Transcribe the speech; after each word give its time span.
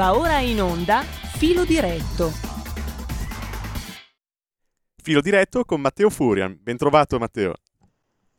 Va 0.00 0.16
ora 0.16 0.38
in 0.38 0.62
onda 0.62 1.02
Filo 1.02 1.66
Diretto. 1.66 2.32
Filo 4.96 5.20
Diretto 5.20 5.66
con 5.66 5.82
Matteo 5.82 6.08
Furian. 6.08 6.58
Bentrovato 6.58 7.18
Matteo. 7.18 7.56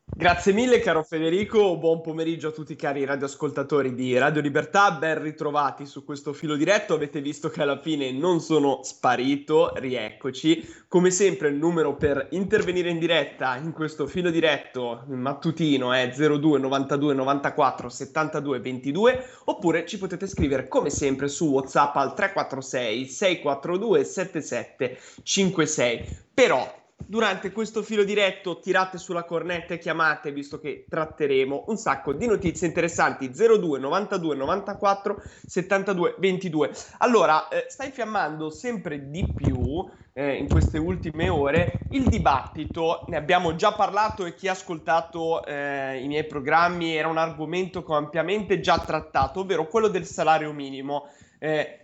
Grazie 0.04 0.52
mille 0.52 0.80
caro 0.80 1.02
Federico, 1.02 1.78
buon 1.78 2.00
pomeriggio 2.00 2.48
a 2.48 2.52
tutti 2.52 2.76
cari 2.76 3.04
radioascoltatori 3.04 3.94
di 3.94 4.16
Radio 4.18 4.42
Libertà, 4.42 4.92
ben 4.92 5.22
ritrovati 5.22 5.86
su 5.86 6.04
questo 6.04 6.32
filo 6.32 6.54
diretto, 6.54 6.94
avete 6.94 7.20
visto 7.20 7.48
che 7.48 7.62
alla 7.62 7.80
fine 7.80 8.12
non 8.12 8.40
sono 8.40 8.80
sparito, 8.82 9.72
rieccoci, 9.74 10.84
come 10.86 11.10
sempre 11.10 11.48
il 11.48 11.54
numero 11.54 11.96
per 11.96 12.28
intervenire 12.32 12.90
in 12.90 12.98
diretta 12.98 13.56
in 13.56 13.72
questo 13.72 14.06
filo 14.06 14.30
diretto 14.30 15.04
mattutino 15.08 15.92
è 15.92 16.08
02 16.10 16.58
92 16.58 17.14
94 17.14 17.88
72 17.88 18.60
22 18.60 19.24
oppure 19.46 19.86
ci 19.86 19.98
potete 19.98 20.26
scrivere 20.26 20.68
come 20.68 20.90
sempre 20.90 21.26
su 21.28 21.46
Whatsapp 21.46 21.96
al 21.96 22.14
346 22.14 23.06
642 23.06 24.04
77 24.04 24.98
56, 25.22 26.04
però 26.34 26.80
durante 27.06 27.52
questo 27.52 27.82
filo 27.82 28.04
diretto 28.04 28.58
tirate 28.58 28.98
sulla 28.98 29.24
cornetta 29.24 29.74
e 29.74 29.78
chiamate, 29.78 30.32
visto 30.32 30.58
che 30.58 30.86
tratteremo 30.88 31.64
un 31.68 31.76
sacco 31.76 32.12
di 32.12 32.26
notizie 32.26 32.66
interessanti. 32.66 33.30
02 33.30 33.78
92 33.78 34.36
94 34.36 35.22
72 35.46 36.16
22. 36.18 36.70
Allora, 36.98 37.48
eh, 37.48 37.66
sta 37.68 37.84
infiammando 37.84 38.50
sempre 38.50 39.10
di 39.10 39.32
più 39.34 39.88
eh, 40.14 40.34
in 40.34 40.48
queste 40.48 40.78
ultime 40.78 41.28
ore 41.28 41.86
il 41.90 42.08
dibattito. 42.08 43.04
Ne 43.08 43.16
abbiamo 43.16 43.54
già 43.54 43.72
parlato 43.72 44.24
e 44.24 44.34
chi 44.34 44.48
ha 44.48 44.52
ascoltato 44.52 45.44
eh, 45.44 46.02
i 46.02 46.06
miei 46.06 46.26
programmi 46.26 46.94
era 46.94 47.08
un 47.08 47.18
argomento 47.18 47.82
che 47.82 47.92
ho 47.92 47.96
ampiamente 47.96 48.60
già 48.60 48.78
trattato, 48.78 49.40
ovvero 49.40 49.66
quello 49.68 49.88
del 49.88 50.04
salario 50.04 50.52
minimo. 50.52 51.08
Eh, 51.38 51.78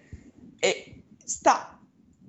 e 0.59 1.03
sta 1.25 1.78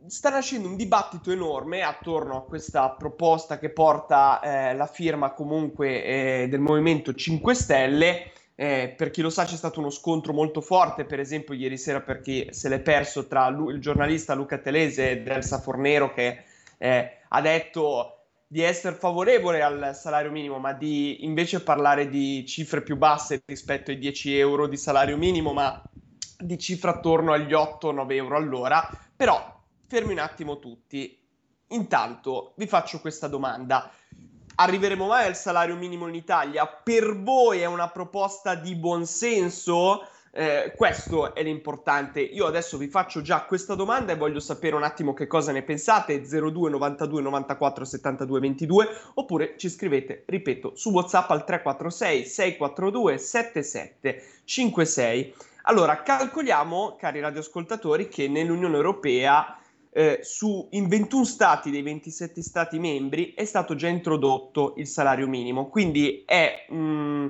sta 0.10 0.30
nascendo 0.30 0.68
un 0.68 0.76
dibattito 0.76 1.32
enorme 1.32 1.84
attorno 1.84 2.38
a 2.38 2.44
questa 2.44 2.90
proposta 2.90 3.60
che 3.60 3.70
porta 3.70 4.40
eh, 4.42 4.76
la 4.76 4.88
firma 4.88 5.32
comunque 5.34 6.04
eh, 6.04 6.48
del 6.50 6.60
Movimento 6.60 7.14
5 7.14 7.54
Stelle. 7.54 8.32
Eh, 8.56 8.94
per 8.98 9.10
chi 9.12 9.22
lo 9.22 9.30
sa 9.30 9.46
c'è 9.46 9.56
stato 9.56 9.80
uno 9.80 9.90
scontro 9.90 10.34
molto 10.34 10.60
forte, 10.60 11.06
per 11.06 11.20
esempio 11.20 11.54
ieri 11.54 11.78
sera 11.78 12.02
per 12.02 12.20
chi 12.20 12.48
se 12.50 12.68
l'è 12.68 12.80
perso 12.82 13.28
tra 13.28 13.48
lui, 13.50 13.74
il 13.74 13.80
giornalista 13.80 14.34
Luca 14.34 14.58
Telese 14.58 15.12
e 15.12 15.24
Elsa 15.26 15.60
Fornero 15.60 16.12
che 16.12 16.44
eh, 16.78 17.18
ha 17.30 17.42
detto 17.42 18.16
di 18.46 18.62
essere 18.62 18.96
favorevole 18.96 19.62
al 19.62 19.96
salario 19.96 20.32
minimo, 20.32 20.58
ma 20.58 20.74
di 20.74 21.24
invece 21.24 21.62
parlare 21.62 22.10
di 22.10 22.46
cifre 22.48 22.82
più 22.82 22.98
basse 22.98 23.44
rispetto 23.46 23.92
ai 23.92 24.00
10 24.00 24.38
euro 24.38 24.68
di 24.68 24.76
salario 24.76 25.16
minimo, 25.18 25.54
ma 25.54 25.82
di 26.38 26.58
cifre 26.58 26.90
attorno 26.90 27.32
agli 27.32 27.54
8-9 27.54 28.12
euro 28.14 28.36
all'ora. 28.36 28.90
Però 29.16 29.59
fermi 29.90 30.12
un 30.12 30.20
attimo 30.20 30.60
tutti. 30.60 31.20
Intanto 31.70 32.54
vi 32.58 32.68
faccio 32.68 33.00
questa 33.00 33.28
domanda. 33.28 33.92
Arriveremo 34.56 35.08
mai 35.08 35.26
al 35.26 35.36
salario 35.36 35.76
minimo 35.76 36.08
in 36.08 36.14
Italia? 36.16 36.68
Per 36.68 37.20
voi 37.22 37.62
è 37.62 37.66
una 37.66 37.90
proposta 37.90 38.54
di 38.54 38.76
buonsenso? 38.76 40.08
Eh, 40.32 40.74
questo 40.76 41.34
è 41.34 41.42
l'importante. 41.42 42.20
Io 42.20 42.46
adesso 42.46 42.78
vi 42.78 42.88
faccio 42.88 43.22
già 43.22 43.46
questa 43.46 43.74
domanda 43.74 44.14
e 44.14 44.18
voglio 44.18 44.40
sapere 44.40 44.76
un 44.76 44.84
attimo 44.84 45.14
che 45.14 45.26
cosa 45.26 45.52
ne 45.52 45.64
pensate. 45.64 46.22
02 46.22 46.70
92 46.70 47.22
94 47.22 47.86
72 47.86 48.40
22 48.40 48.88
oppure 49.16 49.56
ci 49.58 49.70
scrivete, 49.70 50.24
ripeto, 50.28 50.76
su 50.76 50.92
WhatsApp 50.92 51.32
al 51.32 51.46
346 51.46 52.26
642 52.26 53.18
77 53.18 54.24
56. 54.44 55.36
Allora, 55.64 56.04
calcoliamo, 56.04 56.96
cari 56.96 57.20
radioascoltatori, 57.20 58.08
che 58.08 58.28
nell'Unione 58.28 58.76
Europea 58.76 59.60
eh, 60.00 60.20
su, 60.22 60.66
in 60.72 60.88
21 60.88 61.26
stati 61.26 61.70
dei 61.70 61.82
27 61.82 62.42
stati 62.42 62.80
membri 62.80 63.34
è 63.34 63.44
stato 63.44 63.76
già 63.76 63.90
introdotto 63.90 64.76
il 64.78 64.88
salario 64.88 65.28
minimo, 65.28 65.68
quindi 65.68 66.24
è 66.26 66.66
mm, 66.72 67.28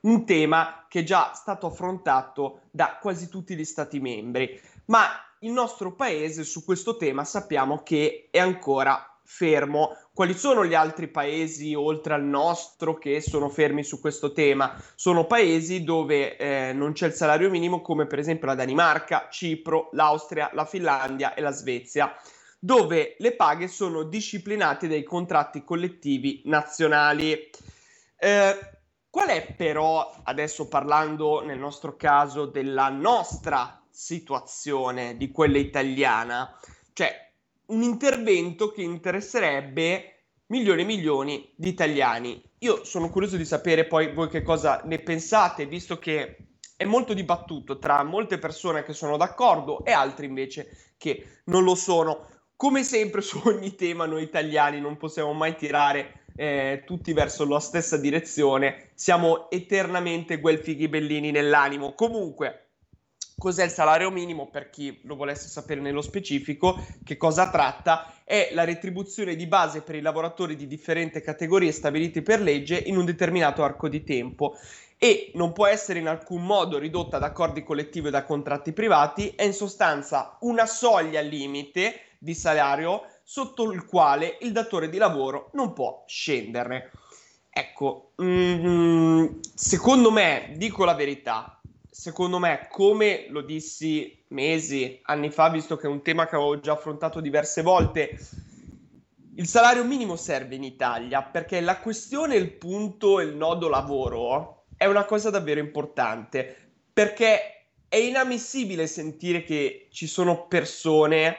un 0.00 0.24
tema 0.24 0.84
che 0.88 1.00
è 1.00 1.02
già 1.04 1.30
stato 1.34 1.68
affrontato 1.68 2.62
da 2.72 2.98
quasi 3.00 3.28
tutti 3.28 3.54
gli 3.54 3.64
stati 3.64 4.00
membri, 4.00 4.60
ma 4.86 5.06
il 5.40 5.52
nostro 5.52 5.94
paese 5.94 6.42
su 6.42 6.64
questo 6.64 6.96
tema 6.96 7.22
sappiamo 7.22 7.84
che 7.84 8.26
è 8.32 8.40
ancora 8.40 9.16
fermo. 9.22 9.96
Quali 10.18 10.36
sono 10.36 10.66
gli 10.66 10.74
altri 10.74 11.06
paesi 11.06 11.76
oltre 11.76 12.12
al 12.12 12.24
nostro 12.24 12.98
che 12.98 13.20
sono 13.20 13.48
fermi 13.48 13.84
su 13.84 14.00
questo 14.00 14.32
tema? 14.32 14.76
Sono 14.96 15.26
paesi 15.28 15.84
dove 15.84 16.36
eh, 16.36 16.72
non 16.72 16.90
c'è 16.90 17.06
il 17.06 17.12
salario 17.12 17.48
minimo, 17.48 17.80
come 17.82 18.08
per 18.08 18.18
esempio 18.18 18.48
la 18.48 18.56
Danimarca, 18.56 19.28
Cipro, 19.30 19.90
l'Austria, 19.92 20.50
la 20.54 20.64
Finlandia 20.64 21.34
e 21.34 21.40
la 21.40 21.52
Svezia, 21.52 22.12
dove 22.58 23.14
le 23.18 23.36
paghe 23.36 23.68
sono 23.68 24.02
disciplinate 24.02 24.88
dai 24.88 25.04
contratti 25.04 25.62
collettivi 25.62 26.42
nazionali. 26.46 27.48
Eh, 28.18 28.58
qual 29.08 29.28
è 29.28 29.54
però, 29.56 30.12
adesso 30.24 30.66
parlando 30.66 31.44
nel 31.44 31.60
nostro 31.60 31.94
caso 31.94 32.44
della 32.46 32.88
nostra 32.88 33.80
situazione, 33.88 35.16
di 35.16 35.30
quella 35.30 35.58
italiana, 35.58 36.58
cioè 36.92 37.27
un 37.68 37.82
intervento 37.82 38.70
che 38.70 38.82
interesserebbe 38.82 40.18
milioni 40.46 40.82
e 40.82 40.84
milioni 40.84 41.52
di 41.56 41.68
italiani. 41.68 42.42
Io 42.58 42.84
sono 42.84 43.10
curioso 43.10 43.36
di 43.36 43.44
sapere 43.44 43.86
poi 43.86 44.12
voi 44.12 44.28
che 44.28 44.42
cosa 44.42 44.82
ne 44.84 44.98
pensate, 44.98 45.66
visto 45.66 45.98
che 45.98 46.36
è 46.76 46.84
molto 46.84 47.12
dibattuto 47.12 47.78
tra 47.78 48.02
molte 48.04 48.38
persone 48.38 48.84
che 48.84 48.92
sono 48.92 49.16
d'accordo 49.16 49.84
e 49.84 49.92
altre 49.92 50.26
invece 50.26 50.94
che 50.96 51.40
non 51.44 51.64
lo 51.64 51.74
sono. 51.74 52.26
Come 52.56 52.82
sempre 52.82 53.20
su 53.20 53.40
ogni 53.44 53.74
tema 53.74 54.06
noi 54.06 54.22
italiani 54.22 54.80
non 54.80 54.96
possiamo 54.96 55.32
mai 55.32 55.54
tirare 55.56 56.26
eh, 56.36 56.82
tutti 56.86 57.12
verso 57.12 57.44
la 57.46 57.60
stessa 57.60 57.96
direzione, 57.96 58.90
siamo 58.94 59.50
eternamente 59.50 60.38
guelfi 60.38 60.76
ghibellini 60.76 61.30
nell'animo. 61.32 61.94
Comunque, 61.94 62.67
Cos'è 63.38 63.62
il 63.62 63.70
salario 63.70 64.10
minimo? 64.10 64.48
Per 64.48 64.68
chi 64.68 64.98
lo 65.04 65.14
volesse 65.14 65.46
sapere 65.46 65.80
nello 65.80 66.02
specifico, 66.02 66.80
che 67.04 67.16
cosa 67.16 67.48
tratta? 67.50 68.12
È 68.24 68.50
la 68.52 68.64
retribuzione 68.64 69.36
di 69.36 69.46
base 69.46 69.82
per 69.82 69.94
i 69.94 70.00
lavoratori 70.00 70.56
di 70.56 70.66
differenti 70.66 71.20
categorie 71.20 71.70
stabiliti 71.70 72.20
per 72.20 72.40
legge 72.40 72.76
in 72.76 72.96
un 72.96 73.04
determinato 73.04 73.62
arco 73.62 73.88
di 73.88 74.02
tempo 74.02 74.56
e 74.98 75.30
non 75.34 75.52
può 75.52 75.66
essere 75.66 76.00
in 76.00 76.08
alcun 76.08 76.44
modo 76.44 76.78
ridotta 76.78 77.18
da 77.18 77.26
accordi 77.26 77.62
collettivi 77.62 78.08
o 78.08 78.10
da 78.10 78.24
contratti 78.24 78.72
privati, 78.72 79.32
è 79.36 79.44
in 79.44 79.54
sostanza 79.54 80.36
una 80.40 80.66
soglia 80.66 81.20
limite 81.20 82.16
di 82.18 82.34
salario 82.34 83.04
sotto 83.22 83.70
il 83.70 83.84
quale 83.84 84.38
il 84.40 84.50
datore 84.50 84.88
di 84.88 84.98
lavoro 84.98 85.50
non 85.52 85.72
può 85.72 86.02
scenderne. 86.08 86.90
Ecco, 87.50 88.12
mm, 88.20 89.26
secondo 89.54 90.10
me, 90.10 90.52
dico 90.56 90.84
la 90.84 90.94
verità, 90.94 91.57
secondo 91.98 92.38
me, 92.38 92.68
come 92.70 93.26
lo 93.30 93.40
dissi 93.40 94.24
mesi, 94.28 95.00
anni 95.02 95.30
fa, 95.30 95.48
visto 95.48 95.76
che 95.76 95.88
è 95.88 95.90
un 95.90 96.00
tema 96.00 96.28
che 96.28 96.36
avevo 96.36 96.60
già 96.60 96.74
affrontato 96.74 97.18
diverse 97.18 97.60
volte, 97.60 98.16
il 99.34 99.48
salario 99.48 99.82
minimo 99.84 100.14
serve 100.14 100.54
in 100.54 100.62
Italia 100.62 101.24
perché 101.24 101.60
la 101.60 101.78
questione, 101.78 102.36
il 102.36 102.52
punto, 102.52 103.18
il 103.18 103.34
nodo 103.34 103.68
lavoro 103.68 104.66
è 104.76 104.86
una 104.86 105.06
cosa 105.06 105.30
davvero 105.30 105.58
importante 105.58 106.70
perché 106.92 107.72
è 107.88 107.96
inammissibile 107.96 108.86
sentire 108.86 109.42
che 109.42 109.88
ci 109.90 110.06
sono 110.06 110.46
persone 110.46 111.36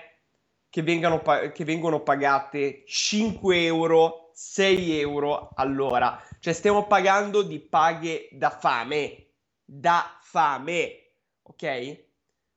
che, 0.69 0.81
vengano, 0.81 1.22
che 1.53 1.64
vengono 1.64 2.02
pagate 2.02 2.84
5 2.86 3.64
euro, 3.64 4.31
6 4.34 5.00
euro 5.00 5.52
all'ora. 5.56 6.22
Cioè 6.38 6.52
stiamo 6.52 6.86
pagando 6.86 7.44
di 7.44 7.59
paghe 7.59 8.28
da 8.34 8.50
fame, 8.50 9.28
da 9.64 10.19
fame, 10.29 11.13
ok? 11.41 12.03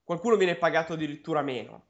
Qualcuno 0.05 0.37
viene 0.37 0.56
pagato 0.56 0.93
addirittura 0.93 1.41
meno. 1.41 1.87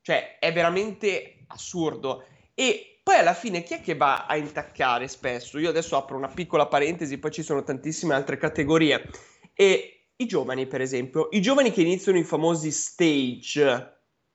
Cioè, 0.00 0.38
è 0.38 0.52
veramente 0.52 1.44
assurdo. 1.48 2.24
E 2.54 3.00
poi 3.02 3.16
alla 3.16 3.34
fine 3.34 3.62
chi 3.62 3.74
è 3.74 3.80
che 3.80 3.96
va 3.96 4.24
a 4.26 4.36
intaccare 4.36 5.08
spesso? 5.08 5.58
Io 5.58 5.68
adesso 5.68 5.96
apro 5.96 6.16
una 6.16 6.28
piccola 6.28 6.66
parentesi, 6.66 7.18
poi 7.18 7.32
ci 7.32 7.42
sono 7.42 7.62
tantissime 7.62 8.14
altre 8.14 8.38
categorie. 8.38 9.08
E 9.52 10.06
i 10.16 10.26
giovani, 10.26 10.66
per 10.66 10.80
esempio, 10.80 11.28
i 11.32 11.42
giovani 11.42 11.70
che 11.70 11.82
iniziano 11.82 12.18
i 12.18 12.24
famosi 12.24 12.70
stage, 12.70 13.94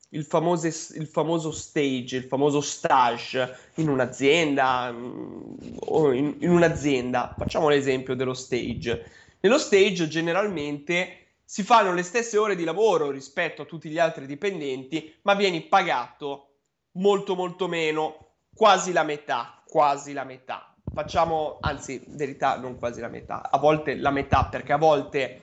il, 0.09 0.23
famose, 0.23 0.67
il 0.97 1.07
famoso 1.07 1.51
stage, 1.51 2.17
il 2.17 2.25
famoso 2.25 2.61
stage 2.61 3.57
in 3.75 3.89
un'azienda 3.89 4.91
mm, 4.91 5.53
o 5.79 6.11
in, 6.11 6.35
in 6.39 6.51
un'azienda. 6.51 7.33
Facciamo 7.35 7.69
l'esempio 7.69 8.13
dello 8.13 8.35
stage 8.35 9.20
nello 9.41 9.57
stage 9.57 10.07
generalmente 10.07 11.17
si 11.43 11.63
fanno 11.63 11.93
le 11.93 12.03
stesse 12.03 12.38
ore 12.38 12.55
di 12.55 12.63
lavoro 12.63 13.11
rispetto 13.11 13.63
a 13.63 13.65
tutti 13.65 13.89
gli 13.89 13.99
altri 13.99 14.25
dipendenti, 14.25 15.13
ma 15.23 15.33
vieni 15.33 15.61
pagato 15.61 16.47
molto 16.93 17.35
molto 17.35 17.67
meno, 17.67 18.27
quasi 18.53 18.91
la 18.93 19.03
metà, 19.03 19.61
quasi 19.67 20.13
la 20.13 20.23
metà. 20.23 20.73
Facciamo, 20.93 21.57
anzi, 21.59 22.01
verità 22.07 22.57
non 22.57 22.77
quasi 22.77 23.01
la 23.01 23.07
metà, 23.07 23.49
a 23.49 23.57
volte 23.57 23.95
la 23.95 24.11
metà 24.11 24.45
perché 24.45 24.73
a 24.73 24.77
volte 24.77 25.41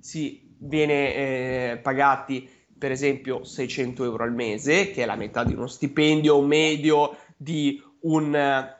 si 0.00 0.54
viene 0.58 1.14
eh, 1.14 1.78
pagati 1.82 2.48
per 2.78 2.92
esempio 2.92 3.42
600 3.44 4.04
euro 4.04 4.22
al 4.22 4.32
mese, 4.32 4.90
che 4.92 5.02
è 5.02 5.06
la 5.06 5.16
metà 5.16 5.42
di 5.42 5.54
uno 5.54 5.66
stipendio 5.66 6.40
medio 6.40 7.16
di 7.36 7.82
un, 8.02 8.70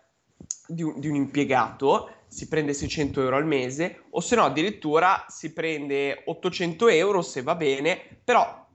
di 0.66 0.82
un, 0.82 1.00
di 1.00 1.08
un 1.08 1.14
impiegato, 1.16 2.10
si 2.28 2.46
prende 2.46 2.74
600 2.74 3.22
euro 3.22 3.36
al 3.36 3.46
mese, 3.46 4.04
o 4.10 4.20
se 4.20 4.36
no 4.36 4.44
addirittura 4.44 5.24
si 5.28 5.52
prende 5.52 6.22
800 6.26 6.88
euro 6.88 7.22
se 7.22 7.42
va 7.42 7.54
bene, 7.54 8.00
però 8.22 8.66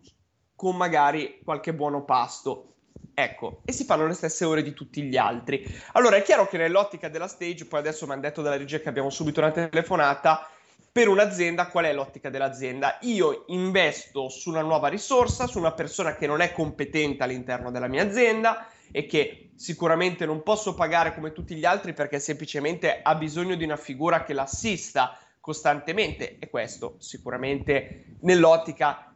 con 0.55 0.75
magari 0.75 1.41
qualche 1.43 1.73
buono 1.73 2.03
pasto. 2.03 2.69
Ecco, 3.13 3.61
e 3.65 3.71
si 3.71 3.83
fanno 3.83 4.07
le 4.07 4.13
stesse 4.13 4.43
ore 4.43 4.63
di 4.63 4.73
tutti 4.73 5.03
gli 5.03 5.17
altri. 5.17 5.63
Allora 5.93 6.15
è 6.15 6.23
chiaro 6.23 6.47
che 6.47 6.57
nell'ottica 6.57 7.09
della 7.09 7.27
stage, 7.27 7.65
poi 7.65 7.79
adesso 7.79 8.05
mi 8.05 8.13
hanno 8.13 8.21
detto 8.21 8.41
dalla 8.41 8.57
regia 8.57 8.79
che 8.79 8.89
abbiamo 8.89 9.11
subito 9.11 9.39
una 9.39 9.51
telefonata, 9.51 10.47
per 10.91 11.07
un'azienda 11.07 11.67
qual 11.67 11.85
è 11.85 11.93
l'ottica 11.93 12.29
dell'azienda? 12.29 12.97
Io 13.01 13.45
investo 13.47 14.29
su 14.29 14.49
una 14.49 14.61
nuova 14.61 14.89
risorsa, 14.89 15.47
su 15.47 15.57
una 15.57 15.71
persona 15.73 16.15
che 16.15 16.27
non 16.27 16.39
è 16.39 16.51
competente 16.51 17.23
all'interno 17.23 17.71
della 17.71 17.87
mia 17.87 18.03
azienda 18.03 18.67
e 18.95 19.07
che 19.07 19.49
sicuramente 19.55 20.25
non 20.25 20.43
posso 20.43 20.75
pagare 20.75 21.15
come 21.15 21.33
tutti 21.33 21.55
gli 21.55 21.65
altri 21.65 21.93
perché 21.93 22.19
semplicemente 22.19 23.01
ha 23.01 23.15
bisogno 23.15 23.55
di 23.55 23.63
una 23.63 23.75
figura 23.75 24.23
che 24.23 24.33
l'assista 24.33 25.17
costantemente. 25.39 26.37
E 26.37 26.47
questo 26.49 26.95
sicuramente 26.99 28.17
nell'ottica 28.21 29.11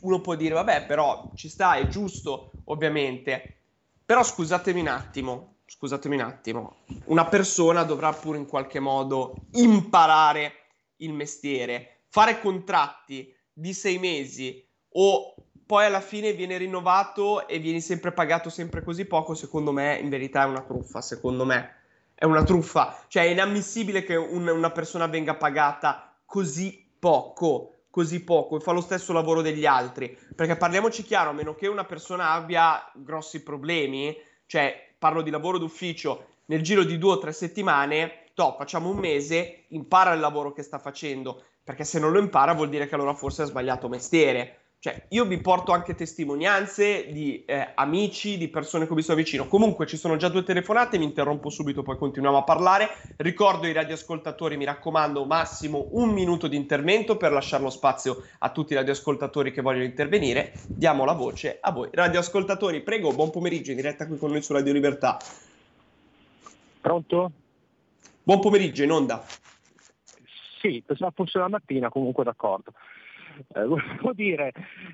uno 0.00 0.20
può 0.20 0.34
dire 0.36 0.54
vabbè 0.54 0.86
però 0.86 1.30
ci 1.34 1.50
sta, 1.50 1.74
è 1.74 1.86
giusto 1.86 2.52
ovviamente, 2.64 3.58
però 4.06 4.22
scusatemi 4.22 4.80
un 4.80 4.88
attimo, 4.88 5.56
scusatemi 5.66 6.14
un 6.14 6.22
attimo, 6.22 6.76
una 7.04 7.26
persona 7.26 7.82
dovrà 7.82 8.12
pure 8.12 8.38
in 8.38 8.46
qualche 8.46 8.80
modo 8.80 9.34
imparare 9.52 10.54
il 10.96 11.12
mestiere, 11.12 12.04
fare 12.08 12.40
contratti 12.40 13.34
di 13.52 13.74
sei 13.74 13.98
mesi 13.98 14.66
o 14.92 15.34
poi 15.70 15.84
alla 15.84 16.00
fine 16.00 16.32
viene 16.32 16.56
rinnovato 16.56 17.46
e 17.46 17.60
vieni 17.60 17.80
sempre 17.80 18.10
pagato 18.10 18.50
sempre 18.50 18.82
così 18.82 19.04
poco, 19.04 19.34
secondo 19.34 19.70
me 19.70 20.00
in 20.02 20.08
verità 20.08 20.42
è 20.42 20.46
una 20.46 20.62
truffa, 20.62 21.00
secondo 21.00 21.44
me. 21.44 21.76
È 22.12 22.24
una 22.24 22.42
truffa, 22.42 23.04
cioè 23.06 23.22
è 23.22 23.28
inammissibile 23.28 24.02
che 24.02 24.16
un, 24.16 24.48
una 24.48 24.72
persona 24.72 25.06
venga 25.06 25.36
pagata 25.36 26.12
così 26.24 26.90
poco, 26.98 27.82
così 27.88 28.24
poco 28.24 28.56
e 28.56 28.60
fa 28.60 28.72
lo 28.72 28.80
stesso 28.80 29.12
lavoro 29.12 29.42
degli 29.42 29.64
altri, 29.64 30.18
perché 30.34 30.56
parliamoci 30.56 31.04
chiaro, 31.04 31.30
a 31.30 31.34
meno 31.34 31.54
che 31.54 31.68
una 31.68 31.84
persona 31.84 32.32
abbia 32.32 32.90
grossi 32.92 33.40
problemi, 33.40 34.12
cioè 34.46 34.94
parlo 34.98 35.22
di 35.22 35.30
lavoro 35.30 35.58
d'ufficio, 35.58 36.24
nel 36.46 36.62
giro 36.62 36.82
di 36.82 36.98
due 36.98 37.12
o 37.12 37.18
tre 37.18 37.32
settimane, 37.32 38.24
to, 38.34 38.56
facciamo 38.58 38.90
un 38.90 38.98
mese, 38.98 39.66
impara 39.68 40.14
il 40.14 40.20
lavoro 40.20 40.52
che 40.52 40.64
sta 40.64 40.80
facendo, 40.80 41.44
perché 41.62 41.84
se 41.84 42.00
non 42.00 42.10
lo 42.10 42.18
impara 42.18 42.54
vuol 42.54 42.70
dire 42.70 42.88
che 42.88 42.96
allora 42.96 43.14
forse 43.14 43.42
ha 43.42 43.46
sbagliato 43.46 43.88
mestiere. 43.88 44.59
Cioè, 44.82 45.08
io 45.08 45.26
vi 45.26 45.38
porto 45.42 45.72
anche 45.72 45.94
testimonianze 45.94 47.12
di 47.12 47.44
eh, 47.44 47.72
amici, 47.74 48.38
di 48.38 48.48
persone 48.48 48.88
che 48.88 48.94
vi 48.94 49.02
sto 49.02 49.14
vicino. 49.14 49.46
Comunque 49.46 49.86
ci 49.86 49.98
sono 49.98 50.16
già 50.16 50.30
due 50.30 50.42
telefonate, 50.42 50.96
mi 50.96 51.04
interrompo 51.04 51.50
subito, 51.50 51.82
poi 51.82 51.98
continuiamo 51.98 52.38
a 52.38 52.44
parlare. 52.44 52.88
Ricordo 53.18 53.66
ai 53.66 53.74
radioascoltatori, 53.74 54.56
mi 54.56 54.64
raccomando, 54.64 55.26
massimo 55.26 55.88
un 55.90 56.08
minuto 56.08 56.48
di 56.48 56.56
intervento 56.56 57.18
per 57.18 57.30
lasciare 57.30 57.62
lo 57.62 57.68
spazio 57.68 58.22
a 58.38 58.50
tutti 58.52 58.72
i 58.72 58.76
radioascoltatori 58.76 59.52
che 59.52 59.60
vogliono 59.60 59.84
intervenire. 59.84 60.54
Diamo 60.66 61.04
la 61.04 61.12
voce 61.12 61.58
a 61.60 61.72
voi. 61.72 61.90
Radioascoltatori, 61.92 62.80
prego, 62.80 63.12
buon 63.12 63.28
pomeriggio 63.28 63.72
in 63.72 63.76
diretta 63.76 64.06
qui 64.06 64.16
con 64.16 64.30
noi 64.30 64.40
su 64.40 64.54
Radio 64.54 64.72
Libertà. 64.72 65.18
Pronto? 66.80 67.32
Buon 68.22 68.40
pomeriggio, 68.40 68.82
in 68.82 68.92
onda. 68.92 69.22
Sì, 70.58 70.82
pensavo 70.86 71.12
fosse 71.14 71.36
la 71.38 71.48
mattina, 71.48 71.90
comunque 71.90 72.24
d'accordo. 72.24 72.72
Eh, 73.54 73.64
volevo 73.66 74.12
dire, 74.12 74.52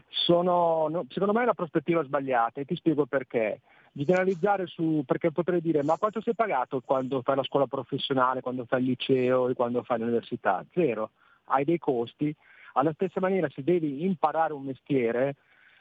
sono, 0.09 0.89
no, 0.89 1.07
secondo 1.09 1.33
me 1.33 1.41
è 1.41 1.45
una 1.45 1.55
prospettiva 1.55 2.03
sbagliata 2.05 2.61
e 2.61 2.65
ti 2.65 2.77
spiego 2.77 3.07
perché. 3.07 3.61
Generalizzare 3.93 4.67
su, 4.67 5.03
perché 5.07 5.33
potrei 5.33 5.63
dire, 5.63 5.83
ma 5.83 5.97
quanto 5.97 6.21
sei 6.21 6.35
pagato 6.35 6.83
quando 6.85 7.23
fai 7.23 7.37
la 7.37 7.43
scuola 7.45 7.67
professionale, 7.67 8.43
quando 8.43 8.67
fai 8.67 8.81
il 8.81 8.89
liceo 8.89 9.49
e 9.49 9.55
quando 9.55 9.83
fai 9.83 9.99
l'università? 9.99 10.65
Zero. 10.73 11.13
Hai 11.45 11.65
dei 11.65 11.79
costi. 11.79 12.35
Alla 12.75 12.93
stessa 12.93 13.21
maniera, 13.21 13.49
se 13.49 13.63
devi 13.65 14.05
imparare 14.05 14.53
un 14.53 14.65
mestiere, 14.65 15.37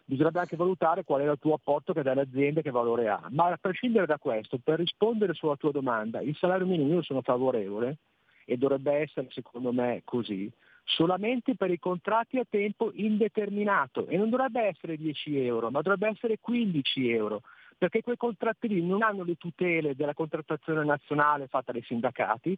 bisognerebbe 0.06 0.40
anche 0.40 0.56
valutare 0.56 1.04
qual 1.04 1.22
è 1.22 1.30
il 1.30 1.38
tuo 1.40 1.56
apporto 1.56 1.92
che 1.92 2.04
dai 2.04 2.14
alle 2.14 2.22
aziende, 2.22 2.62
che 2.62 2.72
valore 2.72 3.10
ha. 3.10 3.22
Ma 3.32 3.48
a 3.48 3.58
prescindere 3.60 4.06
da 4.06 4.18
questo, 4.18 4.60
per 4.64 4.80
rispondere 4.80 5.34
sulla 5.34 5.58
tua 5.58 5.72
domanda, 5.72 6.22
il 6.22 6.36
salario 6.38 6.66
minimo 6.66 6.94
io 6.94 7.02
sono 7.02 7.22
favorevole 7.22 7.98
e 8.46 8.58
dovrebbe 8.58 8.94
essere 8.94 9.28
secondo 9.32 9.74
me 9.74 10.02
così, 10.06 10.50
solamente 10.86 11.56
per 11.56 11.72
i 11.72 11.80
contratti 11.80 12.38
a 12.38 12.46
tempo 12.48 12.92
indeterminato. 12.94 14.08
E 14.08 14.18
non 14.18 14.30
dovrebbe 14.30 14.62
essere 14.62 14.98
10 14.98 15.40
euro, 15.40 15.72
ma 15.72 15.82
dovrebbe 15.82 16.10
essere 16.10 16.38
15 16.40 17.10
euro, 17.10 17.42
perché 17.78 18.02
quei 18.02 18.18
contratti 18.18 18.68
lì 18.68 18.86
non 18.86 19.02
hanno 19.02 19.24
le 19.24 19.36
tutele 19.36 19.96
della 19.96 20.14
contrattazione 20.14 20.86
nazionale 20.86 21.48
fatta 21.48 21.72
dai 21.72 21.84
sindacati, 21.84 22.58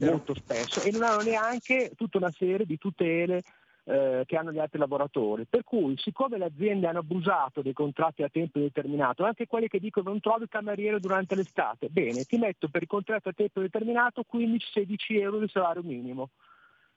molto 0.00 0.34
spesso, 0.34 0.82
e 0.82 0.90
non 0.90 1.04
hanno 1.04 1.22
neanche 1.22 1.92
tutta 1.96 2.18
una 2.18 2.32
serie 2.32 2.66
di 2.66 2.76
tutele 2.76 3.42
eh, 3.84 4.24
che 4.26 4.36
hanno 4.36 4.50
gli 4.50 4.58
altri 4.58 4.78
lavoratori. 4.78 5.46
Per 5.48 5.62
cui, 5.62 5.96
siccome 5.96 6.38
le 6.38 6.46
aziende 6.46 6.88
hanno 6.88 7.00
abusato 7.00 7.62
dei 7.62 7.72
contratti 7.72 8.24
a 8.24 8.28
tempo 8.28 8.58
indeterminato, 8.58 9.24
anche 9.24 9.46
quelli 9.46 9.68
che 9.68 9.78
dicono 9.78 10.10
non 10.10 10.20
trovi 10.20 10.48
cameriere 10.48 10.98
durante 10.98 11.36
l'estate, 11.36 11.88
bene, 11.88 12.24
ti 12.24 12.36
metto 12.36 12.68
per 12.68 12.82
i 12.82 12.86
contratti 12.88 13.28
a 13.28 13.32
tempo 13.32 13.60
indeterminato 13.60 14.24
15-16 14.30 14.96
euro 15.20 15.38
di 15.38 15.48
salario 15.48 15.82
minimo 15.82 16.30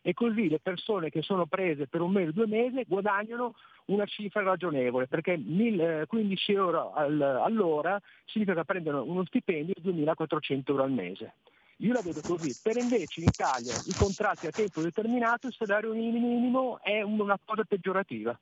e 0.08 0.14
così 0.14 0.48
le 0.48 0.60
persone 0.60 1.10
che 1.10 1.22
sono 1.22 1.48
prese 1.48 1.86
per 1.86 2.00
un 2.00 2.14
mese 2.14 2.30
o 2.30 2.32
due 2.32 2.48
mesi 2.48 2.82
guadagnano 2.88 3.56
una 3.88 4.06
cifra 4.06 4.42
ragionevole, 4.42 5.06
perché 5.06 5.38
15 5.38 6.52
euro 6.54 6.94
all'ora 6.94 8.02
significa 8.24 8.64
prendere 8.64 9.00
uno 9.00 9.26
stipendio 9.26 9.74
di 9.82 10.06
2.400 10.06 10.62
euro 10.68 10.84
al 10.84 10.92
mese. 10.92 11.34
Io 11.80 11.92
la 11.92 12.02
vedo 12.02 12.22
così, 12.22 12.56
per 12.62 12.78
invece 12.78 13.20
in 13.20 13.28
Italia 13.28 13.74
i 13.86 13.94
contratti 13.98 14.48
a 14.48 14.52
tempo 14.52 14.82
determinato, 14.82 15.48
il 15.48 15.54
salario 15.54 15.94
minimo 15.94 16.80
è 16.82 17.02
una 17.02 17.38
cosa 17.44 17.66
peggiorativa. 17.66 18.40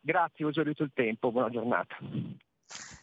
Grazie, 0.00 0.46
ho 0.46 0.48
esaurito 0.48 0.82
il 0.82 0.90
tempo, 0.92 1.30
buona 1.30 1.48
giornata. 1.48 1.96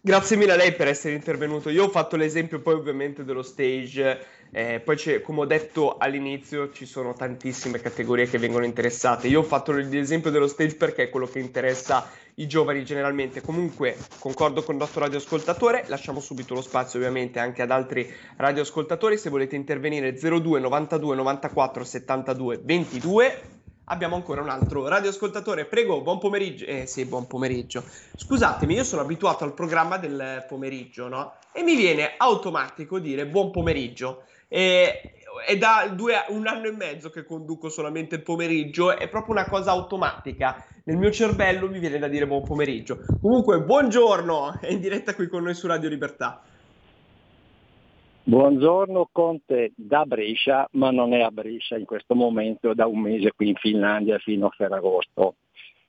Grazie 0.05 0.37
mille 0.37 0.51
a 0.51 0.55
lei 0.55 0.71
per 0.75 0.87
essere 0.87 1.15
intervenuto. 1.15 1.71
Io 1.71 1.85
ho 1.85 1.89
fatto 1.89 2.15
l'esempio 2.15 2.61
poi 2.61 2.75
ovviamente 2.75 3.23
dello 3.23 3.41
stage, 3.41 4.23
eh, 4.51 4.79
poi 4.79 4.99
come 5.23 5.39
ho 5.39 5.45
detto 5.45 5.97
all'inizio 5.97 6.71
ci 6.71 6.85
sono 6.85 7.15
tantissime 7.15 7.81
categorie 7.81 8.29
che 8.29 8.37
vengono 8.37 8.65
interessate. 8.65 9.27
Io 9.27 9.39
ho 9.39 9.43
fatto 9.43 9.71
l'esempio 9.71 10.29
dello 10.29 10.45
stage 10.45 10.75
perché 10.75 11.05
è 11.05 11.09
quello 11.09 11.25
che 11.25 11.39
interessa 11.39 12.07
i 12.35 12.45
giovani 12.45 12.85
generalmente. 12.85 13.41
Comunque 13.41 13.97
concordo 14.19 14.61
con 14.61 14.75
il 14.75 14.81
nostro 14.81 14.99
radioascoltatore, 15.01 15.85
lasciamo 15.87 16.19
subito 16.19 16.53
lo 16.53 16.61
spazio 16.61 16.99
ovviamente 16.99 17.39
anche 17.39 17.63
ad 17.63 17.71
altri 17.71 18.07
radioascoltatori. 18.37 19.17
Se 19.17 19.31
volete 19.31 19.55
intervenire 19.55 20.13
02 20.13 20.59
92 20.59 21.15
94 21.15 21.83
72 21.83 22.61
22 22.63 23.41
abbiamo 23.85 24.15
ancora 24.15 24.41
un 24.41 24.49
altro 24.49 24.87
radioascoltatore. 24.87 25.65
Prego, 25.65 26.01
buon 26.01 26.19
pomeriggio. 26.19 26.65
Eh 26.65 26.85
sì, 26.85 27.05
buon 27.05 27.27
pomeriggio. 27.27 27.83
Scusatemi, 28.15 28.75
io 28.75 28.83
sono 28.83 29.01
abituato 29.01 29.43
al 29.43 29.53
programma 29.53 29.97
del 29.97 30.45
pomeriggio, 30.47 31.07
no? 31.07 31.35
E 31.51 31.63
mi 31.63 31.75
viene 31.75 32.13
automatico 32.17 32.99
dire 32.99 33.25
buon 33.25 33.51
pomeriggio. 33.51 34.23
E, 34.47 35.13
è 35.45 35.57
da 35.57 35.87
due, 35.91 36.13
un 36.29 36.47
anno 36.47 36.67
e 36.67 36.71
mezzo 36.71 37.09
che 37.09 37.25
conduco 37.25 37.69
solamente 37.69 38.15
il 38.15 38.21
pomeriggio, 38.21 38.97
è 38.97 39.09
proprio 39.09 39.33
una 39.33 39.47
cosa 39.47 39.71
automatica. 39.71 40.63
Nel 40.85 40.97
mio 40.97 41.11
cervello 41.11 41.67
mi 41.67 41.79
viene 41.79 41.99
da 41.99 42.07
dire 42.07 42.27
buon 42.27 42.43
pomeriggio. 42.43 42.99
Comunque, 43.21 43.61
buongiorno, 43.61 44.59
è 44.61 44.71
in 44.71 44.79
diretta 44.79 45.13
qui 45.13 45.27
con 45.27 45.43
noi 45.43 45.53
su 45.53 45.67
Radio 45.67 45.89
Libertà. 45.89 46.41
Buongiorno 48.27 49.09
Conte 49.11 49.71
da 49.75 50.03
Brescia, 50.03 50.67
ma 50.71 50.89
non 50.89 51.13
è 51.13 51.21
a 51.21 51.29
Brescia 51.29 51.77
in 51.77 51.85
questo 51.85 52.15
momento, 52.15 52.73
da 52.73 52.87
un 52.87 52.99
mese 52.99 53.31
qui 53.33 53.49
in 53.49 53.53
Finlandia 53.53 54.17
fino 54.17 54.47
a 54.47 54.49
Ferragosto, 54.49 55.35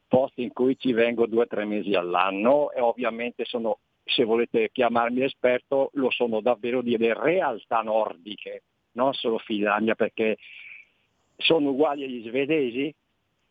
posti 0.07 0.43
in 0.43 0.53
cui 0.53 0.77
ci 0.79 0.93
vengo 0.93 1.27
due 1.27 1.45
o 1.45 1.47
tre 1.47 1.65
mesi 1.65 1.95
all'anno 1.95 2.73
e 2.73 2.81
ovviamente 2.83 3.47
sono, 3.47 3.79
se 4.05 4.25
volete 4.25 4.69
chiamarmi 4.71 5.23
esperto, 5.23 5.89
lo 5.95 6.11
sono 6.11 6.43
davvero 6.43 6.83
delle 6.83 7.15
realtà 7.19 7.81
nordiche, 7.81 8.65
non 8.93 9.15
solo 9.15 9.39
Finlandia, 9.39 9.95
perché 9.95 10.37
sono 11.39 11.71
uguali 11.71 12.05
agli 12.05 12.29
svedesi 12.29 12.95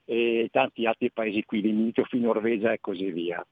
e 0.05 0.49
tanti 0.51 0.85
altri 0.85 1.09
paesi 1.09 1.43
qui, 1.43 1.61
limitrofi, 1.61 2.19
Norvegia 2.19 2.71
e 2.71 2.79
così 2.79 3.09
via. 3.09 3.43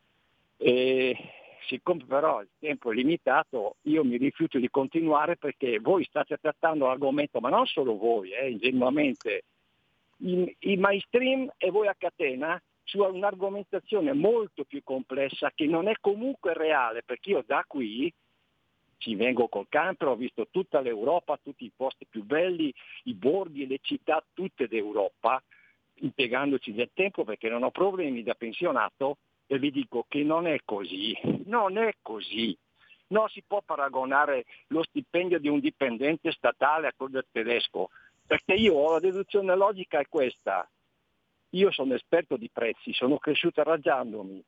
E 0.58 1.18
siccome 1.67 2.05
però 2.05 2.41
il 2.41 2.50
tempo 2.60 2.91
è 2.91 2.96
limitato, 2.96 3.77
io 3.84 4.03
mi 4.03 4.17
rifiuto 4.17 4.60
di 4.60 4.70
continuare 4.70 5.38
perché 5.38 5.79
voi 5.79 6.03
state 6.05 6.38
trattando 6.38 6.88
l'argomento, 6.88 7.39
ma 7.39 7.50
non 7.50 7.65
solo 7.65 7.98
voi, 7.98 8.32
eh, 8.32 8.50
ingenuamente, 8.50 9.43
i, 10.17 10.55
i 10.60 10.77
mainstream 10.77 11.51
e 11.58 11.70
voi 11.72 11.88
a 11.88 11.96
catena 11.98 12.62
su 12.84 13.00
un'argomentazione 13.01 14.13
molto 14.13 14.65
più 14.65 14.82
complessa 14.84 15.51
che 15.53 15.65
non 15.65 15.88
è 15.88 15.93
comunque 16.00 16.53
reale, 16.53 17.03
perché 17.03 17.32
io 17.32 17.43
da 17.46 17.63
qui 17.67 18.13
ci 18.98 19.15
vengo 19.15 19.48
col 19.48 19.67
camper, 19.67 20.10
ho 20.10 20.15
visto 20.15 20.48
tutta 20.50 20.79
l'Europa, 20.79 21.39
tutti 21.41 21.65
i 21.65 21.72
posti 21.75 22.05
più 22.10 22.24
belli, 22.24 22.74
i 23.03 23.13
borghi 23.13 23.67
le 23.67 23.79
città 23.82 24.24
tutte 24.34 24.67
d'Europa, 24.67 25.43
impiegandoci 25.96 26.74
del 26.74 26.89
tempo 26.93 27.24
perché 27.24 27.50
non 27.50 27.63
ho 27.63 27.72
problemi 27.72 28.24
da 28.24 28.34
pensionato 28.34 29.17
e 29.47 29.59
vi 29.59 29.71
dico 29.71 30.05
che 30.07 30.23
non 30.23 30.47
è 30.47 30.59
così, 30.63 31.17
non 31.45 31.77
è 31.77 31.93
così. 32.01 32.57
Non 33.07 33.27
si 33.29 33.43
può 33.45 33.62
paragonare 33.62 34.45
lo 34.67 34.83
stipendio 34.83 35.39
di 35.39 35.47
un 35.47 35.59
dipendente 35.59 36.31
statale 36.31 36.88
a 36.88 36.93
quello 36.95 37.13
del 37.13 37.27
tedesco, 37.31 37.89
perché 38.25 38.53
io 38.53 38.91
la 38.91 39.00
deduzione 39.00 39.55
logica 39.55 40.00
è 40.00 40.07
questa. 40.07 40.67
Io 41.50 41.71
sono 41.71 41.93
esperto 41.93 42.38
di 42.38 42.50
prezzi, 42.51 42.93
sono 42.93 43.19
cresciuto 43.19 43.62
arrangiandomi, 43.62 44.43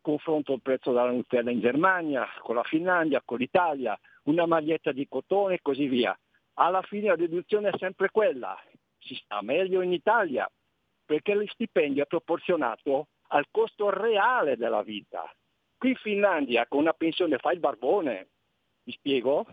confronto 0.00 0.52
il 0.52 0.62
prezzo 0.62 0.92
della 0.92 1.10
Nutella 1.10 1.50
in 1.50 1.60
Germania, 1.60 2.28
con 2.40 2.54
la 2.54 2.62
Finlandia, 2.62 3.22
con 3.24 3.38
l'Italia, 3.38 3.98
una 4.24 4.46
maglietta 4.46 4.92
di 4.92 5.08
cotone 5.08 5.54
e 5.54 5.62
così 5.62 5.86
via. 5.88 6.16
Alla 6.54 6.82
fine 6.82 7.08
la 7.08 7.16
deduzione 7.16 7.70
è 7.70 7.78
sempre 7.78 8.10
quella, 8.10 8.56
si 8.98 9.16
sta 9.16 9.42
meglio 9.42 9.80
in 9.80 9.92
Italia, 9.92 10.48
perché 11.04 11.34
lo 11.34 11.44
stipendio 11.48 12.04
è 12.04 12.06
proporzionato 12.06 13.08
al 13.34 13.46
costo 13.50 13.90
reale 13.90 14.56
della 14.56 14.82
vita. 14.82 15.30
Qui 15.76 15.90
in 15.90 15.96
Finlandia 15.96 16.66
con 16.66 16.80
una 16.80 16.92
pensione 16.92 17.38
fai 17.38 17.54
il 17.54 17.60
barbone, 17.60 18.28
mi 18.84 18.92
spiego? 18.92 19.46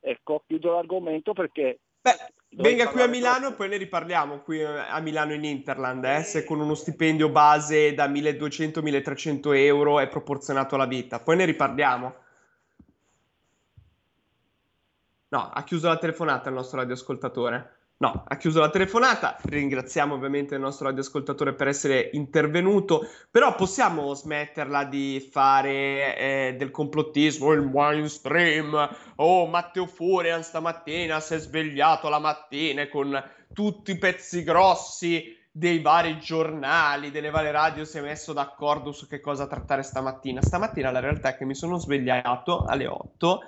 Ecco, 0.00 0.44
chiudo 0.46 0.72
l'argomento 0.72 1.32
perché 1.32 1.80
Beh, 2.02 2.32
venga 2.50 2.88
qui 2.88 3.00
a 3.00 3.06
Milano 3.06 3.48
e 3.48 3.52
poi 3.54 3.68
ne 3.68 3.76
riparliamo 3.76 4.40
qui 4.40 4.60
eh, 4.60 4.64
a 4.64 5.00
Milano 5.00 5.32
in 5.32 5.44
Interland, 5.44 6.04
eh, 6.04 6.22
se 6.22 6.44
con 6.44 6.60
uno 6.60 6.74
stipendio 6.74 7.30
base 7.30 7.94
da 7.94 8.08
1200-1300 8.08 9.56
euro 9.56 9.98
è 9.98 10.08
proporzionato 10.08 10.74
alla 10.74 10.86
vita. 10.86 11.20
Poi 11.20 11.36
ne 11.36 11.44
riparliamo. 11.44 12.14
No, 15.28 15.50
ha 15.50 15.64
chiuso 15.64 15.88
la 15.88 15.96
telefonata 15.96 16.50
il 16.50 16.56
nostro 16.56 16.78
radioascoltatore. 16.78 17.81
No, 18.02 18.24
ha 18.26 18.36
chiuso 18.36 18.58
la 18.58 18.68
telefonata. 18.68 19.36
Ringraziamo 19.40 20.14
ovviamente 20.14 20.56
il 20.56 20.60
nostro 20.60 20.86
radioascoltatore 20.88 21.54
per 21.54 21.68
essere 21.68 22.10
intervenuto. 22.14 23.06
Però 23.30 23.54
possiamo 23.54 24.12
smetterla 24.12 24.82
di 24.86 25.28
fare 25.30 26.18
eh, 26.18 26.56
del 26.58 26.72
complottismo, 26.72 27.52
il 27.52 27.62
mainstream. 27.62 28.88
Oh, 29.16 29.46
Matteo 29.46 29.86
Furian 29.86 30.42
stamattina 30.42 31.20
si 31.20 31.34
è 31.34 31.38
svegliato 31.38 32.08
la 32.08 32.18
mattina 32.18 32.88
con 32.88 33.22
tutti 33.52 33.92
i 33.92 33.98
pezzi 33.98 34.42
grossi 34.42 35.38
dei 35.52 35.80
vari 35.80 36.18
giornali, 36.18 37.12
delle 37.12 37.30
varie 37.30 37.52
radio 37.52 37.84
si 37.84 37.98
è 37.98 38.00
messo 38.00 38.32
d'accordo 38.32 38.90
su 38.90 39.06
che 39.06 39.20
cosa 39.20 39.46
trattare 39.46 39.84
stamattina. 39.84 40.42
Stamattina 40.42 40.90
la 40.90 40.98
realtà 40.98 41.28
è 41.28 41.36
che 41.36 41.44
mi 41.44 41.54
sono 41.54 41.76
svegliato 41.76 42.64
alle 42.64 42.88
8 42.88 43.40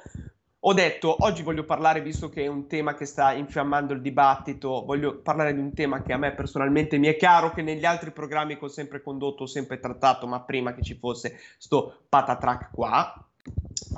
ho 0.67 0.73
detto 0.73 1.15
oggi 1.25 1.43
voglio 1.43 1.65
parlare, 1.65 2.01
visto 2.01 2.31
che 2.31 2.45
è 2.45 2.47
un 2.47 2.67
tema 2.67 2.95
che 2.95 3.05
sta 3.05 3.33
infiammando 3.33 3.93
il 3.93 4.01
dibattito, 4.01 4.83
voglio 4.87 5.19
parlare 5.19 5.53
di 5.53 5.61
un 5.61 5.75
tema 5.75 6.03
che 6.03 6.15
a 6.15 6.17
me 6.17 6.33
personalmente 6.33 6.97
mi 6.97 7.09
è 7.09 7.17
caro, 7.17 7.53
che 7.53 7.61
negli 7.61 7.85
altri 7.85 8.13
programmi 8.13 8.57
che 8.57 8.65
ho 8.65 8.69
sempre 8.69 9.03
condotto 9.03 9.43
ho 9.43 9.47
sempre 9.47 9.79
trattato, 9.79 10.27
ma 10.27 10.41
prima 10.41 10.75
che 10.75 10.81
ci 10.81 10.95
fosse 10.95 11.39
sto 11.59 12.05
patatrack 12.09 12.71
qua. 12.73 13.19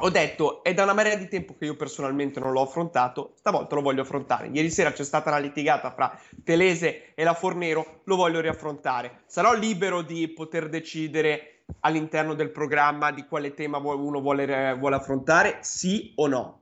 Ho 0.01 0.11
detto, 0.11 0.65
è 0.65 0.75
da 0.75 0.83
una 0.83 0.93
marea 0.93 1.15
di 1.15 1.29
tempo 1.29 1.55
che 1.57 1.67
io 1.67 1.77
personalmente 1.77 2.41
non 2.41 2.51
l'ho 2.51 2.63
affrontato, 2.63 3.35
stavolta 3.37 3.77
lo 3.77 3.83
voglio 3.83 4.03
affrontare. 4.03 4.49
Ieri 4.49 4.69
sera 4.69 4.91
c'è 4.91 5.05
stata 5.05 5.31
una 5.31 5.39
litigata 5.39 5.93
fra 5.93 6.19
Telese 6.43 7.15
e 7.15 7.23
la 7.23 7.35
Fornero, 7.35 8.01
lo 8.05 8.17
voglio 8.17 8.41
riaffrontare. 8.41 9.23
Sarò 9.27 9.55
libero 9.55 10.03
di 10.03 10.27
poter 10.27 10.69
decidere 10.69 11.56
all'interno 11.81 12.35
del 12.35 12.51
programma 12.51 13.11
di 13.11 13.27
quale 13.27 13.55
tema 13.55 13.79
uno 13.79 14.21
vuole, 14.21 14.75
vuole 14.75 14.97
affrontare, 14.97 15.59
sì 15.63 16.13
o 16.17 16.27
no. 16.27 16.61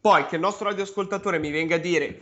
Poi 0.00 0.26
che 0.26 0.36
il 0.36 0.40
nostro 0.40 0.68
radioascoltatore 0.68 1.38
mi 1.38 1.50
venga 1.50 1.76
a 1.76 1.78
dire, 1.78 2.18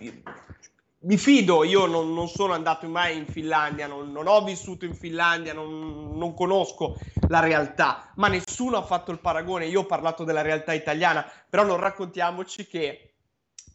mi 1.00 1.18
fido, 1.18 1.64
io 1.64 1.87
non, 1.87 2.14
non 2.14 2.28
sono 2.28 2.54
andato 2.54 2.88
mai 2.88 3.16
in 3.16 3.26
Finlandia, 3.26 3.87
non, 3.87 4.11
non 4.11 4.26
ho 4.26 4.42
vissuto 4.42 4.85
in 4.85 4.94
Finlandia, 4.94 5.52
non, 5.52 6.16
non, 6.16 6.35
conosco 6.35 6.99
la 7.28 7.40
realtà, 7.40 8.11
ma 8.16 8.28
nessuno 8.28 8.78
ha 8.78 8.83
fatto 8.83 9.11
il 9.11 9.21
paragone, 9.21 9.66
io 9.66 9.80
ho 9.80 9.87
parlato 9.87 10.25
della 10.25 10.40
realtà 10.40 10.73
italiana, 10.73 11.25
però 11.49 11.64
non 11.64 11.78
raccontiamoci 11.78 12.66
che... 12.66 13.09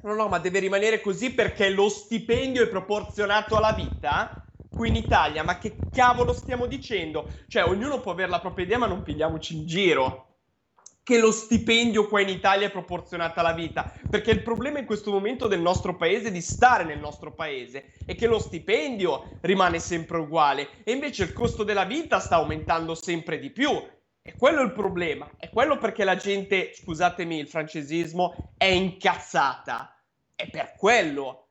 No, 0.02 0.16
no, 0.16 0.30
ma 0.30 0.40
deve 0.40 0.60
rimanere 0.60 1.02
così 1.02 1.34
perché 1.34 1.70
lo 1.70 1.90
stipendio 1.90 2.64
è 2.64 2.70
proporzionato 2.70 3.58
alla 3.58 3.74
vita 3.74 4.46
qui 4.74 4.90
in 4.90 4.96
Italia, 4.96 5.44
ma 5.44 5.58
che 5.58 5.88
cavolo 5.92 6.34
stiamo 6.34 6.66
dicendo? 6.66 7.30
Cioè, 7.48 7.64
ognuno 7.64 8.00
può 8.00 8.12
avere 8.12 8.30
la 8.30 8.40
propria 8.40 8.66
idea, 8.66 8.78
ma 8.78 8.88
non 8.88 9.04
pigliamoci 9.04 9.58
in 9.58 9.66
giro. 9.66 10.26
Che 11.04 11.18
lo 11.18 11.32
stipendio 11.32 12.08
qua 12.08 12.22
in 12.22 12.30
Italia 12.30 12.68
è 12.68 12.72
proporzionato 12.72 13.40
alla 13.40 13.54
vita, 13.54 13.92
perché 14.08 14.30
il 14.30 14.44
problema 14.44 14.78
in 14.78 14.86
questo 14.86 15.12
momento 15.12 15.48
del 15.48 15.60
nostro 15.60 15.96
paese, 15.96 16.32
di 16.32 16.42
stare 16.42 16.84
nel 16.84 17.00
nostro 17.00 17.34
paese, 17.34 17.94
è 18.06 18.16
che 18.16 18.28
lo 18.28 18.38
stipendio 18.38 19.40
rimane 19.42 19.80
sempre 19.80 20.20
uguale 20.20 20.70
e 20.84 20.92
invece 20.92 21.24
il 21.24 21.34
costo 21.34 21.64
della 21.64 21.86
vita 21.86 22.20
sta 22.20 22.36
aumentando 22.36 22.94
sempre 22.94 23.40
di 23.40 23.50
più. 23.50 23.72
E 24.22 24.36
quello 24.38 24.62
è 24.62 24.66
il 24.66 24.74
problema, 24.74 25.32
è 25.38 25.50
quello 25.50 25.80
perché 25.80 26.04
la 26.04 26.16
gente, 26.16 26.74
scusatemi 26.76 27.40
il 27.40 27.48
francesismo, 27.48 28.54
è 28.56 28.66
incazzata. 28.66 30.00
È 30.36 30.48
per 30.48 30.76
quello 30.78 31.49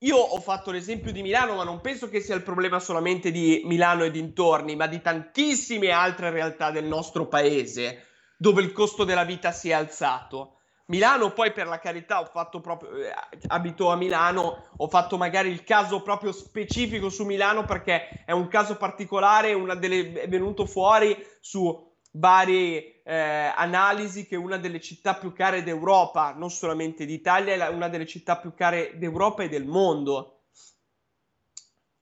io 0.00 0.16
ho 0.16 0.40
fatto 0.40 0.70
l'esempio 0.70 1.10
di 1.10 1.22
Milano, 1.22 1.56
ma 1.56 1.64
non 1.64 1.80
penso 1.80 2.08
che 2.08 2.20
sia 2.20 2.34
il 2.34 2.42
problema 2.42 2.78
solamente 2.78 3.30
di 3.30 3.62
Milano 3.64 4.04
e 4.04 4.10
dintorni, 4.10 4.76
ma 4.76 4.86
di 4.86 5.00
tantissime 5.00 5.90
altre 5.90 6.30
realtà 6.30 6.70
del 6.70 6.84
nostro 6.84 7.26
paese 7.26 8.04
dove 8.36 8.62
il 8.62 8.72
costo 8.72 9.02
della 9.02 9.24
vita 9.24 9.50
si 9.50 9.70
è 9.70 9.72
alzato. 9.72 10.58
Milano, 10.86 11.32
poi 11.32 11.52
per 11.52 11.66
la 11.66 11.80
carità, 11.80 12.20
ho 12.20 12.24
fatto 12.24 12.60
proprio, 12.60 12.96
eh, 12.96 13.12
abito 13.48 13.90
a 13.90 13.96
Milano, 13.96 14.70
ho 14.76 14.88
fatto 14.88 15.18
magari 15.18 15.50
il 15.50 15.64
caso 15.64 16.00
proprio 16.00 16.32
specifico 16.32 17.10
su 17.10 17.24
Milano 17.24 17.64
perché 17.64 18.22
è 18.24 18.32
un 18.32 18.48
caso 18.48 18.76
particolare, 18.76 19.54
delle, 19.78 20.12
è 20.12 20.28
venuto 20.28 20.64
fuori 20.64 21.14
su 21.40 21.86
varie 22.12 22.97
eh, 23.08 23.52
analisi 23.56 24.26
che 24.26 24.36
una 24.36 24.58
delle 24.58 24.82
città 24.82 25.14
più 25.14 25.32
care 25.32 25.62
d'Europa, 25.62 26.34
non 26.36 26.50
solamente 26.50 27.06
d'Italia, 27.06 27.54
è 27.54 27.68
una 27.70 27.88
delle 27.88 28.04
città 28.04 28.36
più 28.36 28.52
care 28.52 28.98
d'Europa 28.98 29.42
e 29.42 29.48
del 29.48 29.64
mondo. 29.64 30.40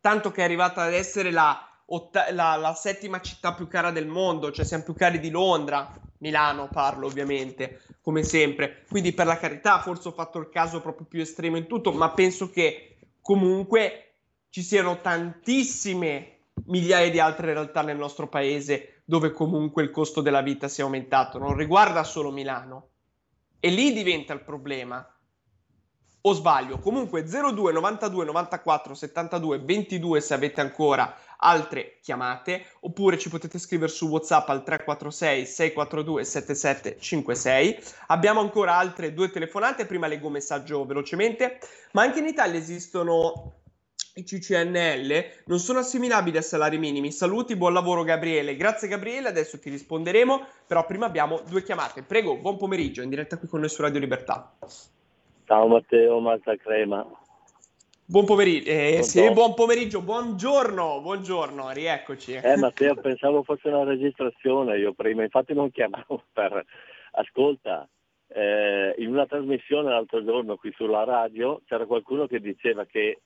Tanto 0.00 0.32
che 0.32 0.40
è 0.40 0.44
arrivata 0.44 0.82
ad 0.82 0.94
essere 0.94 1.30
la, 1.30 1.64
otta- 1.86 2.32
la, 2.32 2.56
la 2.56 2.74
settima 2.74 3.20
città 3.20 3.54
più 3.54 3.68
cara 3.68 3.92
del 3.92 4.08
mondo, 4.08 4.50
cioè 4.50 4.64
siamo 4.64 4.82
più 4.82 4.94
cari 4.94 5.20
di 5.20 5.30
Londra, 5.30 5.94
Milano 6.18 6.68
parlo 6.68 7.06
ovviamente, 7.06 7.82
come 8.02 8.24
sempre. 8.24 8.82
Quindi 8.88 9.12
per 9.12 9.26
la 9.26 9.38
carità 9.38 9.78
forse 9.78 10.08
ho 10.08 10.12
fatto 10.12 10.40
il 10.40 10.48
caso 10.48 10.80
proprio 10.80 11.06
più 11.06 11.20
estremo 11.20 11.56
in 11.56 11.68
tutto, 11.68 11.92
ma 11.92 12.10
penso 12.10 12.50
che 12.50 12.96
comunque 13.22 14.14
ci 14.50 14.62
siano 14.62 15.00
tantissime 15.00 16.38
migliaia 16.64 17.10
di 17.10 17.20
altre 17.20 17.52
realtà 17.52 17.82
nel 17.82 17.96
nostro 17.96 18.26
paese 18.26 18.95
dove 19.08 19.30
comunque 19.30 19.84
il 19.84 19.90
costo 19.90 20.20
della 20.20 20.42
vita 20.42 20.66
si 20.66 20.80
è 20.80 20.84
aumentato, 20.84 21.38
non 21.38 21.56
riguarda 21.56 22.02
solo 22.02 22.32
Milano. 22.32 22.88
E 23.60 23.70
lì 23.70 23.92
diventa 23.92 24.32
il 24.32 24.42
problema. 24.42 25.08
O 26.22 26.32
sbaglio? 26.32 26.80
Comunque 26.80 27.22
02 27.22 27.72
92 27.72 28.24
94 28.24 28.94
72 28.94 29.58
22 29.60 30.20
se 30.20 30.34
avete 30.34 30.60
ancora 30.60 31.16
altre 31.38 31.98
chiamate, 32.02 32.66
oppure 32.80 33.16
ci 33.16 33.28
potete 33.28 33.60
scrivere 33.60 33.92
su 33.92 34.08
WhatsApp 34.08 34.48
al 34.48 34.64
346 34.64 35.46
642 35.46 36.24
7756. 36.24 37.78
Abbiamo 38.08 38.40
ancora 38.40 38.76
altre 38.76 39.14
due 39.14 39.30
telefonate, 39.30 39.86
prima 39.86 40.08
leggo 40.08 40.26
un 40.26 40.32
messaggio 40.32 40.84
velocemente, 40.84 41.60
ma 41.92 42.02
anche 42.02 42.18
in 42.18 42.26
Italia 42.26 42.58
esistono 42.58 43.52
i 44.18 44.24
CCNL 44.24 45.42
non 45.46 45.58
sono 45.58 45.80
assimilabili 45.80 46.38
a 46.38 46.42
salari 46.42 46.78
minimi. 46.78 47.12
Saluti, 47.12 47.54
buon 47.54 47.74
lavoro 47.74 48.02
Gabriele. 48.02 48.56
Grazie 48.56 48.88
Gabriele, 48.88 49.28
adesso 49.28 49.58
ti 49.58 49.68
risponderemo, 49.68 50.46
però 50.66 50.86
prima 50.86 51.04
abbiamo 51.04 51.42
due 51.46 51.62
chiamate. 51.62 52.02
Prego, 52.02 52.36
buon 52.38 52.56
pomeriggio, 52.56 53.02
in 53.02 53.10
diretta 53.10 53.38
qui 53.38 53.46
con 53.46 53.60
noi 53.60 53.68
su 53.68 53.82
Radio 53.82 54.00
Libertà. 54.00 54.56
Ciao 55.44 55.66
Matteo, 55.66 56.18
Malta 56.20 56.56
Crema. 56.56 57.06
Buon 58.08 58.24
pomeriggio, 58.24 58.70
eh, 58.70 59.02
sì, 59.02 59.30
buon 59.32 59.52
pomeriggio, 59.54 60.00
buongiorno, 60.00 61.00
buongiorno, 61.00 61.72
rieccoci. 61.72 62.34
Eh 62.34 62.56
Matteo, 62.56 62.94
pensavo 62.94 63.42
fosse 63.42 63.68
una 63.68 63.82
registrazione 63.82 64.78
io 64.78 64.94
prima, 64.94 65.24
infatti 65.24 65.52
non 65.52 65.70
chiamavo 65.70 66.22
per... 66.32 66.64
Ascolta, 67.18 67.88
eh, 68.28 68.94
in 68.98 69.08
una 69.08 69.26
trasmissione 69.26 69.90
l'altro 69.90 70.24
giorno 70.24 70.56
qui 70.56 70.72
sulla 70.76 71.04
radio 71.04 71.62
c'era 71.66 71.86
qualcuno 71.86 72.26
che 72.26 72.40
diceva 72.40 72.84
che 72.84 73.20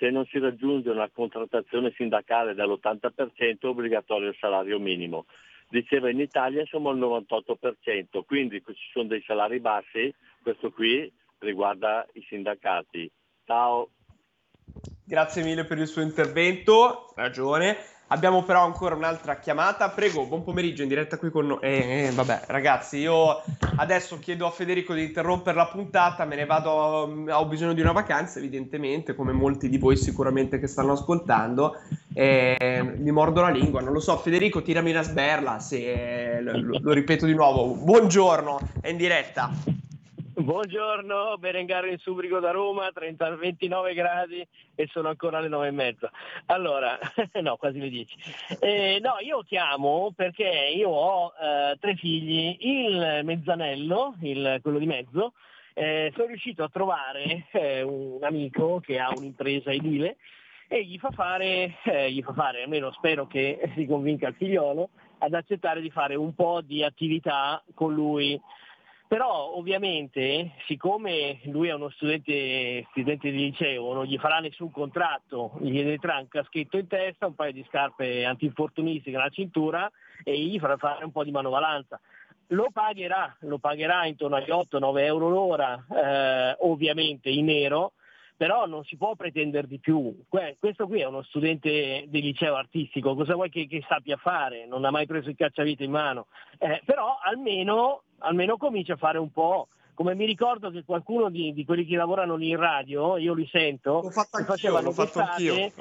se 0.00 0.08
non 0.08 0.24
si 0.24 0.38
raggiunge 0.38 0.88
una 0.88 1.10
contrattazione 1.10 1.92
sindacale 1.94 2.54
dell'80% 2.54 3.60
è 3.60 3.66
obbligatorio 3.66 4.30
il 4.30 4.36
salario 4.40 4.78
minimo. 4.80 5.26
Diceva 5.68 6.08
in 6.08 6.18
Italia 6.18 6.64
siamo 6.64 6.88
al 6.88 6.98
98%, 6.98 8.24
quindi 8.24 8.62
ci 8.64 8.90
sono 8.92 9.08
dei 9.08 9.22
salari 9.26 9.60
bassi, 9.60 10.12
questo 10.42 10.72
qui 10.72 11.12
riguarda 11.38 12.06
i 12.14 12.24
sindacati. 12.26 13.12
Ciao. 13.44 13.90
Grazie 15.04 15.44
mille 15.44 15.66
per 15.66 15.76
il 15.76 15.86
suo 15.86 16.00
intervento, 16.00 17.12
ragione. 17.14 17.76
Abbiamo 18.12 18.42
però 18.42 18.64
ancora 18.64 18.96
un'altra 18.96 19.38
chiamata. 19.38 19.88
Prego, 19.90 20.26
buon 20.26 20.42
pomeriggio 20.42 20.82
in 20.82 20.88
diretta 20.88 21.16
qui 21.16 21.30
con 21.30 21.46
noi. 21.46 21.58
Eh, 21.60 22.06
eh, 22.06 22.10
vabbè, 22.10 22.42
ragazzi, 22.48 22.98
io 22.98 23.40
adesso 23.76 24.18
chiedo 24.18 24.46
a 24.46 24.50
Federico 24.50 24.94
di 24.94 25.04
interrompere 25.04 25.56
la 25.56 25.68
puntata. 25.68 26.24
Me 26.24 26.34
ne 26.34 26.44
vado. 26.44 27.06
Mm, 27.08 27.28
ho 27.30 27.46
bisogno 27.46 27.72
di 27.72 27.80
una 27.80 27.92
vacanza, 27.92 28.40
evidentemente, 28.40 29.14
come 29.14 29.30
molti 29.32 29.68
di 29.68 29.78
voi 29.78 29.96
sicuramente 29.96 30.58
che 30.58 30.66
stanno 30.66 30.92
ascoltando. 30.92 31.76
eh, 32.12 32.94
mi 32.96 33.12
mordo 33.12 33.42
la 33.42 33.50
lingua, 33.50 33.80
non 33.80 33.92
lo 33.92 34.00
so. 34.00 34.16
Federico, 34.16 34.60
tirami 34.60 34.90
una 34.90 35.02
sberla 35.02 35.60
se 35.60 36.40
lo, 36.40 36.78
lo 36.80 36.92
ripeto 36.92 37.26
di 37.26 37.34
nuovo. 37.34 37.74
Buongiorno, 37.76 38.58
è 38.80 38.88
in 38.88 38.96
diretta. 38.96 39.52
Buongiorno, 40.42 41.36
Berengaro 41.36 41.86
in 41.86 41.98
Subrigo 41.98 42.40
da 42.40 42.50
Roma, 42.50 42.90
30, 42.90 43.36
29 43.36 43.92
gradi 43.92 44.46
e 44.74 44.88
sono 44.90 45.08
ancora 45.08 45.36
alle 45.36 45.48
9 45.48 45.66
e 45.66 45.70
mezza. 45.70 46.10
Allora, 46.46 46.98
no, 47.42 47.56
quasi 47.56 47.78
le 47.78 47.90
10. 47.90 48.16
Eh, 48.58 48.98
no, 49.02 49.16
io 49.20 49.42
chiamo 49.42 50.14
perché 50.16 50.72
io 50.74 50.88
ho 50.88 51.32
eh, 51.38 51.76
tre 51.78 51.94
figli, 51.96 52.56
il 52.60 53.20
mezzanello, 53.22 54.14
il, 54.22 54.60
quello 54.62 54.78
di 54.78 54.86
mezzo, 54.86 55.34
eh, 55.74 56.10
sono 56.14 56.28
riuscito 56.28 56.64
a 56.64 56.70
trovare 56.70 57.46
eh, 57.52 57.82
un 57.82 58.20
amico 58.22 58.80
che 58.80 58.98
ha 58.98 59.12
un'impresa 59.14 59.70
edile 59.70 60.16
e 60.68 60.84
gli 60.84 60.96
fa 60.96 61.10
fare, 61.10 61.74
eh, 61.84 62.10
gli 62.10 62.22
fa 62.22 62.32
fare, 62.32 62.62
almeno 62.62 62.90
spero 62.92 63.26
che 63.26 63.72
si 63.74 63.84
convinca 63.84 64.28
il 64.28 64.34
figliolo, 64.36 64.88
ad 65.18 65.34
accettare 65.34 65.82
di 65.82 65.90
fare 65.90 66.14
un 66.14 66.34
po' 66.34 66.62
di 66.62 66.82
attività 66.82 67.62
con 67.74 67.92
lui. 67.92 68.40
Però 69.10 69.56
ovviamente, 69.56 70.52
siccome 70.68 71.40
lui 71.46 71.66
è 71.66 71.74
uno 71.74 71.90
studente, 71.90 72.86
studente 72.90 73.32
di 73.32 73.38
liceo, 73.38 73.92
non 73.92 74.04
gli 74.04 74.16
farà 74.18 74.38
nessun 74.38 74.70
contratto, 74.70 75.58
gli 75.58 75.80
entrerà 75.80 76.18
un 76.18 76.28
caschetto 76.28 76.76
in 76.76 76.86
testa, 76.86 77.26
un 77.26 77.34
paio 77.34 77.50
di 77.50 77.66
scarpe 77.66 78.24
antinfortunistiche 78.24 79.16
nella 79.16 79.28
cintura 79.30 79.90
e 80.22 80.38
gli 80.38 80.60
farà 80.60 80.76
fare 80.76 81.04
un 81.04 81.10
po' 81.10 81.24
di 81.24 81.32
manovalanza. 81.32 81.98
Lo 82.50 82.68
pagherà, 82.72 83.34
lo 83.40 83.58
pagherà 83.58 84.06
intorno 84.06 84.36
agli 84.36 84.50
8-9 84.50 85.00
euro 85.00 85.28
l'ora, 85.28 85.84
eh, 85.92 86.56
ovviamente 86.60 87.30
in 87.30 87.46
nero, 87.46 87.94
però 88.40 88.64
non 88.64 88.84
si 88.84 88.96
può 88.96 89.16
pretendere 89.16 89.66
di 89.66 89.78
più. 89.78 90.24
questo 90.58 90.86
qui 90.86 91.00
è 91.00 91.04
uno 91.04 91.20
studente 91.24 92.06
di 92.08 92.22
liceo 92.22 92.54
artistico, 92.54 93.14
cosa 93.14 93.34
vuoi 93.34 93.50
che, 93.50 93.66
che 93.66 93.84
sappia 93.86 94.16
fare? 94.16 94.64
Non 94.64 94.86
ha 94.86 94.90
mai 94.90 95.04
preso 95.04 95.28
il 95.28 95.36
cacciavite 95.36 95.84
in 95.84 95.90
mano, 95.90 96.28
eh, 96.56 96.80
però 96.86 97.18
almeno, 97.22 98.04
almeno 98.20 98.56
comincia 98.56 98.94
a 98.94 98.96
fare 98.96 99.18
un 99.18 99.30
po' 99.30 99.68
come 100.00 100.14
mi 100.14 100.24
ricordo 100.24 100.70
che 100.70 100.82
qualcuno 100.82 101.28
di, 101.28 101.52
di, 101.52 101.62
quelli 101.66 101.84
che 101.84 101.94
lavorano 101.94 102.34
lì 102.34 102.48
in 102.48 102.56
radio, 102.56 103.18
io 103.18 103.34
li 103.34 103.46
sento, 103.52 104.00
facevano 104.10 104.94
testate 104.94 105.74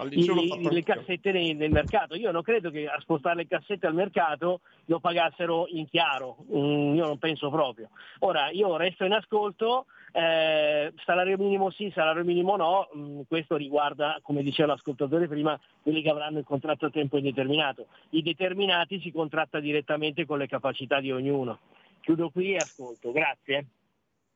le 0.70 0.84
cassette 0.84 1.32
nel, 1.32 1.56
nel, 1.56 1.72
mercato. 1.72 2.16
Io 2.16 2.30
non 2.30 2.42
credo 2.42 2.70
che 2.70 2.86
a 2.86 3.00
spostare 3.00 3.38
le 3.38 3.48
cassette 3.48 3.88
al 3.88 3.94
mercato 3.94 4.60
lo 4.88 5.00
pagassero 5.00 5.68
in 5.70 5.88
chiaro, 5.88 6.36
mm, 6.54 6.96
io 6.96 7.06
non 7.06 7.18
penso 7.18 7.50
proprio. 7.50 7.92
Ora, 8.20 8.50
io 8.50 8.76
resto 8.76 9.06
in 9.06 9.14
ascolto, 9.14 9.86
eh, 10.12 10.92
salario 11.06 11.38
minimo 11.38 11.70
sì, 11.70 11.90
salario 11.96 12.26
minimo 12.26 12.58
no, 12.58 12.90
mm, 12.94 13.22
questo 13.26 13.56
riguarda, 13.56 14.20
come 14.22 14.44
diceva 14.44 14.74
l'ascoltatore 14.74 15.30
prima, 15.30 15.58
quelli 15.82 16.02
che 16.02 16.10
avranno 16.10 16.40
il 16.40 16.46
contratto 16.46 16.88
a 16.88 16.90
tempo 16.90 17.16
indeterminato. 17.16 17.88
I 18.10 18.22
determinati 18.22 19.00
si 19.00 19.14
contratta 19.14 19.62
direttamente 19.62 20.26
con 20.26 20.40
le 20.40 20.48
capacità 20.48 21.00
di 21.00 21.10
ognuno. 21.10 21.60
Chiudo 22.02 22.30
qui 22.32 22.56
e 22.56 22.58
ascolto, 22.58 23.14
grazie. 23.14 23.66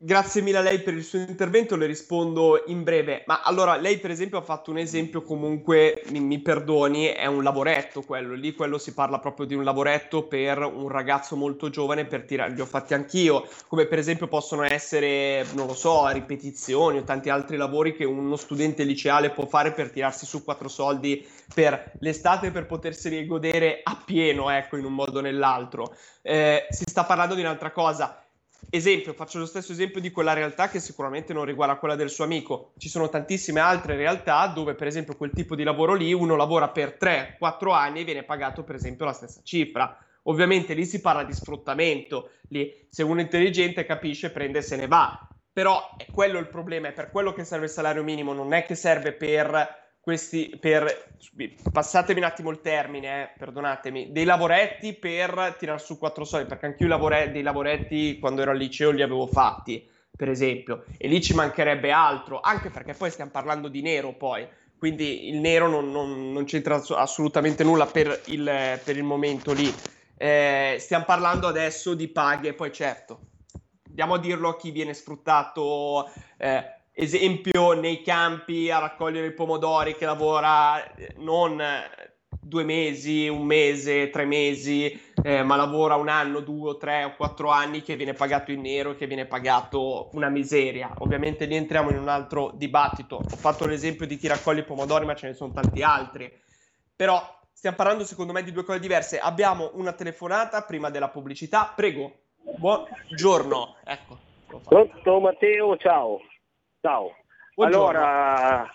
Grazie 0.05 0.41
mille 0.41 0.57
a 0.57 0.61
lei 0.61 0.81
per 0.81 0.95
il 0.95 1.03
suo 1.05 1.19
intervento, 1.19 1.77
le 1.77 1.85
rispondo 1.85 2.63
in 2.65 2.83
breve. 2.83 3.23
Ma 3.25 3.39
allora, 3.41 3.77
lei 3.77 3.99
per 3.99 4.11
esempio 4.11 4.37
ha 4.37 4.41
fatto 4.41 4.69
un 4.69 4.77
esempio 4.77 5.21
comunque, 5.21 6.03
mi, 6.07 6.19
mi, 6.19 6.39
perdoni, 6.39 7.05
è 7.05 7.25
un 7.25 7.41
lavoretto 7.41 8.01
quello, 8.01 8.33
lì 8.33 8.53
quello 8.53 8.77
si 8.77 8.93
parla 8.93 9.19
proprio 9.19 9.45
di 9.45 9.53
un 9.53 9.63
lavoretto 9.63 10.23
per 10.23 10.57
un 10.57 10.89
ragazzo 10.89 11.37
molto 11.37 11.69
giovane 11.69 12.03
per 12.03 12.25
tirare, 12.25 12.51
li 12.51 12.59
ho 12.59 12.65
fatti 12.65 12.93
anch'io, 12.93 13.47
come 13.69 13.85
per 13.85 13.97
esempio 13.97 14.27
possono 14.27 14.63
essere, 14.63 15.45
non 15.53 15.67
lo 15.67 15.73
so, 15.73 16.05
ripetizioni 16.09 16.97
o 16.97 17.03
tanti 17.03 17.29
altri 17.29 17.55
lavori 17.55 17.95
che 17.95 18.03
uno 18.03 18.35
studente 18.35 18.83
liceale 18.83 19.29
può 19.29 19.45
fare 19.45 19.71
per 19.71 19.89
tirarsi 19.89 20.25
su 20.25 20.43
quattro 20.43 20.67
soldi 20.67 21.25
per 21.55 21.93
l'estate 21.99 22.51
per 22.51 22.65
poterseli 22.65 23.25
godere 23.25 23.79
appieno, 23.81 24.49
ecco, 24.49 24.75
in 24.75 24.83
un 24.83 24.95
modo 24.95 25.19
o 25.19 25.21
nell'altro. 25.21 25.95
Eh, 26.21 26.67
si 26.71 26.83
sta 26.85 27.05
parlando 27.05 27.35
di 27.35 27.41
un'altra 27.41 27.71
cosa 27.71 28.17
Esempio, 28.69 29.13
faccio 29.13 29.37
lo 29.37 29.45
stesso 29.45 29.71
esempio 29.71 30.01
di 30.01 30.09
quella 30.11 30.33
realtà 30.33 30.69
che 30.69 30.79
sicuramente 30.79 31.31
non 31.31 31.45
riguarda 31.45 31.77
quella 31.77 31.95
del 31.95 32.09
suo 32.09 32.23
amico. 32.23 32.73
Ci 32.77 32.89
sono 32.89 33.07
tantissime 33.07 33.59
altre 33.59 33.95
realtà 33.95 34.47
dove, 34.47 34.73
per 34.73 34.87
esempio, 34.87 35.15
quel 35.15 35.31
tipo 35.31 35.55
di 35.55 35.63
lavoro 35.63 35.93
lì 35.93 36.11
uno 36.11 36.35
lavora 36.35 36.69
per 36.69 36.97
3-4 36.99 37.71
anni 37.71 38.01
e 38.01 38.03
viene 38.03 38.23
pagato, 38.23 38.63
per 38.63 38.75
esempio, 38.75 39.05
la 39.05 39.13
stessa 39.13 39.41
cifra. 39.43 39.95
Ovviamente 40.23 40.73
lì 40.73 40.85
si 40.85 41.01
parla 41.01 41.23
di 41.23 41.33
sfruttamento, 41.33 42.31
lì 42.47 42.87
se 42.89 43.03
uno 43.03 43.19
è 43.19 43.23
intelligente 43.23 43.85
capisce, 43.85 44.31
prende 44.31 44.59
e 44.59 44.61
se 44.63 44.75
ne 44.75 44.87
va. 44.87 45.27
Però 45.51 45.95
è 45.97 46.07
quello 46.11 46.39
il 46.39 46.47
problema, 46.47 46.87
è 46.87 46.93
per 46.93 47.11
quello 47.11 47.31
che 47.31 47.43
serve 47.43 47.65
il 47.65 47.71
salario 47.71 48.03
minimo, 48.03 48.33
non 48.33 48.53
è 48.53 48.65
che 48.65 48.73
serve 48.73 49.13
per 49.13 49.82
questi 50.03 50.57
per 50.59 51.11
passatemi 51.71 52.19
un 52.19 52.25
attimo 52.25 52.49
il 52.49 52.59
termine, 52.59 53.23
eh, 53.23 53.29
perdonatemi, 53.37 54.11
dei 54.11 54.25
lavoretti 54.25 54.91
per 54.91 55.55
tirar 55.57 55.79
su 55.79 55.97
quattro 55.97 56.25
soldi, 56.25 56.45
perché 56.45 56.65
anche 56.65 56.83
io 56.83 56.89
lavore, 56.89 57.31
dei 57.31 57.41
lavoretti 57.41 58.19
quando 58.19 58.41
ero 58.41 58.51
al 58.51 58.57
liceo 58.57 58.91
li 58.91 59.01
avevo 59.01 59.27
fatti, 59.27 59.87
per 60.13 60.27
esempio, 60.27 60.83
e 60.97 61.07
lì 61.07 61.21
ci 61.21 61.33
mancherebbe 61.33 61.89
altro, 61.89 62.41
anche 62.41 62.69
perché 62.69 62.93
poi 62.93 63.11
stiamo 63.11 63.31
parlando 63.31 63.69
di 63.69 63.81
nero 63.81 64.11
poi, 64.11 64.45
quindi 64.77 65.29
il 65.29 65.37
nero 65.37 65.69
non, 65.69 65.89
non, 65.89 66.33
non 66.33 66.43
c'entra 66.43 66.75
assolutamente 66.75 67.63
nulla 67.63 67.85
per 67.85 68.23
il, 68.25 68.81
per 68.83 68.97
il 68.97 69.03
momento 69.03 69.53
lì. 69.53 69.73
Eh, 70.17 70.75
stiamo 70.79 71.05
parlando 71.05 71.47
adesso 71.47 71.93
di 71.93 72.09
paghe, 72.09 72.53
poi 72.53 72.73
certo, 72.73 73.19
andiamo 73.87 74.15
a 74.15 74.19
dirlo 74.19 74.49
a 74.49 74.57
chi 74.57 74.71
viene 74.71 74.93
sfruttato. 74.93 76.11
Eh, 76.35 76.81
esempio 76.93 77.73
nei 77.73 78.01
campi 78.01 78.69
a 78.69 78.79
raccogliere 78.79 79.27
i 79.27 79.33
pomodori 79.33 79.95
che 79.95 80.05
lavora 80.05 80.93
eh, 80.95 81.15
non 81.17 81.61
due 82.39 82.63
mesi, 82.63 83.27
un 83.27 83.45
mese, 83.45 84.09
tre 84.09 84.25
mesi, 84.25 85.13
eh, 85.23 85.43
ma 85.43 85.55
lavora 85.55 85.95
un 85.95 86.09
anno, 86.09 86.41
due, 86.41 86.77
tre 86.77 87.03
o 87.03 87.15
quattro 87.15 87.49
anni 87.49 87.81
che 87.81 87.95
viene 87.95 88.13
pagato 88.13 88.51
in 88.51 88.61
nero 88.61 88.95
che 88.95 89.07
viene 89.07 89.25
pagato 89.25 90.09
una 90.13 90.29
miseria. 90.29 90.93
Ovviamente 90.99 91.45
lì 91.45 91.55
entriamo 91.55 91.89
in 91.89 91.97
un 91.97 92.09
altro 92.09 92.51
dibattito. 92.53 93.15
Ho 93.15 93.37
fatto 93.37 93.65
l'esempio 93.65 94.05
di 94.05 94.17
chi 94.17 94.27
raccoglie 94.27 94.61
i 94.61 94.65
pomodori, 94.65 95.05
ma 95.05 95.15
ce 95.15 95.27
ne 95.27 95.33
sono 95.33 95.53
tanti 95.53 95.81
altri. 95.81 96.31
Però 96.95 97.21
stiamo 97.51 97.75
parlando 97.75 98.03
secondo 98.03 98.33
me 98.33 98.43
di 98.43 98.51
due 98.51 98.63
cose 98.63 98.79
diverse. 98.79 99.19
Abbiamo 99.19 99.71
una 99.73 99.93
telefonata 99.93 100.61
prima 100.63 100.89
della 100.89 101.09
pubblicità. 101.09 101.71
Prego. 101.75 102.11
Buongiorno. 102.57 103.77
Ecco. 103.85 104.17
Pronto 104.63 105.19
Matteo, 105.19 105.77
ciao. 105.77 106.19
Ciao. 106.83 107.15
Buongiorno. 107.55 107.97
Allora, 107.97 108.69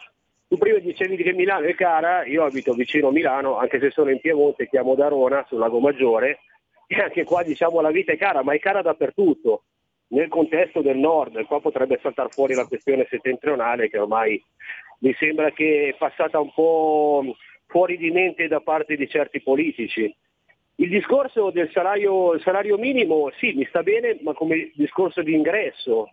tu 0.49 0.57
prima 0.57 0.79
dicevi 0.79 1.14
che 1.18 1.35
Milano 1.35 1.66
è 1.66 1.75
cara, 1.75 2.25
io 2.25 2.42
abito 2.42 2.73
vicino 2.73 3.09
a 3.09 3.12
Milano, 3.12 3.59
anche 3.59 3.79
se 3.79 3.90
sono 3.90 4.09
in 4.09 4.18
Piemonte, 4.18 4.66
chiamo 4.66 4.94
da 4.94 5.09
Rona, 5.09 5.44
sul 5.47 5.59
Lago 5.59 5.79
Maggiore, 5.79 6.38
e 6.87 7.03
anche 7.03 7.25
qua 7.25 7.42
diciamo 7.42 7.83
la 7.83 7.90
vita 7.90 8.12
è 8.12 8.16
cara, 8.16 8.42
ma 8.42 8.55
è 8.55 8.59
cara 8.61 8.81
dappertutto. 8.81 9.64
Nel 10.07 10.29
contesto 10.29 10.81
del 10.81 10.97
nord, 10.97 11.44
qua 11.44 11.61
potrebbe 11.61 11.99
saltare 12.01 12.31
fuori 12.31 12.55
la 12.55 12.64
questione 12.64 13.07
settentrionale 13.11 13.90
che 13.90 13.99
ormai 13.99 14.42
mi 15.01 15.14
sembra 15.18 15.51
che 15.51 15.88
è 15.88 15.99
passata 15.99 16.40
un 16.40 16.51
po' 16.55 17.37
fuori 17.66 17.99
di 17.99 18.11
mente 18.11 18.49
da 18.49 18.61
parte 18.61 18.97
di 18.97 19.07
certi 19.07 19.42
politici. 19.42 20.11
Il 20.77 20.88
discorso 20.88 21.51
del 21.51 21.71
salario, 21.75 22.38
salario 22.38 22.79
minimo, 22.79 23.31
sì, 23.37 23.53
mi 23.53 23.66
sta 23.66 23.83
bene, 23.83 24.16
ma 24.23 24.33
come 24.33 24.71
discorso 24.77 25.21
di 25.21 25.35
ingresso, 25.35 26.09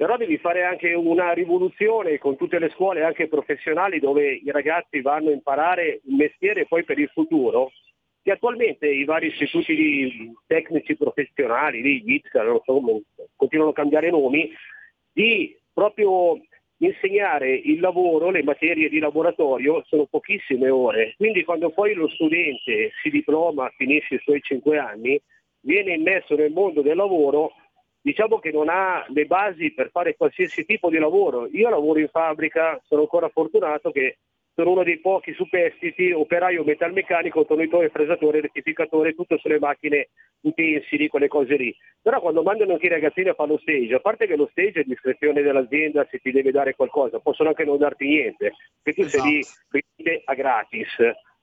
però 0.00 0.16
devi 0.16 0.38
fare 0.38 0.64
anche 0.64 0.94
una 0.94 1.34
rivoluzione 1.34 2.16
con 2.16 2.34
tutte 2.34 2.58
le 2.58 2.70
scuole 2.70 3.04
anche 3.04 3.28
professionali 3.28 4.00
dove 4.00 4.32
i 4.32 4.50
ragazzi 4.50 5.02
vanno 5.02 5.28
a 5.28 5.34
imparare 5.34 6.00
un 6.04 6.16
mestiere 6.16 6.64
poi 6.64 6.84
per 6.84 6.98
il 6.98 7.10
futuro, 7.12 7.70
che 8.22 8.30
attualmente 8.30 8.86
i 8.88 9.04
vari 9.04 9.26
istituti 9.26 10.32
tecnici 10.46 10.96
professionali, 10.96 11.82
gli 11.82 12.14
ITSA, 12.14 12.42
non 12.44 12.62
so 12.64 12.80
come, 12.80 13.02
continuano 13.36 13.72
a 13.72 13.74
cambiare 13.74 14.08
nomi, 14.08 14.50
di 15.12 15.54
proprio 15.70 16.40
insegnare 16.78 17.52
il 17.52 17.78
lavoro, 17.78 18.30
le 18.30 18.42
materie 18.42 18.88
di 18.88 19.00
laboratorio 19.00 19.84
sono 19.84 20.06
pochissime 20.06 20.70
ore, 20.70 21.12
quindi 21.18 21.44
quando 21.44 21.68
poi 21.68 21.92
lo 21.92 22.08
studente 22.08 22.92
si 23.02 23.10
diploma, 23.10 23.70
finisce 23.76 24.14
i 24.14 24.20
suoi 24.22 24.40
cinque 24.40 24.78
anni, 24.78 25.20
viene 25.60 25.92
immesso 25.92 26.36
nel 26.36 26.52
mondo 26.52 26.80
del 26.80 26.96
lavoro 26.96 27.52
diciamo 28.00 28.38
che 28.38 28.50
non 28.50 28.68
ha 28.68 29.04
le 29.08 29.26
basi 29.26 29.72
per 29.72 29.90
fare 29.90 30.16
qualsiasi 30.16 30.64
tipo 30.64 30.88
di 30.90 30.98
lavoro. 30.98 31.48
Io 31.52 31.68
lavoro 31.68 31.98
in 31.98 32.08
fabbrica, 32.08 32.80
sono 32.84 33.02
ancora 33.02 33.28
fortunato 33.28 33.90
che 33.90 34.18
sono 34.54 34.72
uno 34.72 34.82
dei 34.82 34.98
pochi 34.98 35.32
superstiti, 35.32 36.12
operaio 36.12 36.64
metalmeccanico, 36.64 37.46
tornitore, 37.46 37.88
fresatore, 37.88 38.40
rettificatore, 38.40 39.14
tutto 39.14 39.38
sulle 39.38 39.58
macchine 39.58 40.08
utensili, 40.40 41.08
quelle 41.08 41.28
cose 41.28 41.56
lì. 41.56 41.74
Però 42.02 42.20
quando 42.20 42.42
mandano 42.42 42.72
anche 42.72 42.86
i 42.86 42.90
ragazzini 42.90 43.28
a 43.28 43.34
fare 43.34 43.50
lo 43.50 43.58
stage, 43.58 43.94
a 43.94 44.00
parte 44.00 44.26
che 44.26 44.36
lo 44.36 44.48
stage 44.50 44.80
è 44.80 44.84
discrezione 44.84 45.42
dell'azienda 45.42 46.06
se 46.10 46.18
ti 46.18 46.30
deve 46.30 46.50
dare 46.50 46.74
qualcosa, 46.74 47.20
possono 47.20 47.50
anche 47.50 47.64
non 47.64 47.78
darti 47.78 48.06
niente, 48.06 48.52
perché 48.82 49.02
tu 49.02 49.06
esatto. 49.06 49.22
sei 49.22 49.84
lì 49.96 50.22
a 50.24 50.34
gratis 50.34 50.88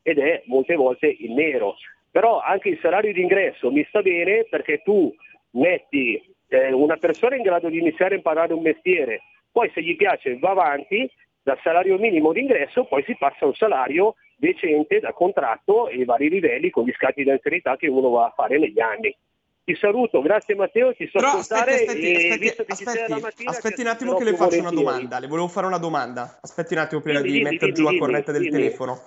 ed 0.01 0.19
è 0.19 0.43
molte 0.45 0.75
volte 0.75 1.07
in 1.07 1.33
nero. 1.33 1.75
Però 2.11 2.39
anche 2.39 2.69
il 2.69 2.79
salario 2.81 3.13
d'ingresso 3.13 3.71
mi 3.71 3.85
sta 3.89 4.01
bene 4.01 4.45
perché 4.49 4.81
tu 4.83 5.13
metti 5.51 6.21
eh, 6.47 6.71
una 6.71 6.97
persona 6.97 7.35
in 7.35 7.43
grado 7.43 7.69
di 7.69 7.79
iniziare 7.79 8.13
a 8.13 8.17
imparare 8.17 8.53
un 8.53 8.61
mestiere, 8.61 9.21
poi 9.51 9.69
se 9.73 9.81
gli 9.81 9.95
piace 9.95 10.37
va 10.37 10.51
avanti, 10.51 11.09
dal 11.47 11.59
salario 11.63 11.97
minimo 11.97 12.33
d'ingresso 12.33 12.85
poi 12.85 13.03
si 13.05 13.15
passa 13.17 13.45
a 13.45 13.47
un 13.47 13.53
salario 13.53 14.15
decente 14.35 14.99
da 14.99 15.13
contratto 15.13 15.87
e 15.87 16.03
vari 16.03 16.29
livelli 16.29 16.69
con 16.69 16.83
gli 16.83 16.91
scatti 16.91 17.23
di 17.23 17.31
anzianità 17.31 17.77
che 17.77 17.87
uno 17.87 18.09
va 18.09 18.25
a 18.25 18.33
fare 18.35 18.59
negli 18.59 18.79
anni. 18.79 19.15
Ti 19.63 19.75
saluto, 19.75 20.21
grazie 20.21 20.55
Matteo, 20.55 20.93
ti 20.93 21.05
so 21.07 21.19
Però 21.19 21.29
ascoltare 21.29 21.73
aspetti, 21.73 22.15
aspetti, 22.15 22.47
aspetti, 22.47 22.71
aspetti, 23.11 23.45
aspetti 23.45 23.75
ti 23.75 23.81
un 23.81 23.87
attimo 23.87 24.15
che 24.15 24.23
le 24.23 24.35
faccio 24.35 24.59
una 24.59 24.71
domanda. 24.71 25.19
Le 25.19 25.27
volevo 25.27 25.47
fare 25.47 25.67
una 25.67 25.77
domanda. 25.77 26.39
Aspetti 26.41 26.73
un 26.73 26.79
attimo 26.79 27.01
prima 27.01 27.19
Dimmi, 27.19 27.31
di 27.31 27.37
dimmi, 27.39 27.51
mettere 27.51 27.71
dimmi, 27.71 27.87
giù 27.87 27.93
la 27.93 27.99
cornetta 27.99 28.31
del 28.31 28.49
telefono. 28.49 29.01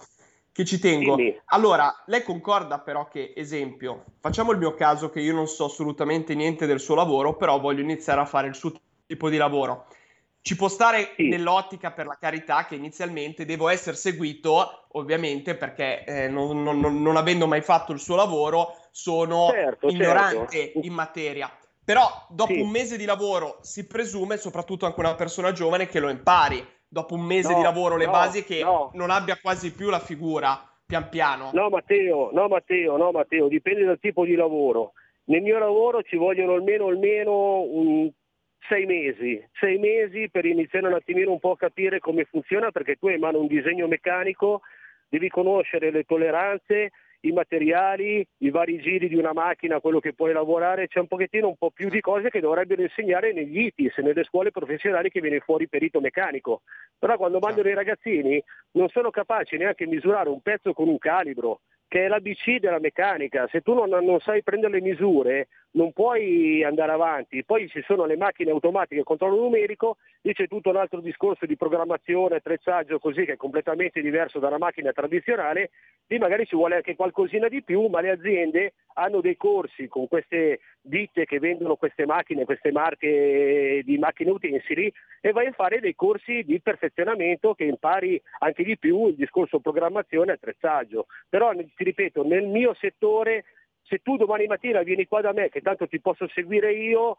Che 0.60 0.66
ci 0.66 0.78
tengo. 0.78 1.16
Dimmi. 1.16 1.40
Allora, 1.46 2.02
lei 2.06 2.22
concorda 2.22 2.80
però 2.80 3.08
che, 3.08 3.32
esempio, 3.34 4.04
facciamo 4.20 4.52
il 4.52 4.58
mio 4.58 4.74
caso 4.74 5.08
che 5.08 5.20
io 5.20 5.32
non 5.32 5.46
so 5.46 5.64
assolutamente 5.64 6.34
niente 6.34 6.66
del 6.66 6.80
suo 6.80 6.94
lavoro, 6.94 7.34
però 7.34 7.58
voglio 7.58 7.80
iniziare 7.80 8.20
a 8.20 8.26
fare 8.26 8.46
il 8.48 8.54
suo 8.54 8.70
tipo 9.06 9.30
di 9.30 9.38
lavoro. 9.38 9.86
Ci 10.42 10.56
può 10.56 10.68
stare 10.68 11.14
Sì. 11.16 11.28
nell'ottica 11.28 11.92
per 11.92 12.04
la 12.04 12.18
carità 12.20 12.66
che 12.66 12.74
inizialmente 12.74 13.46
devo 13.46 13.68
essere 13.70 13.96
seguito, 13.96 14.88
ovviamente, 14.92 15.54
perché 15.54 16.04
eh, 16.04 16.28
non, 16.28 16.62
non- 16.62 16.78
non- 16.78 17.16
avendo 17.16 17.46
mai 17.46 17.62
fatto 17.62 17.92
il 17.92 17.98
suo 17.98 18.16
lavoro 18.16 18.74
sono 18.90 19.46
Certo, 19.50 19.88
ignorante 19.88 20.48
certo. 20.50 20.80
in 20.82 20.92
materia. 20.92 21.50
Però 21.82 22.26
dopo 22.28 22.52
Sì. 22.52 22.60
un 22.60 22.68
mese 22.68 22.98
di 22.98 23.06
lavoro 23.06 23.60
si 23.62 23.86
presume, 23.86 24.36
soprattutto 24.36 24.84
anche 24.84 25.00
una 25.00 25.14
persona 25.14 25.52
giovane, 25.52 25.86
che 25.86 26.00
lo 26.00 26.10
impari. 26.10 26.62
Dopo 26.92 27.14
un 27.14 27.22
mese 27.22 27.52
No, 27.52 27.58
di 27.58 27.62
lavoro 27.62 27.96
le 27.96 28.06
no, 28.06 28.10
basi 28.10 28.42
che 28.42 28.64
no. 28.64 28.90
non 28.94 29.10
abbia 29.10 29.38
quasi 29.40 29.72
più 29.72 29.90
la 29.90 30.00
figura, 30.00 30.60
pian 30.84 31.08
piano. 31.08 31.50
No 31.52 31.68
Matteo, 31.68 32.30
no 32.32 32.48
Matteo, 32.48 32.96
no 32.96 33.12
Matteo, 33.12 33.46
dipende 33.46 33.84
dal 33.84 34.00
tipo 34.00 34.24
di 34.24 34.34
lavoro. 34.34 34.94
Nel 35.26 35.40
mio 35.40 35.60
lavoro 35.60 36.02
ci 36.02 36.16
vogliono 36.16 36.54
almeno, 36.54 36.88
almeno 36.88 37.60
un 37.60 38.10
sei 38.68 38.86
mesi, 38.86 39.40
sei 39.60 39.78
mesi 39.78 40.28
per 40.30 40.44
iniziare 40.44 40.88
un 40.88 40.94
attimino 40.94 41.30
un 41.30 41.38
po' 41.38 41.52
a 41.52 41.56
capire 41.56 42.00
come 42.00 42.24
funziona 42.24 42.72
perché 42.72 42.96
tu 42.96 43.06
hai 43.06 43.14
in 43.14 43.20
mano 43.20 43.38
un 43.38 43.46
disegno 43.46 43.86
meccanico, 43.86 44.62
devi 45.08 45.28
conoscere 45.28 45.92
le 45.92 46.02
tolleranze, 46.02 46.90
i 47.20 47.32
materiali, 47.32 48.26
i 48.38 48.50
vari 48.50 48.80
giri 48.80 49.08
di 49.08 49.16
una 49.16 49.32
macchina, 49.32 49.80
quello 49.80 50.00
che 50.00 50.14
puoi 50.14 50.32
lavorare, 50.32 50.86
c'è 50.86 51.00
un 51.00 51.06
pochettino 51.06 51.48
un 51.48 51.56
po' 51.56 51.70
più 51.70 51.88
di 51.88 52.00
cose 52.00 52.30
che 52.30 52.40
dovrebbero 52.40 52.82
insegnare 52.82 53.32
negli 53.32 53.60
ITIS, 53.64 53.98
nelle 53.98 54.24
scuole 54.24 54.50
professionali 54.50 55.10
che 55.10 55.20
viene 55.20 55.40
fuori 55.40 55.68
perito 55.68 56.00
meccanico. 56.00 56.62
Però 56.98 57.16
quando 57.16 57.38
mandano 57.38 57.68
i 57.68 57.74
ragazzini 57.74 58.42
non 58.72 58.88
sono 58.88 59.10
capaci 59.10 59.56
neanche 59.56 59.84
di 59.84 59.90
misurare 59.90 60.28
un 60.28 60.40
pezzo 60.40 60.72
con 60.72 60.88
un 60.88 60.98
calibro, 60.98 61.60
che 61.90 62.04
è 62.04 62.08
l'ABC 62.08 62.60
della 62.60 62.78
meccanica. 62.78 63.48
Se 63.50 63.62
tu 63.62 63.74
non, 63.74 63.88
non 63.88 64.20
sai 64.20 64.44
prendere 64.44 64.74
le 64.74 64.80
misure 64.80 65.48
non 65.72 65.92
puoi 65.92 66.64
andare 66.64 66.92
avanti. 66.92 67.44
Poi 67.44 67.68
ci 67.68 67.82
sono 67.82 68.04
le 68.04 68.16
macchine 68.16 68.50
automatiche 68.50 69.00
a 69.00 69.04
controllo 69.04 69.36
numerico, 69.36 69.96
lì 70.22 70.32
c'è 70.32 70.48
tutto 70.48 70.70
un 70.70 70.76
altro 70.76 71.00
discorso 71.00 71.46
di 71.46 71.56
programmazione, 71.56 72.36
attrezzaggio 72.36 72.98
così 72.98 73.24
che 73.24 73.32
è 73.32 73.36
completamente 73.36 74.00
diverso 74.00 74.38
da 74.38 74.48
una 74.48 74.58
macchina 74.58 74.92
tradizionale, 74.92 75.70
lì 76.06 76.18
magari 76.18 76.46
ci 76.46 76.56
vuole 76.56 76.76
anche 76.76 76.96
qualcosina 76.96 77.48
di 77.48 77.62
più, 77.62 77.86
ma 77.86 78.00
le 78.00 78.10
aziende 78.10 78.72
hanno 78.94 79.20
dei 79.20 79.36
corsi 79.36 79.86
con 79.86 80.08
queste 80.08 80.60
ditte 80.80 81.24
che 81.24 81.38
vendono 81.38 81.76
queste 81.76 82.06
macchine, 82.06 82.44
queste 82.44 82.72
marche 82.72 83.82
di 83.84 83.98
macchine 83.98 84.30
utensili 84.30 84.92
e 85.20 85.32
vai 85.32 85.46
a 85.46 85.52
fare 85.52 85.80
dei 85.80 85.94
corsi 85.94 86.42
di 86.42 86.60
perfezionamento 86.60 87.54
che 87.54 87.64
impari 87.64 88.20
anche 88.40 88.64
di 88.64 88.76
più 88.76 89.06
il 89.06 89.14
discorso 89.14 89.60
programmazione 89.60 90.32
e 90.32 90.34
attrezzaggio. 90.34 91.06
Però 91.28 91.52
ti 91.80 91.84
ripeto, 91.84 92.22
nel 92.22 92.46
mio 92.46 92.74
settore 92.74 93.44
se 93.84 94.00
tu 94.02 94.18
domani 94.18 94.46
mattina 94.46 94.82
vieni 94.82 95.06
qua 95.06 95.22
da 95.22 95.32
me, 95.32 95.48
che 95.48 95.62
tanto 95.62 95.88
ti 95.88 95.98
posso 95.98 96.28
seguire 96.28 96.74
io, 96.74 97.16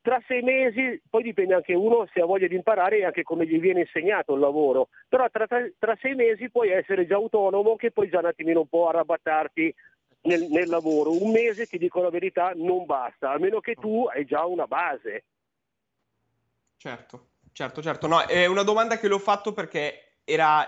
tra 0.00 0.22
sei 0.28 0.42
mesi, 0.42 1.02
poi 1.10 1.24
dipende 1.24 1.54
anche 1.54 1.74
uno 1.74 2.06
se 2.12 2.20
ha 2.20 2.24
voglia 2.24 2.46
di 2.46 2.54
imparare 2.54 2.98
e 2.98 3.04
anche 3.04 3.24
come 3.24 3.46
gli 3.46 3.58
viene 3.58 3.80
insegnato 3.80 4.34
il 4.34 4.40
lavoro, 4.40 4.90
però 5.08 5.28
tra, 5.28 5.48
tra- 5.48 5.68
tra 5.76 5.98
sei 6.00 6.14
mesi 6.14 6.48
puoi 6.50 6.70
essere 6.70 7.04
già 7.08 7.16
autonomo 7.16 7.74
che 7.74 7.90
puoi 7.90 8.08
già 8.08 8.20
un 8.20 8.26
attimino 8.26 8.60
un 8.60 8.68
po' 8.68 8.88
arrabattarti 8.88 9.74
nel, 10.22 10.46
nel 10.48 10.68
lavoro. 10.68 11.10
Un 11.10 11.32
mese, 11.32 11.66
ti 11.66 11.76
dico 11.76 12.00
la 12.00 12.10
verità, 12.10 12.52
non 12.54 12.86
basta, 12.86 13.32
a 13.32 13.38
meno 13.38 13.58
che 13.58 13.74
tu 13.74 14.06
hai 14.06 14.24
già 14.24 14.44
una 14.46 14.68
base. 14.68 15.24
Certo, 16.76 17.26
certo, 17.50 17.82
certo. 17.82 18.06
No, 18.06 18.20
è 18.24 18.46
una 18.46 18.62
domanda 18.62 18.98
che 18.98 19.08
le 19.08 19.14
ho 19.14 19.18
fatto 19.18 19.52
perché 19.52 20.18
era, 20.22 20.64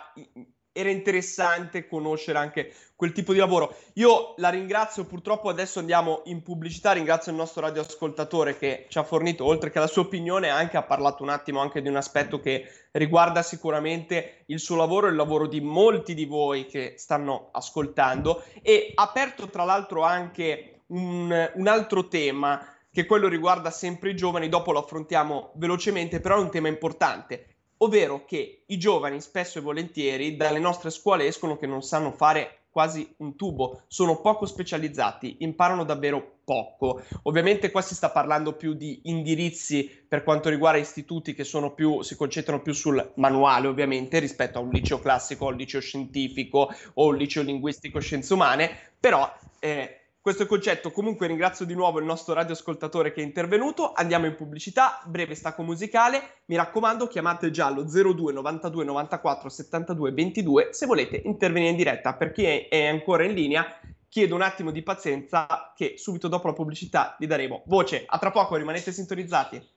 era 0.72 0.90
interessante 0.90 1.86
conoscere 1.86 2.38
anche 2.38 2.72
quel 2.94 3.12
tipo 3.12 3.32
di 3.32 3.38
lavoro. 3.38 3.74
Io 3.94 4.34
la 4.38 4.48
ringrazio, 4.48 5.04
purtroppo 5.04 5.48
adesso 5.48 5.78
andiamo 5.78 6.22
in 6.24 6.42
pubblicità, 6.42 6.92
ringrazio 6.92 7.32
il 7.32 7.38
nostro 7.38 7.62
radioascoltatore 7.62 8.56
che 8.56 8.86
ci 8.88 8.98
ha 8.98 9.04
fornito, 9.04 9.44
oltre 9.44 9.70
che 9.70 9.78
la 9.78 9.86
sua 9.86 10.02
opinione, 10.02 10.48
anche 10.48 10.76
ha 10.76 10.82
parlato 10.82 11.22
un 11.22 11.28
attimo 11.28 11.60
anche 11.60 11.80
di 11.80 11.88
un 11.88 11.96
aspetto 11.96 12.40
che 12.40 12.66
riguarda 12.92 13.42
sicuramente 13.42 14.44
il 14.46 14.58
suo 14.58 14.76
lavoro 14.76 15.06
e 15.06 15.10
il 15.10 15.16
lavoro 15.16 15.46
di 15.46 15.60
molti 15.60 16.14
di 16.14 16.24
voi 16.24 16.66
che 16.66 16.94
stanno 16.96 17.50
ascoltando 17.52 18.42
e 18.62 18.92
ha 18.94 19.02
aperto 19.02 19.48
tra 19.48 19.64
l'altro 19.64 20.02
anche 20.02 20.82
un, 20.88 21.50
un 21.54 21.66
altro 21.66 22.08
tema 22.08 22.66
che 22.90 23.06
quello 23.06 23.28
riguarda 23.28 23.70
sempre 23.70 24.10
i 24.10 24.16
giovani, 24.16 24.48
dopo 24.48 24.72
lo 24.72 24.80
affrontiamo 24.80 25.52
velocemente, 25.54 26.20
però 26.20 26.36
è 26.36 26.40
un 26.40 26.50
tema 26.50 26.68
importante, 26.68 27.57
ovvero 27.78 28.24
che 28.24 28.62
i 28.66 28.78
giovani 28.78 29.20
spesso 29.20 29.58
e 29.58 29.62
volentieri 29.62 30.36
dalle 30.36 30.58
nostre 30.58 30.90
scuole 30.90 31.26
escono 31.26 31.56
che 31.56 31.66
non 31.66 31.82
sanno 31.82 32.12
fare 32.12 32.58
quasi 32.70 33.12
un 33.18 33.34
tubo, 33.34 33.82
sono 33.88 34.20
poco 34.20 34.46
specializzati, 34.46 35.38
imparano 35.40 35.84
davvero 35.84 36.38
poco. 36.44 37.02
Ovviamente 37.24 37.72
qua 37.72 37.82
si 37.82 37.94
sta 37.94 38.10
parlando 38.10 38.54
più 38.54 38.74
di 38.74 39.00
indirizzi 39.04 39.90
per 40.06 40.22
quanto 40.22 40.48
riguarda 40.48 40.78
istituti 40.78 41.34
che 41.34 41.42
sono 41.44 41.74
più, 41.74 42.02
si 42.02 42.14
concentrano 42.14 42.62
più 42.62 42.72
sul 42.72 43.12
manuale 43.16 43.66
ovviamente 43.66 44.20
rispetto 44.20 44.58
a 44.58 44.60
un 44.60 44.70
liceo 44.70 45.00
classico, 45.00 45.46
un 45.46 45.56
liceo 45.56 45.80
scientifico 45.80 46.72
o 46.94 47.06
un 47.08 47.16
liceo 47.16 47.42
linguistico 47.42 47.98
scienze 47.98 48.32
umane, 48.32 48.70
però 49.00 49.28
eh, 49.58 50.07
questo 50.20 50.42
è 50.42 50.44
il 50.44 50.50
concetto. 50.50 50.90
Comunque 50.90 51.26
ringrazio 51.26 51.64
di 51.64 51.74
nuovo 51.74 51.98
il 51.98 52.04
nostro 52.04 52.34
radioascoltatore 52.34 53.12
che 53.12 53.22
è 53.22 53.24
intervenuto. 53.24 53.92
Andiamo 53.92 54.26
in 54.26 54.34
pubblicità, 54.34 55.00
breve 55.06 55.34
stacco 55.34 55.62
musicale. 55.62 56.40
Mi 56.46 56.56
raccomando, 56.56 57.06
chiamate 57.06 57.50
già 57.50 57.66
allo 57.66 57.84
02 57.84 58.32
92 58.32 58.84
94 58.84 59.48
72 59.48 60.10
22 60.12 60.68
se 60.72 60.86
volete 60.86 61.22
intervenire 61.24 61.70
in 61.70 61.76
diretta. 61.76 62.14
Per 62.14 62.32
chi 62.32 62.44
è, 62.44 62.86
ancora 62.86 63.24
in 63.24 63.32
linea, 63.32 63.80
chiedo 64.08 64.34
un 64.34 64.42
attimo 64.42 64.70
di 64.70 64.82
pazienza 64.82 65.72
che 65.74 65.94
subito 65.96 66.28
dopo 66.28 66.48
la 66.48 66.54
pubblicità 66.54 67.16
gli 67.18 67.26
daremo 67.26 67.62
voce. 67.66 68.04
A 68.06 68.18
tra 68.18 68.30
poco, 68.30 68.56
rimanete 68.56 68.92
sintonizzati. 68.92 69.76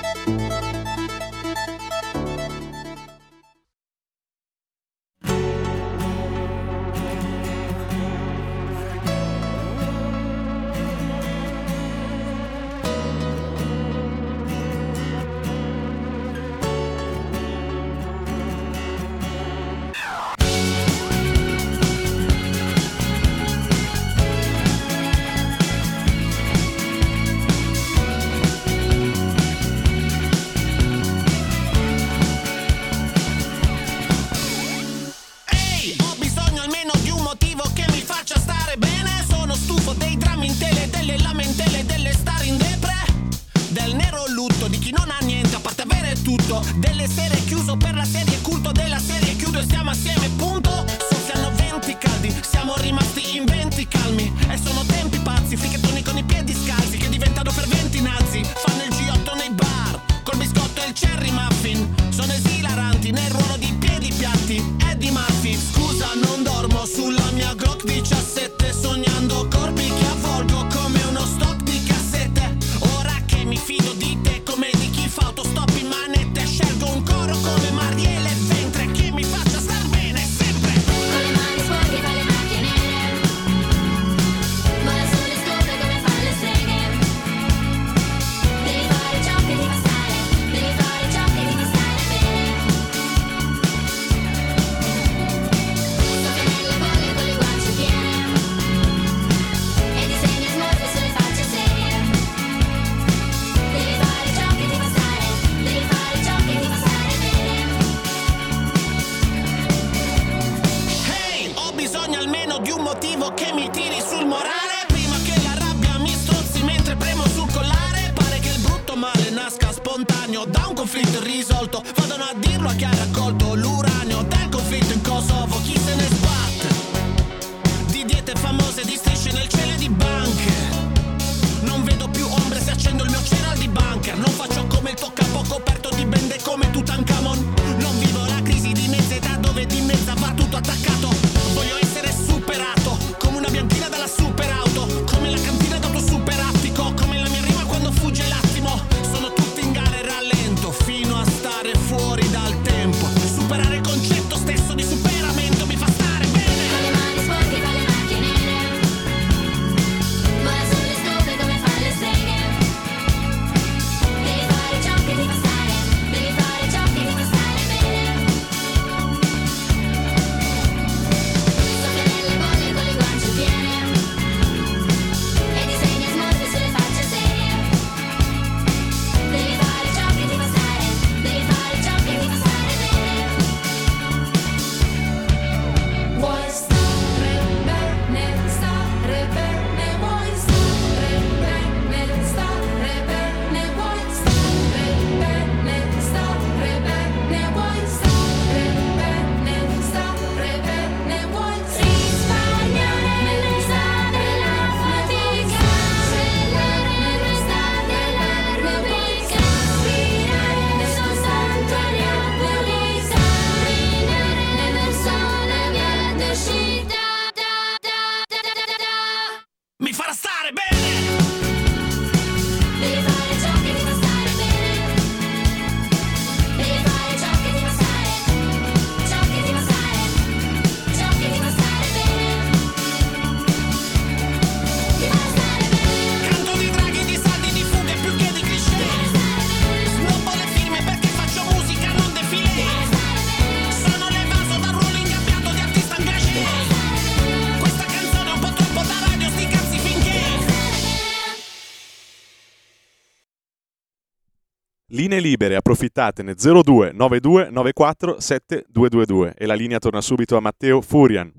Libere, 255.21 255.55
approfittatene 255.55 256.33
02 256.33 256.91
92 256.91 257.49
94 257.49 258.19
7222 258.19 259.35
e 259.37 259.45
la 259.45 259.53
linea 259.53 259.79
torna 259.79 260.01
subito 260.01 260.35
a 260.35 260.41
Matteo 260.41 260.81
Furian. 260.81 261.31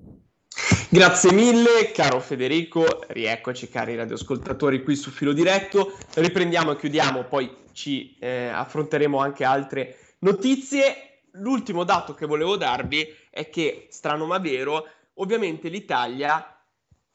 Grazie 0.88 1.32
mille, 1.32 1.90
caro 1.92 2.20
Federico. 2.20 3.04
Rieccoci, 3.08 3.68
cari 3.68 3.96
radioascoltatori, 3.96 4.82
qui 4.82 4.94
su 4.94 5.10
Filo 5.10 5.32
Diretto. 5.32 5.96
Riprendiamo 6.14 6.72
e 6.72 6.76
chiudiamo, 6.76 7.24
poi 7.24 7.50
ci 7.72 8.16
eh, 8.18 8.48
affronteremo 8.48 9.18
anche 9.18 9.44
altre 9.44 9.96
notizie. 10.20 11.20
L'ultimo 11.32 11.84
dato 11.84 12.14
che 12.14 12.26
volevo 12.26 12.56
darvi 12.56 13.06
è 13.30 13.48
che, 13.48 13.86
strano 13.90 14.26
ma 14.26 14.38
vero, 14.38 14.84
ovviamente 15.14 15.68
l'Italia 15.68 16.62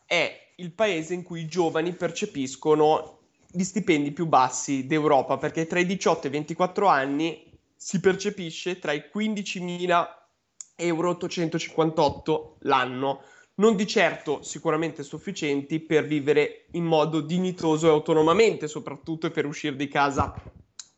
è 0.06 0.54
il 0.56 0.72
paese 0.72 1.14
in 1.14 1.22
cui 1.22 1.42
i 1.42 1.48
giovani 1.48 1.94
percepiscono 1.94 3.17
gli 3.50 3.64
stipendi 3.64 4.12
più 4.12 4.26
bassi 4.26 4.86
d'Europa, 4.86 5.38
perché 5.38 5.68
tra 5.68 5.80
i 5.80 5.86
18 5.86 6.26
e 6.26 6.30
i 6.30 6.34
24 6.34 6.88
anni 6.88 7.52
si 7.76 8.00
percepisce 8.00 8.80
tra 8.80 8.92
i 8.92 9.04
15.000 9.14 10.08
euro 10.76 11.10
858 11.10 12.58
l'anno, 12.62 13.22
non 13.56 13.76
di 13.76 13.88
certo 13.88 14.44
sicuramente 14.44 15.02
sufficienti 15.04 15.80
per 15.80 16.06
vivere 16.06 16.68
in 16.72 16.84
modo 16.84 17.22
dignitoso 17.22 17.88
e 17.88 17.92
autonomamente, 17.92 18.68
soprattutto 18.68 19.30
per 19.32 19.46
uscire 19.46 19.76
di 19.76 19.88
casa 19.88 20.34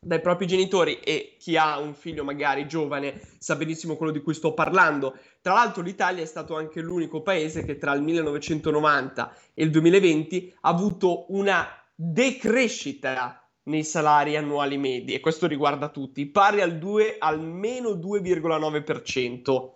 dai 0.02 0.22
propri 0.22 0.48
genitori 0.48 1.00
e 1.00 1.36
chi 1.38 1.58
ha 1.58 1.78
un 1.78 1.94
figlio 1.94 2.24
magari 2.24 2.68
giovane 2.68 3.22
sa 3.38 3.58
benissimo 3.58 3.98
quello 3.98 4.14
di 4.14 4.22
cui 4.22 4.34
sto 4.34 4.54
parlando. 4.54 5.18
Tra 5.42 5.54
l'altro 5.54 5.82
l'Italia 5.82 6.24
è 6.24 6.26
stato 6.26 6.56
anche 6.56 6.82
l'unico 6.82 7.22
paese 7.22 7.66
che 7.66 7.78
tra 7.78 7.94
il 7.94 8.02
1990 8.02 9.36
e 9.54 9.64
il 9.64 9.72
2020 9.72 10.54
ha 10.62 10.70
avuto 10.70 11.26
una 11.34 11.68
decrescita 12.02 13.46
nei 13.64 13.84
salari 13.84 14.38
annuali 14.38 14.78
medi 14.78 15.14
e 15.14 15.20
questo 15.20 15.48
riguarda 15.48 15.90
tutti, 15.90 16.26
pari 16.28 16.62
al 16.62 16.78
2 16.78 17.18
almeno 17.20 17.90
2,9%. 17.90 19.70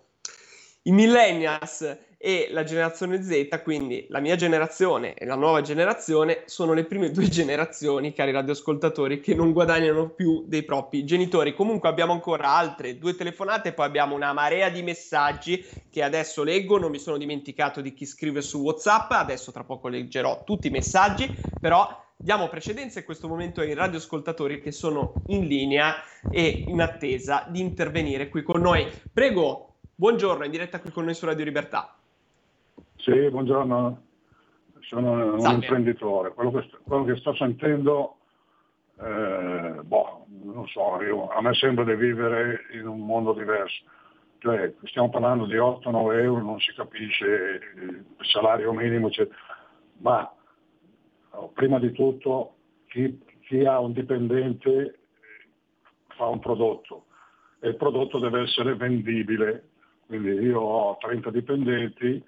I 0.86 0.92
millennials 0.92 1.98
e 2.16 2.48
la 2.50 2.64
generazione 2.64 3.22
Z, 3.22 3.60
quindi 3.62 4.06
la 4.08 4.20
mia 4.20 4.36
generazione 4.36 5.12
e 5.12 5.26
la 5.26 5.34
nuova 5.34 5.60
generazione, 5.60 6.44
sono 6.46 6.72
le 6.72 6.84
prime 6.84 7.10
due 7.10 7.28
generazioni, 7.28 8.14
cari 8.14 8.32
radioascoltatori, 8.32 9.20
che 9.20 9.34
non 9.34 9.52
guadagnano 9.52 10.08
più 10.08 10.44
dei 10.46 10.62
propri 10.62 11.04
genitori. 11.04 11.52
Comunque 11.52 11.90
abbiamo 11.90 12.14
ancora 12.14 12.54
altre 12.54 12.96
due 12.96 13.14
telefonate, 13.14 13.74
poi 13.74 13.84
abbiamo 13.84 14.14
una 14.14 14.32
marea 14.32 14.70
di 14.70 14.82
messaggi 14.82 15.62
che 15.90 16.02
adesso 16.02 16.42
leggo, 16.42 16.78
non 16.78 16.90
mi 16.90 16.98
sono 16.98 17.18
dimenticato 17.18 17.82
di 17.82 17.92
chi 17.92 18.06
scrive 18.06 18.40
su 18.40 18.62
WhatsApp, 18.62 19.10
adesso 19.12 19.52
tra 19.52 19.64
poco 19.64 19.88
leggerò 19.88 20.42
tutti 20.44 20.68
i 20.68 20.70
messaggi, 20.70 21.28
però 21.60 22.03
diamo 22.24 22.48
precedenza 22.48 23.00
in 23.00 23.04
questo 23.04 23.28
momento 23.28 23.60
ai 23.60 23.74
radioascoltatori 23.74 24.58
che 24.58 24.72
sono 24.72 25.20
in 25.26 25.46
linea 25.46 25.96
e 26.30 26.64
in 26.68 26.80
attesa 26.80 27.44
di 27.48 27.60
intervenire 27.60 28.30
qui 28.30 28.42
con 28.42 28.62
noi. 28.62 28.86
Prego, 29.12 29.74
buongiorno, 29.94 30.46
in 30.46 30.50
diretta 30.50 30.80
qui 30.80 30.90
con 30.90 31.04
noi 31.04 31.12
su 31.12 31.26
Radio 31.26 31.44
Libertà. 31.44 31.94
Sì, 32.96 33.28
buongiorno, 33.28 34.02
sono 34.80 35.34
un 35.34 35.40
Salve. 35.40 35.66
imprenditore. 35.66 36.32
Quello 36.32 36.50
che, 36.50 36.64
sto- 36.66 36.78
quello 36.82 37.04
che 37.04 37.16
sto 37.16 37.34
sentendo, 37.34 38.16
eh, 39.00 39.80
boh, 39.82 40.24
non 40.44 40.66
so, 40.68 41.02
io- 41.02 41.28
a 41.28 41.42
me 41.42 41.52
sembra 41.52 41.84
di 41.84 41.94
vivere 41.94 42.62
in 42.72 42.86
un 42.86 43.00
mondo 43.04 43.34
diverso. 43.34 43.84
Cioè, 44.38 44.72
stiamo 44.84 45.10
parlando 45.10 45.44
di 45.44 45.56
8-9 45.58 46.22
euro, 46.22 46.40
non 46.42 46.58
si 46.58 46.72
capisce 46.74 47.60
il 47.76 48.04
salario 48.32 48.72
minimo, 48.72 49.08
eccetera. 49.08 49.36
ma 49.98 50.28
prima 51.54 51.78
di 51.78 51.92
tutto 51.92 52.54
chi, 52.88 53.18
chi 53.46 53.64
ha 53.64 53.78
un 53.80 53.92
dipendente 53.92 54.70
eh, 54.70 54.96
fa 56.16 56.26
un 56.26 56.38
prodotto 56.38 57.06
e 57.60 57.68
il 57.68 57.76
prodotto 57.76 58.18
deve 58.18 58.42
essere 58.42 58.74
vendibile. 58.74 59.68
Quindi 60.06 60.30
io 60.32 60.60
ho 60.60 60.96
30 61.00 61.30
dipendenti, 61.30 62.22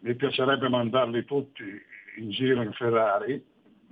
mi 0.00 0.14
piacerebbe 0.14 0.68
mandarli 0.68 1.24
tutti 1.24 1.62
in 2.16 2.30
giro 2.30 2.62
in 2.62 2.72
Ferrari, 2.72 3.44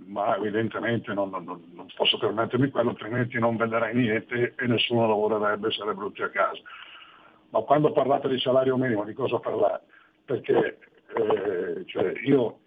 ma 0.07 0.37
evidentemente 0.37 1.13
non, 1.13 1.31
non- 1.31 1.45
non- 1.45 1.87
posso 1.95 2.19
permettermi 2.19 2.71
quello, 2.71 2.91
altrimenti 2.91 3.39
non 3.39 3.57
venderei 3.57 3.95
niente 3.95 4.55
e 4.57 4.67
nessuno 4.67 5.07
lavorerebbe, 5.07 5.71
sarebbero 5.71 6.07
tutti 6.07 6.23
a 6.23 6.31
casa. 6.31 6.61
Ma 7.51 7.61
quando 7.61 7.93
parlate 7.93 8.29
di 8.29 8.39
salario 8.41 8.77
minimo, 8.77 9.05
di 9.05 9.13
cosa 9.13 9.39
parlate? 9.39 9.85
Perché 10.25 10.79
eh, 11.15 11.85
cioè 11.87 12.13
io 12.25 12.59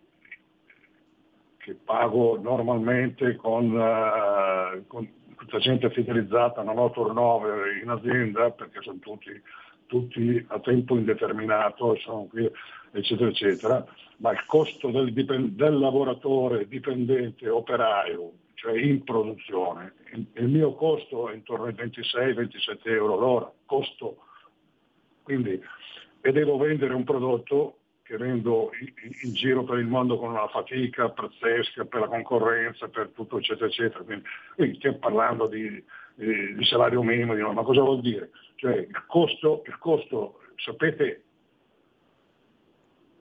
che 1.69 1.75
pago 1.85 2.39
normalmente 2.41 3.35
con, 3.35 3.77
eh, 3.77 4.83
con 4.87 5.07
tutta 5.37 5.59
gente 5.59 5.91
fidelizzata, 5.91 6.63
non 6.63 6.79
ho 6.79 6.89
turnover 6.89 7.77
in 7.81 7.89
azienda 7.89 8.49
perché 8.49 8.81
sono 8.81 8.97
tutti, 8.97 9.39
tutti 9.85 10.43
a 10.47 10.59
tempo 10.59 10.97
indeterminato, 10.97 11.95
qui, 12.29 12.49
eccetera, 12.91 13.29
eccetera, 13.29 13.85
ma 14.17 14.31
il 14.31 14.43
costo 14.47 14.89
del, 14.89 15.13
dipen- 15.13 15.55
del 15.55 15.77
lavoratore 15.77 16.67
dipendente 16.67 17.47
operaio 17.47 18.31
cioè 18.55 18.77
in 18.77 19.03
produzione. 19.03 19.93
Il, 20.13 20.25
il 20.33 20.47
mio 20.49 20.73
costo 20.73 21.29
è 21.29 21.33
intorno 21.33 21.65
ai 21.65 21.73
26-27 21.73 22.89
euro 22.89 23.15
l'ora, 23.15 23.51
costo. 23.65 24.17
Quindi, 25.23 25.61
e 26.19 26.31
devo 26.33 26.57
vendere 26.57 26.93
un 26.93 27.05
prodotto 27.05 27.78
che 28.09 28.17
vendo 28.17 28.71
in, 29.21 29.33
giro 29.33 29.63
per 29.63 29.77
il 29.77 29.85
mondo 29.85 30.17
con 30.17 30.31
una 30.31 30.47
fatica 30.47 31.09
pazzesca 31.09 31.85
per 31.85 31.99
la 32.01 32.07
concorrenza, 32.07 32.87
per 32.87 33.11
tutto 33.13 33.37
eccetera 33.37 33.67
eccetera. 33.67 34.03
Quindi, 34.03 34.25
quindi 34.55 34.77
stiamo 34.77 34.97
parlando 34.97 35.45
di, 35.45 35.83
di- 36.15 36.55
di 36.55 36.65
salario 36.65 37.03
minimo, 37.03 37.35
di- 37.35 37.41
ma 37.43 37.61
cosa 37.61 37.81
vuol 37.81 38.01
dire? 38.01 38.31
Cioè 38.55 38.77
il 38.77 39.05
costo, 39.05 39.61
il 39.67 39.77
costo 39.77 40.39
sapete, 40.55 41.21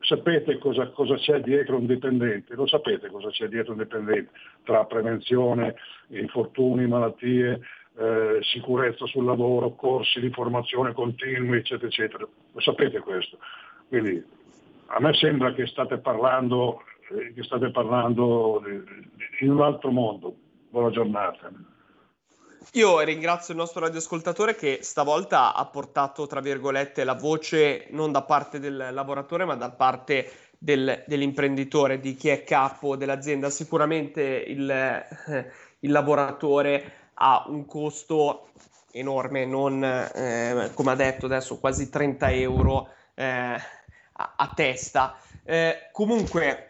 sapete 0.00 0.56
cosa, 0.56 0.88
cosa 0.88 1.16
c'è 1.16 1.42
dietro 1.42 1.76
un 1.76 1.84
dipendente? 1.84 2.54
Lo 2.54 2.66
sapete 2.66 3.10
cosa 3.10 3.28
c'è 3.28 3.46
dietro 3.48 3.72
un 3.72 3.80
dipendente? 3.80 4.30
Tra 4.62 4.86
prevenzione, 4.86 5.74
infortuni, 6.08 6.86
malattie, 6.86 7.60
eh, 7.98 8.38
sicurezza 8.40 9.04
sul 9.04 9.26
lavoro, 9.26 9.74
corsi 9.74 10.18
di 10.18 10.30
formazione 10.30 10.94
continui, 10.94 11.58
eccetera, 11.58 11.88
eccetera. 11.88 12.26
Lo 12.52 12.60
sapete 12.60 13.00
questo. 13.00 13.38
Quindi 13.88 14.36
a 14.88 15.00
me 15.00 15.14
sembra 15.14 15.52
che 15.52 15.66
state 15.66 15.98
parlando, 15.98 16.82
eh, 17.10 17.32
che 17.34 17.42
state 17.42 17.70
parlando 17.70 18.62
di- 18.64 19.44
in 19.44 19.50
un 19.50 19.62
altro 19.62 19.90
mondo. 19.90 20.34
Buona 20.70 20.90
giornata. 20.90 21.50
Io 22.72 23.00
ringrazio 23.00 23.54
il 23.54 23.60
nostro 23.60 23.80
radioascoltatore 23.80 24.54
che 24.54 24.80
stavolta 24.82 25.54
ha 25.54 25.64
portato, 25.66 26.26
tra 26.26 26.40
virgolette, 26.40 27.04
la 27.04 27.14
voce 27.14 27.86
non 27.90 28.12
da 28.12 28.22
parte 28.22 28.58
del 28.58 28.88
lavoratore, 28.92 29.44
ma 29.44 29.54
da 29.54 29.70
parte 29.70 30.30
del- 30.58 31.04
dell'imprenditore, 31.06 31.98
di 32.00 32.14
chi 32.14 32.28
è 32.28 32.44
capo 32.44 32.96
dell'azienda. 32.96 33.48
Sicuramente 33.48 34.22
il, 34.22 34.68
eh, 34.70 35.52
il 35.80 35.90
lavoratore 35.90 36.92
ha 37.14 37.44
un 37.46 37.64
costo 37.64 38.48
enorme, 38.92 39.44
non 39.46 39.82
eh, 39.82 40.70
come 40.74 40.90
ha 40.90 40.94
detto 40.94 41.26
adesso 41.26 41.58
quasi 41.58 41.88
30 41.88 42.30
euro 42.30 42.88
eh, 43.14 43.56
a, 44.20 44.34
a 44.36 44.52
testa. 44.54 45.16
Eh, 45.44 45.88
comunque, 45.92 46.66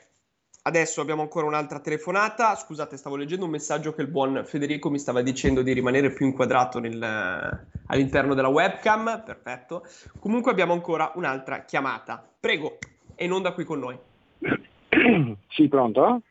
adesso 0.62 1.00
abbiamo 1.00 1.22
ancora 1.22 1.46
un'altra 1.46 1.80
telefonata. 1.80 2.54
Scusate, 2.54 2.96
stavo 2.96 3.16
leggendo 3.16 3.44
un 3.46 3.50
messaggio 3.50 3.94
che 3.94 4.02
il 4.02 4.08
buon 4.08 4.42
Federico 4.44 4.90
mi 4.90 4.98
stava 4.98 5.22
dicendo 5.22 5.62
di 5.62 5.72
rimanere 5.72 6.12
più 6.12 6.26
inquadrato 6.26 6.78
nel- 6.78 7.66
all'interno 7.86 8.34
della 8.34 8.48
webcam. 8.48 9.22
Perfetto. 9.24 9.86
Comunque 10.20 10.50
abbiamo 10.50 10.72
ancora 10.72 11.12
un'altra 11.14 11.64
chiamata. 11.64 12.22
Prego, 12.38 12.78
è 13.14 13.24
in 13.24 13.32
onda 13.32 13.52
qui 13.52 13.64
con 13.64 13.78
noi. 13.78 13.98
Sì, 15.50 15.68
pronto? 15.68 16.22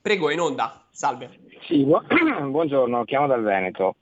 Prego, 0.00 0.30
è 0.30 0.32
in 0.32 0.40
onda. 0.40 0.84
Salve. 0.90 1.38
Sì, 1.66 1.84
bu- 1.84 2.00
buongiorno, 2.50 3.04
chiamo 3.04 3.26
dal 3.26 3.42
Veneto. 3.42 3.96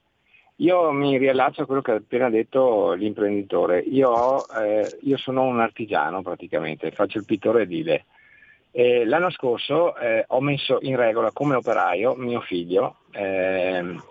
Io 0.63 0.93
mi 0.93 1.19
riallaccio 1.19 1.63
a 1.63 1.67
quello 1.67 1.83
che 1.83 1.91
ha 1.91 1.97
appena 1.97 2.31
detto 2.31 2.93
l'imprenditore. 2.93 3.81
Io, 3.81 4.11
ho, 4.11 4.47
eh, 4.63 4.97
io 5.01 5.17
sono 5.17 5.43
un 5.43 5.59
artigiano 5.59 6.23
praticamente, 6.23 6.93
faccio 6.93 7.19
il 7.19 7.25
pittore 7.25 7.63
edile. 7.63 8.05
E 8.71 9.05
l'anno 9.05 9.31
scorso 9.31 9.97
eh, 9.97 10.25
ho 10.29 10.41
messo 10.41 10.79
in 10.83 10.95
regola 10.95 11.33
come 11.33 11.57
operaio 11.57 12.15
mio 12.15 12.41
figlio 12.41 12.99
ehm, 13.11 14.03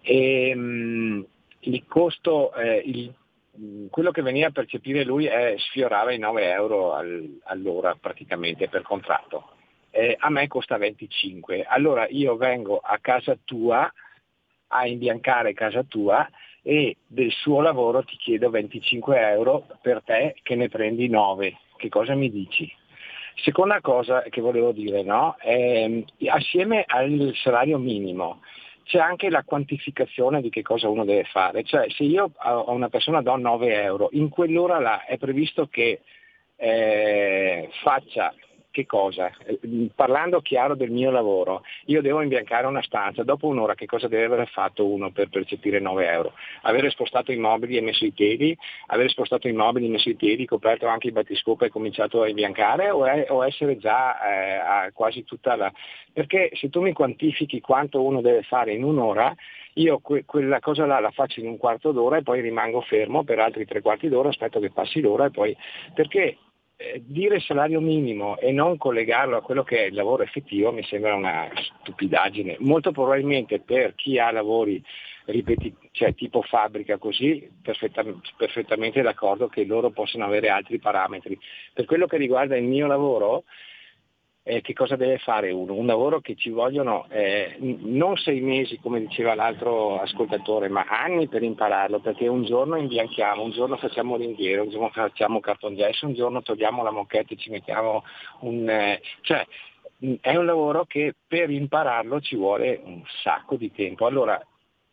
e 0.00 0.52
mm, 0.54 1.22
il 1.60 1.84
costo, 1.88 2.54
eh, 2.54 2.80
il- 2.86 3.12
mm, 3.60 3.88
quello 3.90 4.12
che 4.12 4.22
veniva 4.22 4.46
a 4.46 4.52
percepire 4.52 5.04
lui 5.04 5.26
è, 5.26 5.56
sfiorava 5.58 6.12
i 6.12 6.18
9 6.18 6.50
euro 6.52 6.94
al- 6.94 7.40
all'ora 7.46 7.96
praticamente 8.00 8.68
per 8.68 8.82
contratto. 8.82 9.48
Eh, 9.90 10.16
a 10.18 10.30
me 10.30 10.46
costa 10.46 10.78
25. 10.78 11.64
Allora 11.64 12.06
io 12.08 12.36
vengo 12.36 12.78
a 12.78 12.98
casa 13.00 13.36
tua 13.44 13.92
a 14.68 14.86
imbiancare 14.86 15.54
casa 15.54 15.82
tua 15.82 16.28
e 16.62 16.96
del 17.06 17.30
suo 17.30 17.60
lavoro 17.60 18.02
ti 18.04 18.16
chiedo 18.16 18.50
25 18.50 19.18
euro 19.30 19.66
per 19.80 20.02
te 20.04 20.36
che 20.42 20.54
ne 20.54 20.68
prendi 20.68 21.08
9. 21.08 21.56
Che 21.76 21.88
cosa 21.88 22.14
mi 22.14 22.30
dici? 22.30 22.70
Seconda 23.36 23.80
cosa 23.80 24.22
che 24.22 24.40
volevo 24.40 24.72
dire, 24.72 25.02
no? 25.02 25.36
Ehm, 25.40 26.04
assieme 26.26 26.84
al 26.86 27.32
salario 27.36 27.78
minimo 27.78 28.40
c'è 28.82 28.98
anche 28.98 29.28
la 29.28 29.44
quantificazione 29.44 30.40
di 30.40 30.48
che 30.48 30.62
cosa 30.62 30.88
uno 30.88 31.04
deve 31.04 31.24
fare. 31.24 31.62
Cioè 31.62 31.88
se 31.90 32.04
io 32.04 32.32
a 32.36 32.70
una 32.70 32.88
persona 32.88 33.22
do 33.22 33.36
9 33.36 33.82
euro, 33.82 34.08
in 34.12 34.28
quell'ora 34.28 34.78
là 34.80 35.04
è 35.04 35.18
previsto 35.18 35.66
che 35.66 36.00
eh, 36.56 37.68
faccia 37.82 38.34
che 38.70 38.86
cosa? 38.86 39.30
Eh, 39.44 39.58
Parlando 39.94 40.40
chiaro 40.40 40.74
del 40.74 40.90
mio 40.90 41.10
lavoro, 41.10 41.62
io 41.86 42.02
devo 42.02 42.20
imbiancare 42.20 42.66
una 42.66 42.82
stanza, 42.82 43.22
dopo 43.22 43.46
un'ora 43.46 43.74
che 43.74 43.86
cosa 43.86 44.08
deve 44.08 44.34
aver 44.34 44.48
fatto 44.48 44.86
uno 44.86 45.10
per 45.10 45.28
percepire 45.28 45.80
9 45.80 46.06
euro? 46.08 46.32
Avere 46.62 46.90
spostato 46.90 47.32
i 47.32 47.36
mobili 47.36 47.76
e 47.76 47.80
messo 47.80 48.04
i 48.04 48.12
piedi, 48.12 48.56
avere 48.86 49.08
spostato 49.08 49.48
i 49.48 49.52
mobili 49.52 49.86
e 49.86 49.90
messo 49.90 50.08
i 50.10 50.14
piedi, 50.14 50.46
coperto 50.46 50.86
anche 50.86 51.08
il 51.08 51.12
battiscopo 51.12 51.64
e 51.64 51.70
cominciato 51.70 52.22
a 52.22 52.28
imbiancare 52.28 52.90
o, 52.90 53.06
è- 53.06 53.26
o 53.28 53.44
essere 53.44 53.78
già 53.78 54.20
eh, 54.20 54.54
a 54.54 54.90
quasi 54.92 55.24
tutta 55.24 55.56
la... 55.56 55.72
Perché 56.12 56.50
se 56.54 56.68
tu 56.68 56.80
mi 56.80 56.92
quantifichi 56.92 57.60
quanto 57.60 58.02
uno 58.02 58.20
deve 58.20 58.42
fare 58.42 58.72
in 58.72 58.84
un'ora, 58.84 59.34
io 59.74 59.98
que- 60.00 60.24
quella 60.24 60.60
cosa 60.60 60.84
là 60.86 60.98
la 61.00 61.10
faccio 61.10 61.40
in 61.40 61.46
un 61.46 61.56
quarto 61.56 61.92
d'ora 61.92 62.18
e 62.18 62.22
poi 62.22 62.40
rimango 62.40 62.80
fermo 62.82 63.24
per 63.24 63.38
altri 63.38 63.64
tre 63.64 63.80
quarti 63.80 64.08
d'ora, 64.08 64.28
aspetto 64.28 64.60
che 64.60 64.70
passi 64.70 65.00
l'ora 65.00 65.26
e 65.26 65.30
poi... 65.30 65.56
Perché 65.94 66.36
eh, 66.80 67.02
dire 67.04 67.40
salario 67.40 67.80
minimo 67.80 68.38
e 68.38 68.52
non 68.52 68.76
collegarlo 68.76 69.36
a 69.36 69.42
quello 69.42 69.64
che 69.64 69.78
è 69.78 69.86
il 69.86 69.94
lavoro 69.94 70.22
effettivo 70.22 70.70
mi 70.70 70.84
sembra 70.84 71.16
una 71.16 71.50
stupidaggine. 71.80 72.56
Molto 72.60 72.92
probabilmente 72.92 73.58
per 73.58 73.96
chi 73.96 74.16
ha 74.20 74.30
lavori 74.30 74.80
ripeti- 75.24 75.74
cioè 75.90 76.14
tipo 76.14 76.40
fabbrica 76.42 76.96
così, 76.96 77.50
perfettam- 77.60 78.20
perfettamente 78.36 79.02
d'accordo 79.02 79.48
che 79.48 79.64
loro 79.64 79.90
possono 79.90 80.24
avere 80.24 80.50
altri 80.50 80.78
parametri. 80.78 81.36
Per 81.72 81.84
quello 81.84 82.06
che 82.06 82.16
riguarda 82.16 82.56
il 82.56 82.64
mio 82.64 82.86
lavoro, 82.86 83.42
eh, 84.48 84.62
che 84.62 84.72
cosa 84.72 84.96
deve 84.96 85.18
fare 85.18 85.50
uno? 85.50 85.74
Un 85.74 85.84
lavoro 85.84 86.20
che 86.20 86.34
ci 86.34 86.48
vogliono 86.48 87.06
eh, 87.10 87.56
non 87.58 88.16
sei 88.16 88.40
mesi 88.40 88.78
come 88.78 88.98
diceva 88.98 89.34
l'altro 89.34 90.00
ascoltatore, 90.00 90.68
ma 90.68 90.86
anni 90.88 91.28
per 91.28 91.42
impararlo, 91.42 92.00
perché 92.00 92.26
un 92.28 92.44
giorno 92.44 92.76
imbianchiamo, 92.76 93.42
un 93.42 93.50
giorno 93.50 93.76
facciamo 93.76 94.16
rinviero, 94.16 94.62
un 94.62 94.70
giorno 94.70 94.88
facciamo 94.88 95.40
carton 95.40 95.76
gesso, 95.76 96.06
un 96.06 96.14
giorno 96.14 96.40
togliamo 96.40 96.82
la 96.82 96.90
moquette 96.90 97.34
e 97.34 97.36
ci 97.36 97.50
mettiamo 97.50 98.04
un... 98.40 98.66
eh, 98.70 99.02
cioè, 99.20 99.46
è 100.20 100.34
un 100.34 100.46
lavoro 100.46 100.86
che 100.86 101.12
per 101.26 101.50
impararlo 101.50 102.20
ci 102.20 102.36
vuole 102.36 102.80
un 102.82 103.02
sacco 103.22 103.56
di 103.56 103.70
tempo. 103.70 104.06
Allora, 104.06 104.40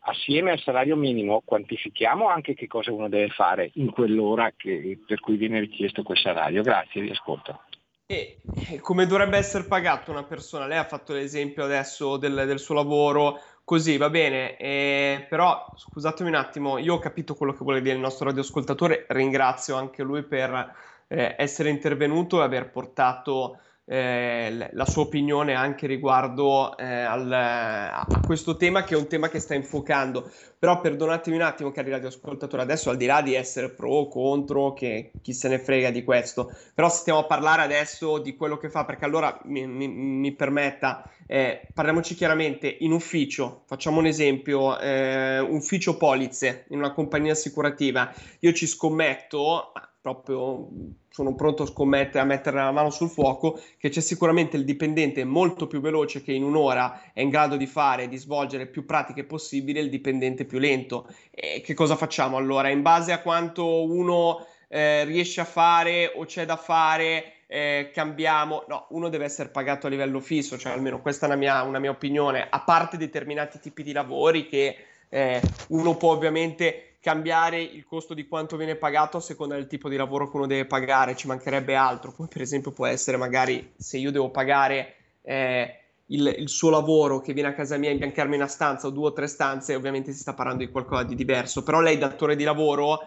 assieme 0.00 0.50
al 0.50 0.60
salario 0.60 0.96
minimo 0.96 1.40
quantifichiamo 1.42 2.28
anche 2.28 2.52
che 2.54 2.66
cosa 2.66 2.92
uno 2.92 3.08
deve 3.08 3.28
fare 3.30 3.70
in 3.74 3.90
quell'ora 3.90 4.52
che- 4.54 4.98
per 5.06 5.20
cui 5.20 5.36
viene 5.36 5.60
richiesto 5.60 6.02
quel 6.02 6.18
salario. 6.18 6.62
Grazie, 6.62 7.00
vi 7.00 7.10
ascolto. 7.10 7.62
E 8.06 8.40
e 8.68 8.80
come 8.80 9.06
dovrebbe 9.06 9.36
essere 9.36 9.64
pagato 9.64 10.10
una 10.10 10.24
persona? 10.24 10.66
Lei 10.66 10.78
ha 10.78 10.84
fatto 10.84 11.12
l'esempio 11.12 11.64
adesso 11.64 12.16
del, 12.16 12.44
del 12.46 12.58
suo 12.58 12.74
lavoro, 12.74 13.38
così 13.64 13.96
va 13.96 14.08
bene, 14.10 14.56
eh, 14.56 15.26
però 15.28 15.72
scusatemi 15.76 16.30
un 16.30 16.36
attimo, 16.36 16.78
io 16.78 16.94
ho 16.94 16.98
capito 16.98 17.34
quello 17.34 17.52
che 17.52 17.62
vuole 17.62 17.80
dire 17.82 17.94
il 17.94 18.00
nostro 18.00 18.26
radioascoltatore, 18.26 19.06
ringrazio 19.10 19.76
anche 19.76 20.02
lui 20.02 20.22
per 20.22 20.74
eh, 21.08 21.34
essere 21.38 21.68
intervenuto 21.68 22.40
e 22.40 22.44
aver 22.44 22.70
portato 22.70 23.60
eh, 23.88 24.68
la 24.72 24.84
sua 24.84 25.02
opinione 25.02 25.54
anche 25.54 25.86
riguardo 25.86 26.76
eh, 26.76 26.84
al- 26.84 27.32
a 27.32 28.06
questo 28.24 28.56
tema 28.56 28.82
che 28.84 28.94
è 28.94 28.98
un 28.98 29.06
tema 29.08 29.28
che 29.28 29.38
sta 29.38 29.54
infocando. 29.54 30.28
Però 30.58 30.80
perdonatemi 30.80 31.36
un 31.36 31.42
attimo, 31.42 31.70
cari 31.70 31.90
radioascoltatori, 31.90 32.62
adesso 32.62 32.90
al 32.90 32.96
di 32.96 33.06
là 33.06 33.22
di 33.22 33.34
essere 33.34 33.70
pro 33.70 33.90
o 33.90 34.08
contro, 34.08 34.72
che 34.72 35.12
chi 35.22 35.32
se 35.32 35.48
ne 35.48 35.58
frega 35.58 35.90
di 35.90 36.02
questo, 36.02 36.52
però 36.74 36.88
stiamo 36.88 37.20
a 37.20 37.24
parlare 37.26 37.62
adesso 37.62 38.18
di 38.18 38.34
quello 38.36 38.56
che 38.56 38.70
fa, 38.70 38.84
perché 38.84 39.04
allora 39.04 39.38
mi, 39.44 39.66
mi- 39.66 39.88
mi 39.88 40.32
permetta, 40.34 41.08
eh, 41.26 41.70
parliamoci 41.72 42.14
chiaramente, 42.14 42.74
in 42.80 42.92
ufficio, 42.92 43.62
facciamo 43.66 43.98
un 43.98 44.06
esempio, 44.06 44.78
eh, 44.78 45.38
ufficio 45.40 45.96
polizze 45.96 46.64
in 46.70 46.78
una 46.78 46.92
compagnia 46.92 47.32
assicurativa, 47.32 48.12
io 48.40 48.52
ci 48.52 48.66
scommetto, 48.66 49.72
proprio 50.06 50.68
sono 51.08 51.34
pronto 51.34 51.64
a 51.64 51.66
scommettere, 51.66 52.20
a 52.20 52.26
mettere 52.26 52.56
la 52.58 52.70
mano 52.70 52.90
sul 52.90 53.08
fuoco, 53.08 53.60
che 53.76 53.88
c'è 53.88 54.00
sicuramente 54.00 54.56
il 54.56 54.64
dipendente 54.64 55.24
molto 55.24 55.66
più 55.66 55.80
veloce 55.80 56.22
che 56.22 56.32
in 56.32 56.44
un'ora 56.44 57.10
è 57.12 57.22
in 57.22 57.28
grado 57.28 57.56
di 57.56 57.66
fare, 57.66 58.06
di 58.06 58.16
svolgere 58.16 58.66
più 58.66 58.84
pratiche 58.84 59.24
possibili, 59.24 59.80
il 59.80 59.90
dipendente 59.90 60.44
più 60.44 60.60
lento. 60.60 61.08
E 61.32 61.60
che 61.60 61.74
cosa 61.74 61.96
facciamo 61.96 62.36
allora? 62.36 62.68
In 62.68 62.82
base 62.82 63.10
a 63.10 63.20
quanto 63.20 63.84
uno 63.84 64.46
eh, 64.68 65.04
riesce 65.04 65.40
a 65.40 65.44
fare 65.44 66.12
o 66.14 66.24
c'è 66.24 66.44
da 66.44 66.56
fare, 66.56 67.32
eh, 67.48 67.90
cambiamo. 67.92 68.64
No, 68.68 68.86
uno 68.90 69.08
deve 69.08 69.24
essere 69.24 69.48
pagato 69.48 69.88
a 69.88 69.90
livello 69.90 70.20
fisso, 70.20 70.56
cioè 70.56 70.72
almeno 70.72 71.00
questa 71.00 71.26
è 71.26 71.28
una 71.28 71.38
mia, 71.38 71.62
una 71.62 71.80
mia 71.80 71.90
opinione, 71.90 72.46
a 72.48 72.60
parte 72.60 72.96
determinati 72.96 73.58
tipi 73.58 73.82
di 73.82 73.92
lavori 73.92 74.46
che 74.46 74.76
eh, 75.08 75.40
uno 75.68 75.96
può 75.96 76.12
ovviamente 76.12 76.85
cambiare 77.06 77.62
il 77.62 77.84
costo 77.84 78.14
di 78.14 78.26
quanto 78.26 78.56
viene 78.56 78.74
pagato 78.74 79.18
a 79.18 79.20
seconda 79.20 79.54
del 79.54 79.68
tipo 79.68 79.88
di 79.88 79.94
lavoro 79.94 80.28
che 80.28 80.36
uno 80.36 80.48
deve 80.48 80.64
pagare, 80.64 81.14
ci 81.14 81.28
mancherebbe 81.28 81.76
altro, 81.76 82.10
come 82.10 82.26
per 82.26 82.42
esempio 82.42 82.72
può 82.72 82.84
essere 82.84 83.16
magari 83.16 83.74
se 83.76 83.96
io 83.96 84.10
devo 84.10 84.28
pagare 84.30 84.94
eh, 85.22 85.78
il, 86.06 86.34
il 86.36 86.48
suo 86.48 86.68
lavoro 86.68 87.20
che 87.20 87.32
viene 87.32 87.50
a 87.50 87.54
casa 87.54 87.76
mia 87.76 87.90
a 87.90 87.92
imbiancarmi 87.92 88.34
una 88.34 88.48
stanza 88.48 88.88
o 88.88 88.90
due 88.90 89.06
o 89.06 89.12
tre 89.12 89.28
stanze, 89.28 89.76
ovviamente 89.76 90.10
si 90.10 90.18
sta 90.18 90.34
parlando 90.34 90.64
di 90.64 90.70
qualcosa 90.72 91.04
di 91.04 91.14
diverso, 91.14 91.62
però 91.62 91.80
lei 91.80 91.96
datore 91.96 92.34
di 92.34 92.42
lavoro, 92.42 92.98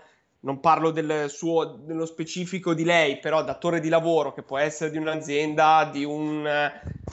non 0.42 0.62
parlo 0.62 0.92
del 0.92 1.26
suo, 1.28 1.66
dello 1.66 2.06
specifico 2.06 2.74
di 2.74 2.86
lei, 2.86 3.20
però 3.20 3.44
datore 3.44 3.82
di 3.82 3.90
lavoro 3.90 4.32
che 4.32 4.44
può 4.44 4.58
essere 4.58 4.92
di 4.92 4.98
un'azienda, 4.98 5.90
di 5.92 6.06
un... 6.06 6.50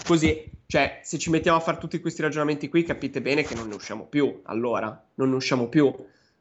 così, 0.06 0.48
cioè 0.66 1.00
se 1.02 1.18
ci 1.18 1.30
mettiamo 1.30 1.58
a 1.58 1.60
fare 1.60 1.78
tutti 1.78 1.98
questi 1.98 2.22
ragionamenti 2.22 2.68
qui 2.68 2.84
capite 2.84 3.20
bene 3.20 3.42
che 3.42 3.56
non 3.56 3.66
ne 3.66 3.74
usciamo 3.74 4.04
più, 4.04 4.42
allora, 4.44 5.04
non 5.14 5.30
ne 5.30 5.34
usciamo 5.34 5.66
più. 5.66 5.92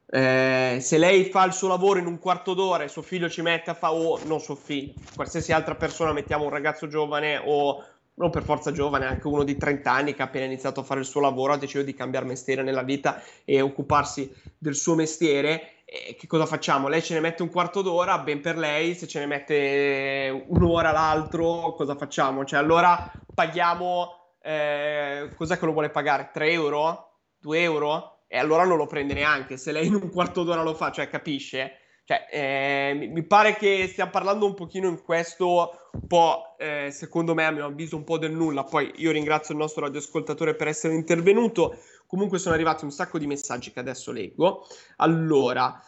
Eh, 0.08 0.78
se 0.80 0.98
lei 0.98 1.24
fa 1.24 1.44
il 1.44 1.52
suo 1.52 1.66
lavoro 1.66 1.98
in 1.98 2.06
un 2.06 2.20
quarto 2.20 2.54
d'ora 2.54 2.84
e 2.84 2.88
suo 2.88 3.02
figlio 3.02 3.28
ci 3.28 3.42
mette 3.42 3.70
a 3.70 3.74
fare, 3.74 3.94
o 3.96 4.20
non 4.24 4.40
suo 4.40 4.54
figlio, 4.54 4.92
qualsiasi 5.14 5.52
altra 5.52 5.74
persona, 5.74 6.12
mettiamo 6.12 6.44
un 6.44 6.50
ragazzo 6.50 6.86
giovane 6.86 7.40
o 7.44 7.84
non 8.14 8.30
per 8.30 8.44
forza 8.44 8.72
giovane, 8.72 9.04
anche 9.04 9.26
uno 9.26 9.42
di 9.42 9.56
30 9.56 9.90
anni 9.90 10.14
che 10.14 10.22
ha 10.22 10.26
appena 10.26 10.46
iniziato 10.46 10.80
a 10.80 10.84
fare 10.84 11.00
il 11.00 11.06
suo 11.06 11.20
lavoro, 11.20 11.52
ha 11.52 11.58
deciso 11.58 11.82
di 11.82 11.94
cambiare 11.94 12.24
mestiere 12.24 12.62
nella 12.62 12.82
vita 12.82 13.20
e 13.44 13.60
occuparsi 13.60 14.32
del 14.56 14.74
suo 14.74 14.94
mestiere. 14.94 15.82
E 15.84 16.16
che 16.18 16.26
cosa 16.26 16.46
facciamo? 16.46 16.88
Lei 16.88 17.02
ce 17.02 17.14
ne 17.14 17.20
mette 17.20 17.42
un 17.42 17.50
quarto 17.50 17.82
d'ora, 17.82 18.18
ben 18.18 18.40
per 18.40 18.56
lei, 18.56 18.94
se 18.94 19.06
ce 19.06 19.18
ne 19.20 19.26
mette 19.26 20.44
un'ora 20.48 20.92
l'altro, 20.92 21.74
cosa 21.74 21.94
facciamo? 21.94 22.44
Cioè, 22.44 22.58
allora 22.58 23.10
paghiamo, 23.34 24.36
eh, 24.40 25.30
cos'è 25.36 25.58
che 25.58 25.66
lo 25.66 25.72
vuole 25.72 25.90
pagare? 25.90 26.30
3 26.32 26.50
euro? 26.50 27.18
2 27.38 27.60
euro? 27.60 28.15
E 28.28 28.38
allora 28.38 28.64
non 28.64 28.76
lo 28.76 28.86
prende 28.86 29.14
neanche, 29.14 29.56
se 29.56 29.72
lei 29.72 29.86
in 29.86 29.94
un 29.94 30.10
quarto 30.10 30.42
d'ora 30.42 30.62
lo 30.62 30.74
fa, 30.74 30.90
cioè 30.90 31.08
capisce? 31.08 31.78
Cioè, 32.06 32.28
eh, 32.30 32.94
mi, 32.94 33.24
pare 33.24 33.56
che 33.56 33.88
stiamo 33.88 34.12
parlando 34.12 34.46
un 34.46 34.54
pochino 34.54 34.88
in 34.88 35.02
questo, 35.02 35.88
un 35.90 36.06
po', 36.06 36.54
eh, 36.56 36.90
secondo 36.92 37.34
me, 37.34 37.44
a 37.44 37.50
mio 37.50 37.66
avviso, 37.66 37.96
un 37.96 38.04
po' 38.04 38.16
del 38.16 38.30
nulla. 38.30 38.62
Poi 38.62 38.92
io 38.98 39.10
ringrazio 39.10 39.54
il 39.54 39.60
nostro 39.60 39.86
radioascoltatore 39.86 40.54
per 40.54 40.68
essere 40.68 40.94
intervenuto. 40.94 41.76
Comunque 42.06 42.38
sono 42.38 42.54
arrivati 42.54 42.84
un 42.84 42.92
sacco 42.92 43.18
di 43.18 43.26
messaggi 43.26 43.72
che 43.72 43.80
adesso 43.80 44.12
leggo. 44.12 44.68
Allora, 44.98 45.82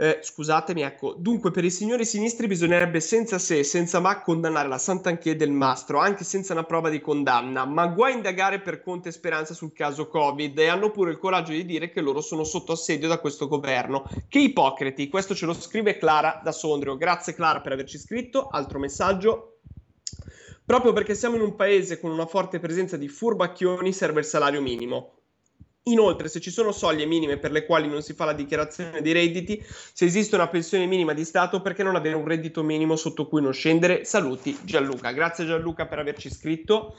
eh, 0.00 0.20
scusatemi, 0.22 0.80
ecco, 0.80 1.14
dunque 1.18 1.50
per 1.50 1.62
i 1.62 1.70
signori 1.70 2.06
sinistri 2.06 2.46
bisognerebbe 2.46 3.00
senza 3.00 3.38
se 3.38 3.58
e 3.58 3.64
senza 3.64 4.00
ma 4.00 4.22
condannare 4.22 4.66
la 4.66 4.78
Sant'Anché 4.78 5.36
del 5.36 5.50
Mastro, 5.50 5.98
anche 5.98 6.24
senza 6.24 6.54
una 6.54 6.64
prova 6.64 6.88
di 6.88 7.02
condanna, 7.02 7.66
ma 7.66 7.86
guai 7.88 8.14
indagare 8.14 8.62
per 8.62 8.80
Conte 8.80 9.10
e 9.10 9.12
Speranza 9.12 9.52
sul 9.52 9.74
caso 9.74 10.08
Covid 10.08 10.58
e 10.58 10.68
hanno 10.68 10.90
pure 10.90 11.10
il 11.10 11.18
coraggio 11.18 11.52
di 11.52 11.66
dire 11.66 11.90
che 11.90 12.00
loro 12.00 12.22
sono 12.22 12.44
sotto 12.44 12.72
assedio 12.72 13.08
da 13.08 13.18
questo 13.18 13.46
governo. 13.46 14.08
Che 14.26 14.38
ipocriti, 14.38 15.10
questo 15.10 15.34
ce 15.34 15.44
lo 15.44 15.52
scrive 15.52 15.98
Clara 15.98 16.40
da 16.42 16.52
Sondrio. 16.52 16.96
Grazie 16.96 17.34
Clara 17.34 17.60
per 17.60 17.72
averci 17.72 17.98
scritto, 17.98 18.48
altro 18.48 18.78
messaggio. 18.78 19.58
Proprio 20.64 20.94
perché 20.94 21.14
siamo 21.14 21.36
in 21.36 21.42
un 21.42 21.54
paese 21.56 22.00
con 22.00 22.10
una 22.10 22.24
forte 22.24 22.58
presenza 22.58 22.96
di 22.96 23.08
furbacchioni 23.08 23.92
serve 23.92 24.20
il 24.20 24.26
salario 24.26 24.62
minimo. 24.62 25.19
Inoltre, 25.84 26.28
se 26.28 26.40
ci 26.40 26.50
sono 26.50 26.72
soglie 26.72 27.06
minime 27.06 27.38
per 27.38 27.52
le 27.52 27.64
quali 27.64 27.88
non 27.88 28.02
si 28.02 28.12
fa 28.12 28.26
la 28.26 28.34
dichiarazione 28.34 29.00
dei 29.00 29.12
redditi, 29.12 29.62
se 29.64 30.04
esiste 30.04 30.34
una 30.34 30.48
pensione 30.48 30.84
minima 30.84 31.14
di 31.14 31.24
Stato, 31.24 31.62
perché 31.62 31.82
non 31.82 31.96
avere 31.96 32.16
un 32.16 32.26
reddito 32.26 32.62
minimo 32.62 32.96
sotto 32.96 33.26
cui 33.26 33.40
non 33.40 33.52
scendere? 33.52 34.04
Saluti 34.04 34.58
Gianluca. 34.62 35.10
Grazie 35.12 35.46
Gianluca 35.46 35.86
per 35.86 35.98
averci 35.98 36.30
scritto. 36.30 36.96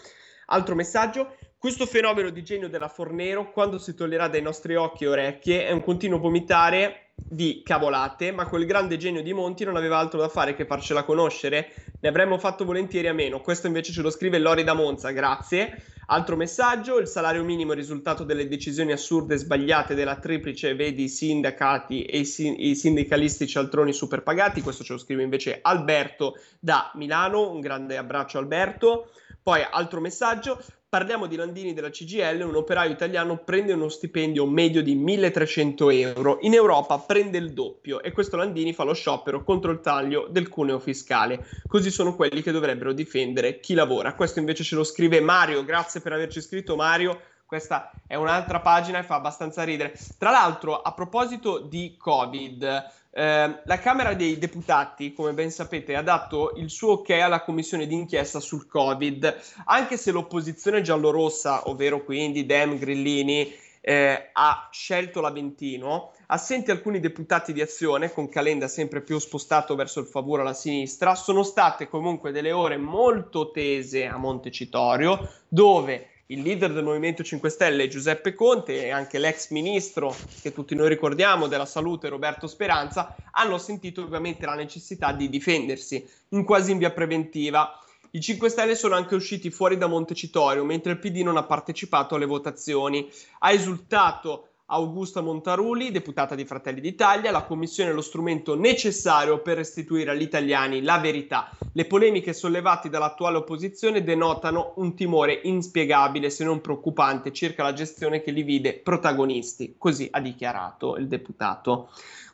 Altro 0.47 0.73
messaggio. 0.73 1.35
Questo 1.57 1.85
fenomeno 1.85 2.31
di 2.31 2.43
genio 2.43 2.69
della 2.69 2.87
Fornero, 2.87 3.51
quando 3.51 3.77
si 3.77 3.93
toglierà 3.93 4.27
dai 4.27 4.41
nostri 4.41 4.75
occhi 4.75 5.03
e 5.03 5.09
orecchie, 5.09 5.67
è 5.67 5.71
un 5.71 5.83
continuo 5.83 6.17
vomitare 6.17 7.10
di 7.27 7.61
cavolate, 7.63 8.31
ma 8.31 8.47
quel 8.47 8.65
grande 8.65 8.97
genio 8.97 9.21
di 9.23 9.33
Monti 9.33 9.63
non 9.63 9.75
aveva 9.75 9.97
altro 9.97 10.19
da 10.19 10.27
fare 10.27 10.55
che 10.55 10.65
farcela 10.65 11.03
conoscere. 11.03 11.71
Ne 11.99 12.09
avremmo 12.09 12.37
fatto 12.37 12.65
volentieri 12.65 13.07
a 13.07 13.13
meno. 13.13 13.41
Questo 13.41 13.67
invece 13.67 13.91
ce 13.91 14.01
lo 14.01 14.09
scrive 14.09 14.39
Lori 14.39 14.63
da 14.63 14.73
Monza, 14.73 15.11
grazie. 15.11 15.79
Altro 16.07 16.35
messaggio, 16.35 16.97
il 16.97 17.07
salario 17.07 17.41
minimo 17.41 17.71
è 17.71 17.75
il 17.75 17.79
risultato 17.79 18.25
delle 18.25 18.47
decisioni 18.49 18.91
assurde 18.91 19.35
e 19.35 19.37
sbagliate 19.37 19.95
della 19.95 20.17
triplice, 20.17 20.75
vedi 20.75 21.03
i 21.03 21.09
sindacati 21.09 22.03
e 22.03 22.19
i, 22.19 22.25
sin- 22.25 22.55
i 22.57 22.75
sindicalisti 22.75 23.47
cialtroni 23.47 23.93
superpagati, 23.93 24.61
questo 24.61 24.83
ce 24.83 24.91
lo 24.91 24.99
scrive 24.99 25.23
invece 25.23 25.59
Alberto 25.61 26.35
da 26.59 26.91
Milano, 26.95 27.49
un 27.49 27.61
grande 27.61 27.95
abbraccio 27.95 28.39
Alberto. 28.39 29.09
Poi 29.41 29.65
altro 29.71 30.01
messaggio, 30.01 30.61
parliamo 30.91 31.25
di 31.25 31.37
Landini 31.37 31.73
della 31.73 31.89
CGL, 31.89 32.41
un 32.41 32.57
operaio 32.57 32.91
italiano 32.91 33.37
prende 33.37 33.71
uno 33.71 33.87
stipendio 33.87 34.45
medio 34.45 34.83
di 34.83 34.93
1300 34.93 35.89
euro, 35.89 36.39
in 36.41 36.53
Europa 36.53 36.97
prende 36.97 37.37
il 37.37 37.53
doppio 37.53 38.01
e 38.01 38.11
questo 38.11 38.35
Landini 38.35 38.73
fa 38.73 38.83
lo 38.83 38.91
sciopero 38.91 39.41
contro 39.41 39.71
il 39.71 39.79
taglio 39.79 40.27
del 40.29 40.49
cuneo 40.49 40.79
fiscale, 40.79 41.45
così 41.65 41.89
sono 41.91 42.13
quelli 42.13 42.41
che 42.41 42.51
dovrebbero 42.51 42.91
difendere 42.91 43.61
chi 43.61 43.73
lavora. 43.73 44.15
Questo 44.15 44.39
invece 44.39 44.65
ce 44.65 44.75
lo 44.75 44.83
scrive 44.83 45.21
Mario, 45.21 45.63
grazie 45.63 46.01
per 46.01 46.11
averci 46.11 46.41
scritto 46.41 46.75
Mario. 46.75 47.21
Questa 47.45 47.93
è 48.05 48.15
un'altra 48.15 48.59
pagina 48.59 48.99
e 48.99 49.03
fa 49.03 49.15
abbastanza 49.15 49.63
ridere. 49.63 49.93
Tra 50.17 50.31
l'altro, 50.31 50.81
a 50.81 50.93
proposito 50.93 51.59
di 51.59 51.95
Covid, 51.97 52.85
eh, 53.13 53.59
la 53.63 53.79
Camera 53.79 54.13
dei 54.13 54.37
Deputati, 54.37 55.13
come 55.13 55.33
ben 55.33 55.51
sapete, 55.51 55.95
ha 55.95 56.01
dato 56.01 56.53
il 56.55 56.69
suo 56.69 56.93
ok 56.93 57.09
alla 57.09 57.43
commissione 57.43 57.85
d'inchiesta 57.85 58.39
sul 58.39 58.67
Covid, 58.67 59.37
anche 59.65 59.97
se 59.97 60.11
l'opposizione 60.11 60.81
giallorossa, 60.81 61.69
ovvero 61.69 62.03
quindi 62.03 62.45
Dem, 62.45 62.77
Grillini, 62.77 63.53
eh, 63.81 64.29
ha 64.31 64.69
scelto 64.71 65.21
l'Aventino, 65.21 66.13
assenti 66.27 66.71
alcuni 66.71 66.99
deputati 66.99 67.51
di 67.51 67.61
azione, 67.61 68.13
con 68.13 68.29
Calenda 68.29 68.67
sempre 68.67 69.01
più 69.01 69.19
spostato 69.19 69.75
verso 69.75 69.99
il 69.99 70.05
favore 70.05 70.43
alla 70.43 70.53
sinistra, 70.53 71.15
sono 71.15 71.43
state 71.43 71.89
comunque 71.89 72.31
delle 72.31 72.51
ore 72.51 72.77
molto 72.77 73.51
tese 73.51 74.05
a 74.05 74.17
Montecitorio, 74.17 75.29
dove 75.47 76.07
il 76.31 76.41
leader 76.41 76.71
del 76.71 76.85
Movimento 76.85 77.23
5 77.23 77.49
Stelle 77.49 77.89
Giuseppe 77.89 78.33
Conte 78.33 78.85
e 78.85 78.89
anche 78.89 79.19
l'ex 79.19 79.49
ministro 79.49 80.15
che 80.41 80.53
tutti 80.53 80.75
noi 80.75 80.87
ricordiamo 80.87 81.47
della 81.47 81.65
salute 81.65 82.07
Roberto 82.07 82.47
Speranza 82.47 83.15
hanno 83.31 83.57
sentito 83.57 84.01
ovviamente 84.01 84.45
la 84.45 84.55
necessità 84.55 85.11
di 85.11 85.27
difendersi 85.27 86.07
in 86.29 86.45
quasi 86.45 86.71
in 86.71 86.77
via 86.77 86.91
preventiva. 86.91 87.77
I 88.11 88.21
5 88.21 88.47
Stelle 88.47 88.75
sono 88.75 88.95
anche 88.95 89.15
usciti 89.15 89.49
fuori 89.49 89.77
da 89.77 89.87
Montecitorio 89.87 90.63
mentre 90.63 90.93
il 90.93 90.99
PD 90.99 91.17
non 91.17 91.35
ha 91.35 91.43
partecipato 91.43 92.15
alle 92.15 92.25
votazioni. 92.25 93.09
Ha 93.39 93.51
esultato 93.51 94.50
Augusta 94.73 95.19
Montaruli, 95.19 95.91
deputata 95.91 96.33
di 96.33 96.45
Fratelli 96.45 96.79
d'Italia, 96.79 97.29
la 97.29 97.43
commissione 97.43 97.89
è 97.89 97.93
lo 97.93 98.01
strumento 98.01 98.55
necessario 98.55 99.41
per 99.41 99.57
restituire 99.57 100.11
agli 100.11 100.21
italiani 100.21 100.81
la 100.81 100.97
verità. 100.97 101.49
Le 101.73 101.85
polemiche 101.85 102.31
sollevate 102.31 102.87
dall'attuale 102.87 103.35
opposizione 103.35 104.01
denotano 104.01 104.71
un 104.77 104.95
timore 104.95 105.41
inspiegabile, 105.43 106.29
se 106.29 106.45
non 106.45 106.61
preoccupante, 106.61 107.33
circa 107.33 107.63
la 107.63 107.73
gestione 107.73 108.21
che 108.21 108.31
li 108.31 108.43
vide 108.43 108.75
protagonisti, 108.75 109.75
così 109.77 110.07
ha 110.09 110.21
dichiarato 110.21 110.95
il 110.95 111.09
deputato. 111.09 111.89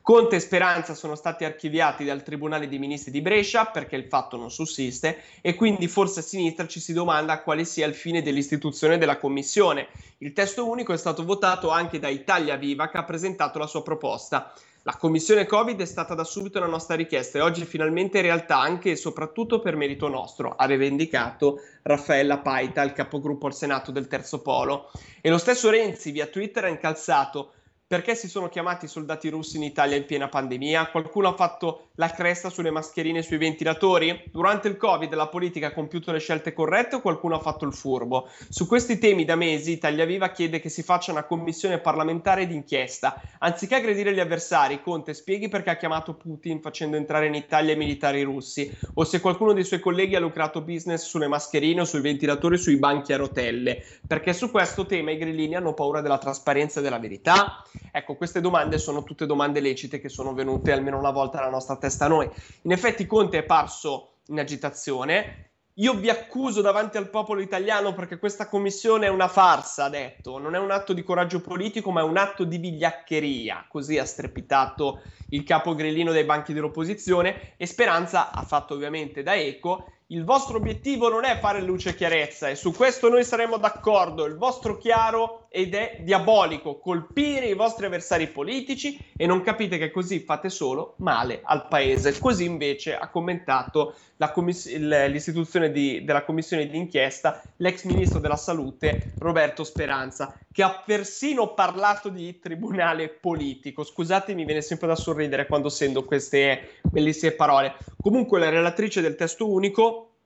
Conte 0.08 0.38
e 0.38 0.40
Speranza 0.40 0.94
sono 0.94 1.16
stati 1.16 1.44
archiviati 1.44 2.06
dal 2.06 2.24
Tribunale 2.24 2.70
dei 2.70 2.80
Ministri 2.80 3.12
di 3.12 3.20
Brescia 3.20 3.66
perché 3.66 3.98
il 3.98 4.06
fatto 4.06 4.38
non 4.38 4.50
sussiste 4.50 5.18
e 5.42 5.54
quindi 5.54 5.90
forse 5.90 6.22
a 6.22 6.24
sinistra 6.24 6.66
ci 6.66 6.80
si 6.80 6.94
domanda 6.94 7.42
quale 7.42 7.66
sia 7.66 7.86
il 7.86 7.94
fine 7.94 8.22
dell'istituzione 8.22 8.98
della 8.98 9.18
commissione. 9.18 9.90
Il 10.20 10.32
testo 10.32 10.66
unico 10.66 10.94
è 10.94 10.98
stato 10.98 11.26
votato 11.26 11.72
anche 11.72 12.00
da 12.00 12.08
Italia 12.08 12.56
Viva 12.56 12.88
che 12.88 12.96
ha 12.96 13.04
presentato 13.04 13.60
la 13.60 13.68
sua 13.68 13.84
proposta. 13.84 14.54
La 14.84 14.96
commissione 14.96 15.46
Covid 15.46 15.82
è 15.82 15.86
stata 15.86 16.14
da 16.14 16.24
subito 16.24 16.58
la 16.60 16.68
nostra 16.68 16.96
richiesta 16.96 17.40
e 17.40 17.42
oggi 17.42 17.66
finalmente 17.66 18.20
è 18.20 18.22
realtà 18.22 18.60
anche 18.60 18.92
e 18.92 18.96
soprattutto 18.96 19.60
per 19.60 19.76
merito 19.76 20.08
nostro, 20.08 20.56
ha 20.56 20.64
rivendicato 20.64 21.60
Raffaella 21.82 22.38
Paita, 22.38 22.82
il 22.82 22.94
capogruppo 22.94 23.48
al 23.48 23.54
Senato 23.54 23.92
del 23.92 24.08
Terzo 24.08 24.42
Polo. 24.42 24.90
E 25.20 25.30
lo 25.30 25.38
stesso 25.38 25.70
Renzi 25.70 26.12
via 26.12 26.28
Twitter 26.28 26.64
ha 26.64 26.70
incalzato 26.70 27.52
perché 27.88 28.16
si 28.16 28.28
sono 28.28 28.50
chiamati 28.50 28.84
i 28.84 28.90
soldati 28.90 29.30
russi 29.30 29.56
in 29.56 29.64
Italia 29.64 29.96
in 29.96 30.06
piena 30.06 30.28
pandemia? 30.28 30.88
Qualcuno 30.88 31.30
ha 31.30 31.36
fatto 31.36 31.88
la 31.96 32.10
cresta 32.10 32.50
sulle 32.50 32.70
mascherine 32.70 33.20
e 33.20 33.24
sui 33.24 33.38
ventilatori? 33.38 34.24
Durante 34.30 34.68
il 34.68 34.76
Covid 34.76 35.14
la 35.14 35.30
politica 35.30 35.68
ha 35.68 35.74
compiuto 35.74 36.12
le 36.12 36.20
scelte 36.20 36.52
corrette 36.52 36.96
o 36.96 37.02
qualcuno 37.02 37.36
ha 37.36 37.40
fatto 37.40 37.64
il 37.64 37.74
furbo? 37.74 38.28
Su 38.50 38.68
questi 38.68 38.98
temi 39.00 39.24
da 39.24 39.36
mesi 39.36 39.72
Italia 39.72 40.04
Viva 40.04 40.32
chiede 40.32 40.60
che 40.60 40.68
si 40.68 40.84
faccia 40.84 41.14
una 41.14 41.24
commissione 41.24 41.80
parlamentare 41.80 42.46
d'inchiesta. 42.46 43.22
Anziché 43.40 43.76
aggredire 43.76 44.14
gli 44.14 44.20
avversari, 44.20 44.82
Conte 44.82 45.14
spieghi 45.14 45.48
perché 45.48 45.70
ha 45.70 45.78
chiamato 45.78 46.16
Putin 46.16 46.60
facendo 46.60 46.98
entrare 46.98 47.28
in 47.28 47.36
Italia 47.36 47.74
i 47.74 47.78
militari 47.78 48.22
russi 48.22 48.70
o 48.96 49.06
se 49.06 49.22
qualcuno 49.22 49.54
dei 49.54 49.64
suoi 49.64 49.80
colleghi 49.80 50.16
ha 50.16 50.20
lucrato 50.20 50.62
business 50.62 51.06
sulle 51.06 51.30
mascherine 51.30 51.80
o 51.80 51.86
sui 51.86 52.02
ventilatori 52.02 52.56
o 52.56 52.58
sui 52.58 52.76
banchi 52.76 53.14
a 53.14 53.18
rotelle. 53.18 53.82
Perché 54.06 54.34
su 54.34 54.52
questo 54.52 54.86
tema 54.86 55.12
i 55.12 55.18
grillini 55.18 55.56
hanno 55.56 55.74
paura 55.74 56.02
della 56.02 56.18
trasparenza 56.18 56.82
e 56.82 56.84
della 56.84 57.00
verità? 57.00 57.64
Ecco, 57.98 58.14
queste 58.14 58.42
domande 58.42 58.78
sono 58.78 59.04
tutte 59.04 59.26
domande 59.26 59.60
lecite 59.60 60.00
che 60.00 60.08
sono 60.08 60.36
venute 60.36 60.72
almeno 60.72 61.00
una 61.00 61.10
volta 61.10 61.40
alla 61.40 61.50
nostra 61.50 61.78
testa 61.78 62.06
a 62.06 62.08
noi. 62.08 62.30
In 62.62 62.72
effetti 62.72 63.08
Conte 63.08 63.40
è 63.40 63.44
parso 63.44 64.18
in 64.28 64.38
agitazione. 64.38 65.46
Io 65.80 65.96
vi 65.96 66.08
accuso 66.08 66.62
davanti 66.62 66.98
al 66.98 67.10
popolo 67.10 67.42
italiano 67.42 67.96
perché 67.96 68.20
questa 68.20 68.48
commissione 68.48 69.08
è 69.08 69.10
una 69.10 69.28
farsa, 69.28 69.86
ha 69.86 69.90
detto. 69.90 70.38
Non 70.38 70.54
è 70.54 70.60
un 70.60 70.70
atto 70.70 70.94
di 70.94 71.02
coraggio 71.02 71.42
politico, 71.42 71.90
ma 71.90 72.02
è 72.02 72.04
un 72.04 72.18
atto 72.18 72.44
di 72.44 72.60
vigliaccheria. 72.60 73.66
Così 73.68 73.98
ha 73.98 74.06
strepitato 74.06 75.02
il 75.30 75.44
capo 75.44 75.74
grillino 75.74 76.12
dai 76.12 76.24
banchi 76.24 76.54
dell'opposizione. 76.54 77.56
E 77.58 77.66
Speranza 77.66 78.30
ha 78.30 78.44
fatto 78.44 78.76
ovviamente 78.76 79.24
da 79.24 79.36
eco 79.36 79.88
Il 80.10 80.24
vostro 80.24 80.58
obiettivo 80.58 81.10
non 81.10 81.26
è 81.26 81.38
fare 81.40 81.62
luce 81.62 81.90
e 81.90 81.96
chiarezza 81.96 82.48
e 82.48 82.56
su 82.56 82.72
questo 82.72 83.10
noi 83.10 83.26
saremo 83.26 83.58
d'accordo. 83.58 84.24
Il 84.24 84.38
vostro 84.38 84.78
chiaro 84.78 85.47
ed 85.58 85.74
è 85.74 85.98
diabolico 86.02 86.78
colpire 86.78 87.48
i 87.48 87.56
vostri 87.56 87.88
avversari 87.88 88.28
politici 88.28 89.02
e 89.16 89.26
non 89.26 89.42
capite 89.42 89.80
che 89.80 89.90
così 89.90 90.20
fate 90.20 90.50
solo 90.50 90.94
male 90.98 91.42
al 91.44 91.68
paese. 91.68 92.20
Così 92.20 92.46
invece 92.46 92.96
ha 92.96 93.10
commentato 93.10 93.96
commiss- 94.34 94.72
l'istituzione 94.72 95.72
di- 95.72 96.04
della 96.04 96.24
commissione 96.24 96.68
d'inchiesta 96.68 97.44
l'ex 97.56 97.86
ministro 97.86 98.20
della 98.20 98.36
salute 98.36 99.14
Roberto 99.18 99.64
Speranza, 99.64 100.38
che 100.52 100.62
ha 100.62 100.84
persino 100.86 101.56
parlato 101.56 102.10
di 102.10 102.38
tribunale 102.38 103.10
politico. 103.10 103.84
Scusate, 103.84 104.36
mi 104.36 104.46
viene 104.46 104.62
sempre 104.62 104.86
da 104.86 104.96
sorridere 104.96 105.48
quando 105.48 105.70
sento 105.70 106.06
queste 106.06 106.82
bellissime 106.84 107.32
parole. 107.32 107.74
Comunque 108.00 108.38
la 108.38 108.50
relatrice 108.50 109.02
del 109.02 109.16
testo 109.16 109.50
unico 109.50 110.17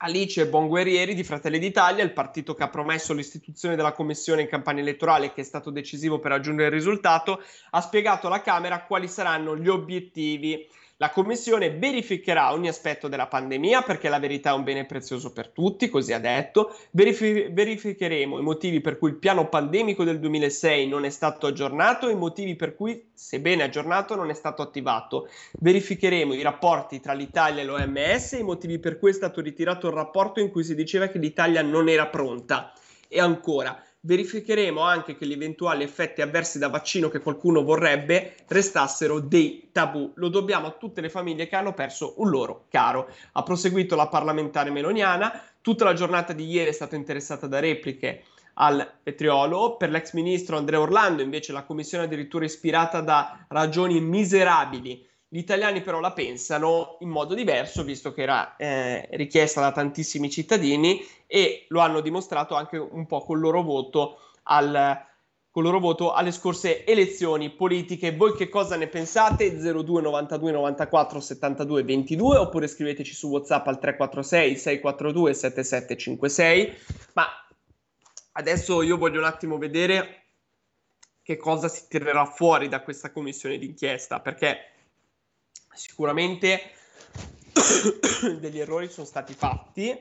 Alice 0.00 0.46
Bonguerrieri 0.46 1.12
di 1.12 1.24
Fratelli 1.24 1.58
d'Italia, 1.58 2.04
il 2.04 2.12
partito 2.12 2.54
che 2.54 2.62
ha 2.62 2.68
promesso 2.68 3.12
l'istituzione 3.12 3.74
della 3.74 3.90
commissione 3.90 4.42
in 4.42 4.48
campagna 4.48 4.80
elettorale 4.80 5.32
che 5.32 5.40
è 5.40 5.44
stato 5.44 5.70
decisivo 5.70 6.20
per 6.20 6.30
raggiungere 6.30 6.68
il 6.68 6.74
risultato, 6.74 7.42
ha 7.70 7.80
spiegato 7.80 8.28
alla 8.28 8.40
Camera 8.40 8.84
quali 8.84 9.08
saranno 9.08 9.56
gli 9.56 9.66
obiettivi. 9.66 10.68
La 11.00 11.10
commissione 11.10 11.70
verificherà 11.70 12.52
ogni 12.52 12.66
aspetto 12.66 13.06
della 13.06 13.28
pandemia 13.28 13.82
perché 13.82 14.08
la 14.08 14.18
verità 14.18 14.50
è 14.50 14.54
un 14.54 14.64
bene 14.64 14.84
prezioso 14.84 15.32
per 15.32 15.50
tutti, 15.50 15.88
così 15.88 16.12
ha 16.12 16.18
detto. 16.18 16.76
Verifi- 16.90 17.46
verificheremo 17.52 18.36
i 18.36 18.42
motivi 18.42 18.80
per 18.80 18.98
cui 18.98 19.10
il 19.10 19.16
piano 19.16 19.48
pandemico 19.48 20.02
del 20.02 20.18
2006 20.18 20.88
non 20.88 21.04
è 21.04 21.10
stato 21.10 21.46
aggiornato 21.46 22.08
e 22.08 22.14
i 22.14 22.16
motivi 22.16 22.56
per 22.56 22.74
cui, 22.74 23.10
sebbene 23.14 23.62
aggiornato, 23.62 24.16
non 24.16 24.28
è 24.28 24.34
stato 24.34 24.60
attivato. 24.60 25.28
Verificheremo 25.60 26.34
i 26.34 26.42
rapporti 26.42 26.98
tra 26.98 27.12
l'Italia 27.12 27.62
e 27.62 27.64
l'OMS 27.64 28.32
e 28.32 28.38
i 28.38 28.42
motivi 28.42 28.80
per 28.80 28.98
cui 28.98 29.10
è 29.10 29.14
stato 29.14 29.40
ritirato 29.40 29.86
il 29.86 29.94
rapporto 29.94 30.40
in 30.40 30.50
cui 30.50 30.64
si 30.64 30.74
diceva 30.74 31.06
che 31.06 31.18
l'Italia 31.18 31.62
non 31.62 31.88
era 31.88 32.08
pronta. 32.08 32.72
E 33.06 33.20
ancora, 33.20 33.80
verificheremo 34.08 34.80
anche 34.80 35.18
che 35.18 35.26
gli 35.26 35.32
eventuali 35.32 35.84
effetti 35.84 36.22
avversi 36.22 36.58
da 36.58 36.70
vaccino 36.70 37.10
che 37.10 37.20
qualcuno 37.20 37.62
vorrebbe 37.62 38.36
restassero 38.46 39.20
dei 39.20 39.68
tabù. 39.70 40.12
Lo 40.14 40.30
dobbiamo 40.30 40.66
a 40.66 40.70
tutte 40.70 41.02
le 41.02 41.10
famiglie 41.10 41.46
che 41.46 41.56
hanno 41.56 41.74
perso 41.74 42.14
un 42.16 42.30
loro 42.30 42.64
caro. 42.70 43.10
Ha 43.32 43.42
proseguito 43.42 43.96
la 43.96 44.08
parlamentare 44.08 44.70
meloniana. 44.70 45.42
Tutta 45.60 45.84
la 45.84 45.92
giornata 45.92 46.32
di 46.32 46.46
ieri 46.46 46.70
è 46.70 46.72
stata 46.72 46.96
interessata 46.96 47.46
da 47.46 47.60
repliche 47.60 48.22
al 48.54 48.90
petriolo. 49.02 49.76
Per 49.76 49.90
l'ex 49.90 50.14
ministro 50.14 50.56
Andrea 50.56 50.80
Orlando, 50.80 51.20
invece, 51.20 51.52
la 51.52 51.64
commissione 51.64 52.04
è 52.04 52.06
addirittura 52.06 52.46
ispirata 52.46 53.02
da 53.02 53.44
ragioni 53.48 54.00
miserabili. 54.00 55.06
Gli 55.30 55.38
italiani 55.38 55.82
però 55.82 56.00
la 56.00 56.12
pensano 56.12 56.96
in 57.00 57.10
modo 57.10 57.34
diverso, 57.34 57.84
visto 57.84 58.14
che 58.14 58.22
era 58.22 58.56
eh, 58.56 59.06
richiesta 59.12 59.60
da 59.60 59.72
tantissimi 59.72 60.30
cittadini 60.30 61.04
e 61.26 61.66
lo 61.68 61.80
hanno 61.80 62.00
dimostrato 62.00 62.54
anche 62.54 62.78
un 62.78 63.04
po' 63.04 63.20
col 63.20 63.38
loro 63.38 63.62
voto, 63.62 64.20
al, 64.44 64.98
col 65.50 65.62
loro 65.64 65.80
voto 65.80 66.12
alle 66.14 66.32
scorse 66.32 66.86
elezioni 66.86 67.50
politiche. 67.50 68.16
Voi 68.16 68.32
che 68.34 68.48
cosa 68.48 68.76
ne 68.76 68.86
pensate? 68.86 69.54
02 69.54 70.00
92 70.00 70.50
94 70.50 71.20
72 71.20 71.82
22 71.82 72.36
oppure 72.38 72.66
scriveteci 72.66 73.12
su 73.12 73.28
WhatsApp 73.28 73.66
al 73.66 73.78
346 73.78 74.56
642 74.56 75.34
7756. 75.34 76.76
Ma 77.12 77.26
adesso 78.32 78.80
io 78.80 78.96
voglio 78.96 79.18
un 79.18 79.26
attimo 79.26 79.58
vedere 79.58 80.22
che 81.22 81.36
cosa 81.36 81.68
si 81.68 81.82
tirerà 81.86 82.24
fuori 82.24 82.68
da 82.68 82.80
questa 82.80 83.12
commissione 83.12 83.58
d'inchiesta, 83.58 84.20
perché 84.20 84.76
sicuramente 85.78 86.72
degli 88.40 88.58
errori 88.58 88.90
sono 88.90 89.06
stati 89.06 89.32
fatti, 89.32 89.96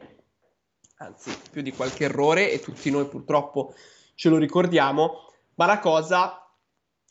anzi 0.97 1.31
più 1.51 1.61
di 1.61 1.71
qualche 1.71 2.05
errore 2.05 2.51
e 2.51 2.59
tutti 2.59 2.89
noi 2.89 3.05
purtroppo 3.05 3.75
ce 4.15 4.29
lo 4.29 4.37
ricordiamo, 4.37 5.31
ma 5.55 5.67
la 5.67 5.79
cosa 5.79 6.41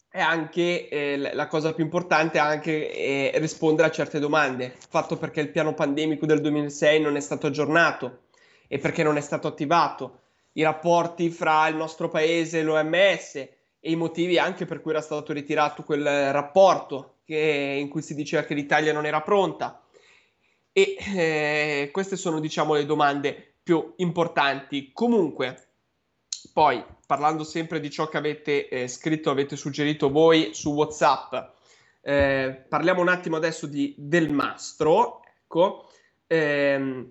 è 0.08 0.20
anche 0.20 0.88
eh, 0.88 1.16
la 1.16 1.46
cosa 1.46 1.74
più 1.74 1.84
importante 1.84 2.38
è 2.38 2.40
anche 2.40 2.92
eh, 2.92 3.32
rispondere 3.36 3.88
a 3.88 3.92
certe 3.92 4.18
domande. 4.18 4.74
Fatto 4.88 5.16
perché 5.16 5.40
il 5.40 5.50
piano 5.50 5.74
pandemico 5.74 6.26
del 6.26 6.40
2006 6.40 7.00
non 7.00 7.16
è 7.16 7.20
stato 7.20 7.46
aggiornato 7.46 8.24
e 8.66 8.78
perché 8.78 9.04
non 9.04 9.16
è 9.16 9.20
stato 9.20 9.46
attivato, 9.46 10.22
i 10.52 10.62
rapporti 10.62 11.30
fra 11.30 11.68
il 11.68 11.76
nostro 11.76 12.08
paese 12.08 12.58
e 12.58 12.62
l'OMS 12.62 13.34
e 13.36 13.50
i 13.80 13.94
motivi 13.94 14.38
anche 14.38 14.64
per 14.64 14.80
cui 14.80 14.90
era 14.90 15.02
stato 15.02 15.32
ritirato 15.32 15.84
quel 15.84 16.32
rapporto 16.32 17.15
che- 17.26 17.76
in 17.78 17.88
cui 17.88 18.00
si 18.02 18.14
diceva 18.14 18.44
che 18.44 18.54
l'Italia 18.54 18.92
non 18.94 19.04
era 19.04 19.20
pronta. 19.20 19.82
E 20.72 20.96
eh, 21.16 21.90
queste 21.92 22.16
sono, 22.16 22.40
diciamo, 22.40 22.74
le 22.74 22.86
domande 22.86 23.54
più 23.62 23.92
importanti. 23.96 24.90
Comunque, 24.92 25.68
poi, 26.52 26.82
parlando 27.06 27.44
sempre 27.44 27.80
di 27.80 27.90
ciò 27.90 28.08
che 28.08 28.16
avete 28.16 28.68
eh, 28.68 28.88
scritto, 28.88 29.30
avete 29.30 29.56
suggerito 29.56 30.10
voi 30.10 30.54
su 30.54 30.72
WhatsApp, 30.72 31.34
eh, 32.02 32.64
parliamo 32.68 33.00
un 33.00 33.08
attimo 33.08 33.36
adesso 33.36 33.66
di 33.66 33.94
Del 33.98 34.30
Mastro. 34.30 35.22
Ecco, 35.44 35.90
Ehm, 36.28 37.08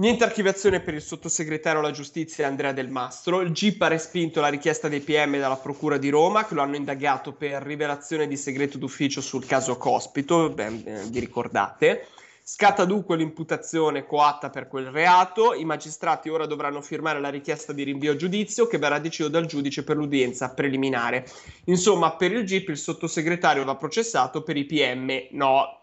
niente 0.00 0.24
archiviazione 0.24 0.80
per 0.80 0.94
il 0.94 1.02
sottosegretario 1.02 1.78
alla 1.78 1.90
giustizia 1.90 2.46
Andrea 2.46 2.72
Del 2.72 2.88
Mastro. 2.88 3.42
Il 3.42 3.52
GIP 3.52 3.82
ha 3.82 3.88
respinto 3.88 4.40
la 4.40 4.48
richiesta 4.48 4.88
dei 4.88 5.00
PM 5.00 5.38
dalla 5.38 5.56
Procura 5.56 5.98
di 5.98 6.08
Roma, 6.08 6.46
che 6.46 6.54
lo 6.54 6.62
hanno 6.62 6.76
indagato 6.76 7.32
per 7.32 7.62
rivelazione 7.62 8.26
di 8.26 8.36
segreto 8.36 8.78
d'ufficio 8.78 9.20
sul 9.20 9.44
caso 9.44 9.76
Cospito, 9.76 10.48
ben, 10.48 10.82
eh, 10.86 11.02
vi 11.10 11.20
ricordate. 11.20 12.06
Scatta 12.42 12.86
dunque 12.86 13.16
l'imputazione 13.16 14.06
coatta 14.06 14.48
per 14.48 14.68
quel 14.68 14.86
reato. 14.86 15.52
I 15.52 15.64
magistrati 15.66 16.30
ora 16.30 16.46
dovranno 16.46 16.80
firmare 16.80 17.20
la 17.20 17.28
richiesta 17.28 17.74
di 17.74 17.84
rinvio 17.84 18.12
a 18.12 18.16
giudizio 18.16 18.66
che 18.66 18.78
verrà 18.78 18.98
deciso 18.98 19.28
dal 19.28 19.44
giudice 19.44 19.84
per 19.84 19.96
l'udienza 19.96 20.48
preliminare. 20.48 21.26
Insomma, 21.66 22.16
per 22.16 22.32
il 22.32 22.44
GIP 22.44 22.70
il 22.70 22.78
sottosegretario 22.78 23.64
va 23.64 23.76
processato, 23.76 24.42
per 24.42 24.56
i 24.56 24.64
PM 24.64 25.28
no. 25.32 25.79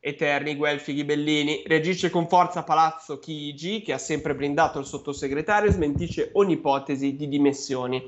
Eterni 0.00 0.54
Guelfi 0.54 0.94
Ghibellini 0.94 1.62
reagisce 1.66 2.10
con 2.10 2.28
forza 2.28 2.62
Palazzo 2.62 3.18
Chigi, 3.18 3.82
che 3.82 3.92
ha 3.92 3.98
sempre 3.98 4.34
blindato 4.34 4.78
il 4.78 4.86
sottosegretario, 4.86 5.68
e 5.68 5.72
smentisce 5.72 6.30
ogni 6.34 6.54
ipotesi 6.54 7.16
di 7.16 7.28
dimissioni. 7.28 8.02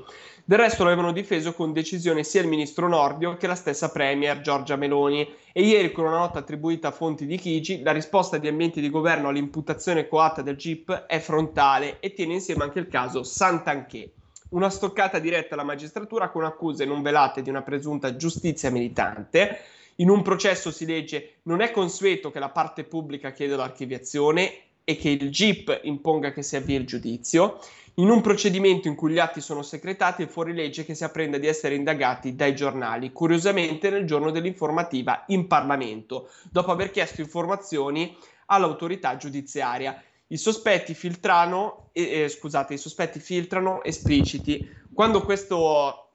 Del 0.45 0.57
resto 0.57 0.83
lo 0.83 0.89
avevano 0.89 1.11
difeso 1.11 1.53
con 1.53 1.73
decisione 1.73 2.23
sia 2.23 2.41
il 2.41 2.47
ministro 2.47 2.87
Nordio 2.87 3.37
che 3.37 3.45
la 3.45 3.53
stessa 3.53 3.91
Premier 3.91 4.41
Giorgia 4.41 4.77
Meloni. 4.77 5.27
E 5.51 5.61
ieri, 5.61 5.91
con 5.91 6.05
una 6.05 6.17
nota 6.17 6.39
attribuita 6.39 6.87
a 6.87 6.91
fonti 6.91 7.25
di 7.25 7.37
Chigi, 7.37 7.83
la 7.83 7.91
risposta 7.91 8.37
di 8.37 8.47
ambienti 8.47 8.81
di 8.81 8.89
governo 8.89 9.27
all'imputazione 9.27 10.07
coatta 10.07 10.41
del 10.41 10.55
GIP 10.55 11.05
è 11.05 11.19
frontale 11.19 11.99
e 11.99 12.13
tiene 12.13 12.33
insieme 12.33 12.63
anche 12.63 12.79
il 12.79 12.87
caso 12.87 13.23
Santanché. 13.23 14.13
Una 14.49 14.71
stoccata 14.71 15.19
diretta 15.19 15.53
alla 15.53 15.63
magistratura 15.63 16.29
con 16.29 16.43
accuse 16.43 16.83
non 16.83 17.03
velate 17.03 17.43
di 17.43 17.49
una 17.51 17.61
presunta 17.61 18.15
giustizia 18.15 18.71
militante. 18.71 19.59
In 19.99 20.09
un 20.09 20.21
processo 20.21 20.71
si 20.71 20.85
legge 20.85 21.39
non 21.43 21.59
è 21.59 21.71
consueto 21.71 22.31
che 22.31 22.39
la 22.39 22.49
parte 22.49 22.85
pubblica 22.85 23.31
chieda 23.31 23.57
l'archiviazione 23.57 24.53
e 24.85 24.95
che 24.95 25.09
il 25.09 25.29
GIP 25.29 25.81
imponga 25.83 26.31
che 26.31 26.41
si 26.41 26.55
avvii 26.55 26.77
il 26.77 26.85
giudizio. 26.85 27.59
In 27.95 28.09
un 28.09 28.21
procedimento 28.21 28.87
in 28.87 28.95
cui 28.95 29.11
gli 29.11 29.19
atti 29.19 29.41
sono 29.41 29.61
secretati 29.61 30.23
è 30.23 30.27
fuori 30.27 30.53
legge 30.53 30.85
che 30.85 30.95
si 30.95 31.03
apprenda 31.03 31.37
di 31.37 31.47
essere 31.47 31.75
indagati 31.75 32.33
dai 32.33 32.55
giornali, 32.55 33.11
curiosamente 33.11 33.89
nel 33.89 34.05
giorno 34.05 34.31
dell'informativa 34.31 35.25
in 35.27 35.47
Parlamento, 35.47 36.29
dopo 36.49 36.71
aver 36.71 36.91
chiesto 36.91 37.19
informazioni 37.19 38.15
all'autorità 38.45 39.17
giudiziaria. 39.17 40.01
I 40.27 40.37
sospetti 40.37 40.93
filtrano, 40.93 41.89
eh, 41.91 42.29
scusate, 42.29 42.75
i 42.75 42.77
sospetti 42.77 43.19
filtrano 43.19 43.83
espliciti. 43.83 44.65
Quando 44.93 45.23
questo 45.23 46.08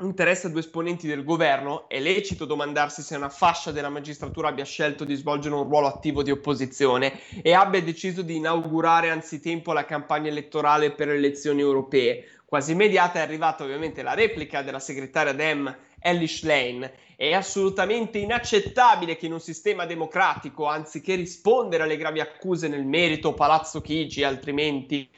interessa 0.00 0.48
due 0.48 0.60
esponenti 0.60 1.06
del 1.06 1.24
governo, 1.24 1.88
è 1.88 2.00
lecito 2.00 2.44
domandarsi 2.44 3.02
se 3.02 3.16
una 3.16 3.28
fascia 3.28 3.70
della 3.70 3.88
magistratura 3.88 4.48
abbia 4.48 4.64
scelto 4.64 5.04
di 5.04 5.14
svolgere 5.14 5.54
un 5.54 5.64
ruolo 5.64 5.86
attivo 5.86 6.22
di 6.22 6.30
opposizione 6.30 7.20
e 7.42 7.52
abbia 7.52 7.82
deciso 7.82 8.22
di 8.22 8.36
inaugurare 8.36 9.10
anzitempo 9.10 9.72
la 9.72 9.84
campagna 9.84 10.28
elettorale 10.28 10.92
per 10.92 11.08
le 11.08 11.14
elezioni 11.14 11.60
europee. 11.60 12.24
Quasi 12.44 12.72
immediata 12.72 13.20
è 13.20 13.22
arrivata 13.22 13.62
ovviamente 13.62 14.02
la 14.02 14.14
replica 14.14 14.62
della 14.62 14.80
segretaria 14.80 15.32
Dem 15.32 15.76
Elish 16.00 16.42
Lane. 16.42 16.92
È 17.14 17.32
assolutamente 17.32 18.18
inaccettabile 18.18 19.16
che 19.16 19.26
in 19.26 19.34
un 19.34 19.40
sistema 19.40 19.86
democratico, 19.86 20.66
anziché 20.66 21.14
rispondere 21.14 21.84
alle 21.84 21.96
gravi 21.96 22.18
accuse 22.18 22.66
nel 22.66 22.84
merito 22.84 23.34
Palazzo 23.34 23.80
Chigi, 23.80 24.24
altrimenti 24.24 25.08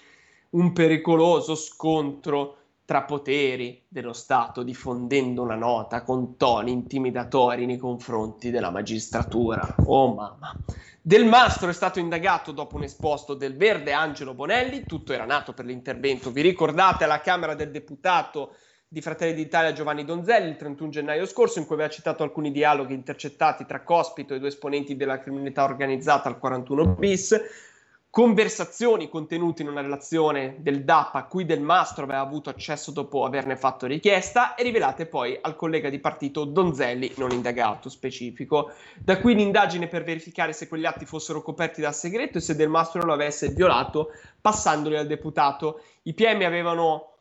un 0.51 0.73
pericoloso 0.73 1.55
scontro 1.55 2.62
poteri 3.01 3.83
dello 3.89 4.13
Stato, 4.13 4.63
diffondendo 4.63 5.41
una 5.41 5.55
nota 5.55 6.03
con 6.03 6.37
toni 6.37 6.71
intimidatori 6.71 7.65
nei 7.65 7.79
confronti 7.79 8.51
della 8.51 8.71
magistratura. 8.71 9.75
Oh 9.87 10.13
mamma. 10.13 10.55
Del 11.01 11.25
Mastro 11.25 11.71
è 11.71 11.73
stato 11.73 11.99
indagato 11.99 12.53
dopo 12.53 12.77
un 12.77 12.83
esposto 12.83 13.33
del 13.33 13.57
Verde 13.57 13.93
Angelo 13.93 14.35
Bonelli, 14.35 14.85
tutto 14.85 15.15
era 15.15 15.25
nato 15.25 15.55
per 15.55 15.65
l'intervento, 15.65 16.31
vi 16.31 16.43
ricordate, 16.43 17.05
alla 17.05 17.21
Camera 17.21 17.55
del 17.55 17.71
Deputato 17.71 18.55
di 18.87 19.01
Fratelli 19.01 19.33
d'Italia 19.33 19.73
Giovanni 19.73 20.05
Donzelli 20.05 20.51
il 20.51 20.57
31 20.57 20.91
gennaio 20.91 21.25
scorso, 21.25 21.59
in 21.59 21.65
cui 21.65 21.77
aveva 21.77 21.89
citato 21.89 22.23
alcuni 22.23 22.53
dialoghi 22.53 22.93
intercettati 22.93 23.65
tra 23.65 23.83
Cospito 23.83 24.35
e 24.35 24.39
due 24.39 24.49
esponenti 24.49 24.95
della 24.95 25.19
criminalità 25.19 25.65
organizzata 25.65 26.29
al 26.29 26.39
41 26.39 26.95
bis. 26.95 27.41
Conversazioni 28.13 29.09
contenute 29.09 29.63
in 29.63 29.69
una 29.69 29.81
relazione 29.81 30.57
del 30.59 30.85
DAP 30.85 31.15
a 31.15 31.25
cui 31.25 31.47
Del 31.47 31.63
Mastro 31.63 32.05
aveva 32.05 32.21
avuto 32.21 32.51
accesso 32.51 32.91
dopo 32.91 33.25
averne 33.25 33.57
fatto 33.57 33.87
richiesta 33.87 34.55
e 34.55 34.65
rivelate 34.65 35.07
poi 35.07 35.39
al 35.41 35.57
collega 35.57 35.89
di 35.89 35.99
partito 35.99 36.45
Donzelli, 36.45 37.15
non 37.17 37.31
indagato 37.31 37.89
specifico. 37.89 38.73
Da 38.99 39.19
qui 39.19 39.35
l'indagine 39.35 39.89
per 39.89 40.05
verificare 40.05 40.53
se 40.53 40.69
quegli 40.69 40.85
atti 40.85 41.07
fossero 41.07 41.41
coperti 41.41 41.81
dal 41.81 41.95
segreto 41.95 42.37
e 42.37 42.43
se 42.43 42.55
Del 42.55 42.69
Mastro 42.69 43.03
lo 43.03 43.15
avesse 43.15 43.49
violato 43.49 44.11
passandoli 44.39 44.99
al 44.99 45.07
deputato. 45.07 45.81
I 46.03 46.13
PM 46.13 46.43
avevano 46.43 47.12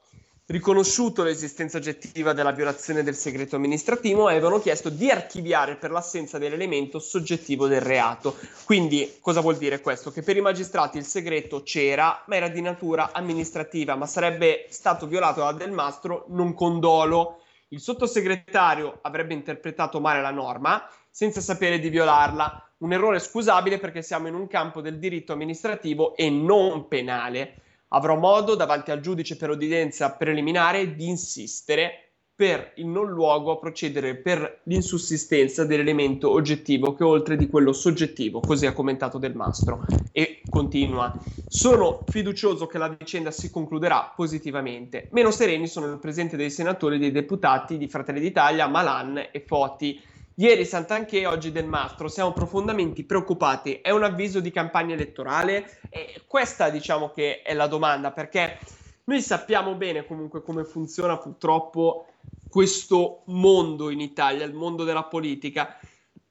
riconosciuto 0.52 1.24
l'esistenza 1.24 1.78
oggettiva 1.78 2.34
della 2.34 2.52
violazione 2.52 3.04
del 3.04 3.16
segreto 3.16 3.56
amministrativo 3.56 4.30
e 4.30 4.34
avevano 4.34 4.60
chiesto 4.60 4.90
di 4.90 5.10
archiviare 5.10 5.78
per 5.78 5.92
l'assenza 5.92 6.38
dell'elemento 6.38 7.00
soggettivo 7.00 7.68
del 7.68 7.80
reato. 7.80 8.36
Quindi 8.66 9.18
cosa 9.22 9.40
vuol 9.40 9.58
dire 9.58 9.80
questo? 9.80 10.12
Che 10.12 10.22
per 10.22 10.36
i 10.36 10.42
magistrati 10.42 10.98
il 10.98 11.06
segreto 11.06 11.64
c'era, 11.64 12.24
ma 12.28 12.36
era 12.36 12.50
di 12.50 12.62
natura 12.62 13.12
amministrativa, 13.14 13.96
ma 13.96 14.06
sarebbe 14.06 14.66
stato 14.70 15.08
violato 15.08 15.40
da 15.40 15.54
Del 15.54 15.72
Mastro 15.72 16.26
non 16.30 16.54
con 16.54 16.80
dolo. 16.82 17.42
Il 17.70 17.80
sottosegretario 17.80 19.00
avrebbe 19.02 19.34
interpretato 19.34 20.02
male 20.02 20.22
la 20.22 20.32
norma 20.32 20.86
senza 21.10 21.40
sapere 21.40 21.80
di 21.80 21.88
violarla. 21.88 22.72
Un 22.80 22.92
errore 22.92 23.20
scusabile 23.20 23.78
perché 23.80 24.02
siamo 24.02 24.28
in 24.28 24.34
un 24.34 24.48
campo 24.48 24.82
del 24.82 25.00
diritto 25.00 25.32
amministrativo 25.32 26.16
e 26.18 26.30
non 26.30 26.90
penale 26.90 27.62
avrò 27.94 28.18
modo 28.18 28.56
davanti 28.56 28.92
al 28.92 29.00
giudice 29.00 29.38
per 29.38 29.50
udienza 29.50 30.12
preliminare 30.12 30.96
di 30.96 31.08
insistere 31.08 32.12
per 32.42 32.72
il 32.78 32.88
non 32.88 33.08
luogo 33.12 33.52
a 33.52 33.60
procedere 33.60 34.16
per 34.16 34.62
l'insussistenza 34.64 35.64
dell'elemento 35.64 36.32
oggettivo 36.32 36.96
che 36.96 37.04
oltre 37.04 37.36
di 37.36 37.48
quello 37.48 37.72
soggettivo, 37.72 38.40
così 38.40 38.66
ha 38.66 38.74
commentato 38.74 39.20
Del 39.20 39.36
Mastro 39.36 39.86
e 40.12 40.42
continua. 40.50 41.16
Sono 41.48 42.04
fiducioso 42.08 42.66
che 42.66 42.80
la 42.80 42.88
vicenda 42.88 43.30
si 43.30 43.52
concluderà 43.52 44.12
positivamente. 44.16 45.08
Meno 45.12 45.30
sereni 45.30 45.68
sono 45.68 45.86
il 45.86 46.00
presente 46.00 46.36
dei 46.36 46.50
senatori 46.50 46.96
e 46.96 47.00
dei 47.00 47.12
deputati 47.12 47.78
di 47.78 47.88
Fratelli 47.88 48.20
d'Italia, 48.20 48.66
Malan 48.66 49.28
e 49.32 49.44
Foti. 49.46 50.02
Ieri 50.36 50.64
Sant'Anché, 50.64 51.26
oggi 51.26 51.52
Del 51.52 51.66
Mastro, 51.66 52.08
siamo 52.08 52.32
profondamente 52.32 53.04
preoccupati. 53.04 53.82
È 53.82 53.90
un 53.90 54.04
avviso 54.04 54.40
di 54.40 54.50
campagna 54.50 54.94
elettorale? 54.94 55.80
E 55.90 56.22
questa 56.26 56.70
diciamo 56.70 57.10
che 57.10 57.42
è 57.42 57.54
la 57.54 57.68
domanda, 57.68 58.12
perché 58.12 58.58
noi 59.06 59.22
sappiamo 59.22 59.76
bene 59.76 60.06
comunque 60.06 60.42
come 60.42 60.64
funziona 60.64 61.18
purtroppo 61.18 62.06
questo 62.50 63.24
mondo 63.26 63.90
in 63.90 64.00
Italia, 64.00 64.46
il 64.46 64.54
mondo 64.54 64.86
della 64.86 65.04
politica. 65.04 65.78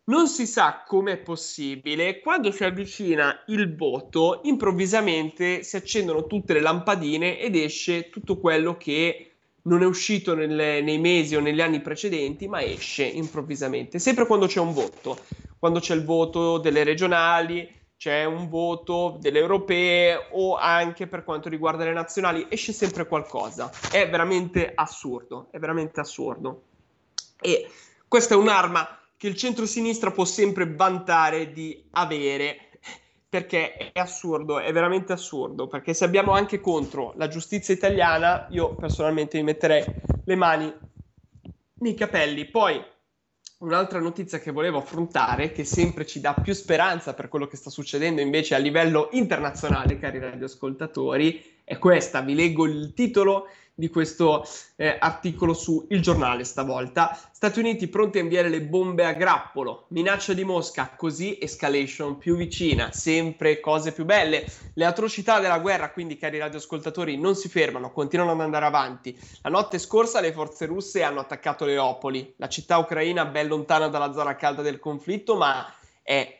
Non 0.05 0.29
si 0.29 0.47
sa 0.47 0.83
com'è 0.87 1.19
possibile, 1.19 2.21
quando 2.21 2.51
si 2.53 2.65
avvicina 2.65 3.45
il 3.49 3.77
voto, 3.77 4.41
improvvisamente 4.45 5.63
si 5.63 5.77
accendono 5.77 6.27
tutte 6.27 6.55
le 6.55 6.61
lampadine 6.61 7.39
ed 7.39 7.55
esce 7.55 8.09
tutto 8.09 8.39
quello 8.39 8.79
che 8.79 9.30
non 9.63 9.83
è 9.83 9.87
uscito 9.87 10.35
nelle- 10.35 10.81
nei 10.81 10.99
mesi 10.99 11.37
o 11.37 11.41
negli 11.41 11.61
anni 11.61 11.81
precedenti, 11.81 12.49
ma 12.49 12.63
esce 12.63 13.05
improvvisamente, 13.05 13.99
sempre 13.99 14.27
quando 14.27 14.47
c'è 14.47 14.61
un 14.61 14.73
voto, 14.73 15.19
quando 15.59 15.81
c'è 15.81 15.95
il 15.95 16.05
voto 16.05 16.59
delle 16.59 16.85
regionali, 16.85 17.79
c'è 18.01 18.25
un 18.25 18.49
voto 18.49 19.19
delle 19.21 19.41
europee 19.41 20.29
o 20.31 20.57
anche 20.57 21.07
per 21.07 21.23
quanto 21.23 21.51
riguarda 21.51 21.85
le 21.85 21.93
nazionali, 21.93 22.47
esce 22.49 22.73
sempre 22.73 23.07
qualcosa. 23.07 23.71
È 23.91 24.09
veramente 24.09 24.73
assurdo, 24.75 25.49
è 25.51 25.59
veramente 25.59 26.01
assurdo. 26.01 26.63
E 27.39 27.69
questa 28.09 28.33
è 28.33 28.39
un'arma 28.39 28.99
che 29.19 29.27
il 29.27 29.37
centro-sinistra 29.37 30.13
può 30.13 30.25
sempre 30.25 30.67
vantare 30.67 31.53
di 31.53 31.85
avere 31.91 32.70
perché 33.31 33.93
è 33.93 34.01
assurdo, 34.01 34.59
è 34.59 34.73
veramente 34.73 35.13
assurdo, 35.13 35.69
perché 35.69 35.95
se 35.95 36.05
abbiamo 36.05 36.33
anche 36.33 36.61
contro 36.61 37.13
la 37.17 37.29
giustizia 37.29 37.73
italiana, 37.73 38.49
io 38.51 38.75
personalmente 38.75 39.39
mi 39.39 39.45
metterei 39.45 39.85
le 40.25 40.35
mani 40.35 40.75
nei 41.75 41.95
capelli. 41.95 42.47
Poi 42.47 42.85
un'altra 43.59 44.01
notizia 44.01 44.41
che 44.41 44.51
volevo 44.51 44.79
affrontare, 44.79 45.53
che 45.53 45.63
sempre 45.63 46.05
ci 46.07 46.21
dà 46.21 46.35
più 46.35 46.53
speranza 46.55 47.15
per 47.15 47.29
quello 47.29 47.47
che 47.47 47.57
sta 47.57 47.71
succedendo 47.71 48.21
invece 48.21 48.57
a 48.57 48.59
livello 48.59 49.11
internazionale, 49.13 49.97
cari 49.97 50.19
radioascoltatori, 50.19 51.61
è 51.63 51.79
questa. 51.79 52.23
Vi 52.23 52.35
leggo 52.35 52.67
il 52.67 52.93
titolo 52.95 53.47
di 53.81 53.89
questo 53.89 54.47
eh, 54.77 54.97
articolo 55.01 55.55
su 55.55 55.87
Il 55.89 56.01
Giornale 56.01 56.45
stavolta. 56.45 57.19
Stati 57.33 57.59
Uniti 57.59 57.89
pronti 57.89 58.19
a 58.19 58.21
inviare 58.21 58.49
le 58.49 58.61
bombe 58.61 59.05
a 59.05 59.15
grappolo. 59.15 59.87
Minaccia 59.89 60.35
di 60.35 60.45
Mosca, 60.45 60.95
così 60.95 61.39
escalation 61.41 62.19
più 62.19 62.37
vicina. 62.37 62.93
Sempre 62.93 63.59
cose 63.59 63.91
più 63.91 64.05
belle. 64.05 64.47
Le 64.75 64.85
atrocità 64.85 65.41
della 65.41 65.59
guerra, 65.59 65.91
quindi 65.91 66.17
cari 66.17 66.39
radioascoltatori, 66.39 67.17
non 67.17 67.35
si 67.35 67.49
fermano, 67.49 67.91
continuano 67.91 68.33
ad 68.33 68.41
andare 68.41 68.67
avanti. 68.67 69.19
La 69.43 69.51
notte 69.51 69.79
scorsa 69.79 70.21
le 70.21 70.33
forze 70.33 70.67
russe 70.67 71.03
hanno 71.03 71.21
attaccato 71.21 71.65
Leopoli, 71.65 72.35
la 72.37 72.49
città 72.49 72.77
ucraina 72.77 73.25
ben 73.25 73.49
lontana 73.49 73.89
dalla 73.89 74.13
zona 74.13 74.37
calda 74.37 74.63
del 74.63 74.79
conflitto, 74.79 75.37
ma 75.37 75.67
è 76.03 76.39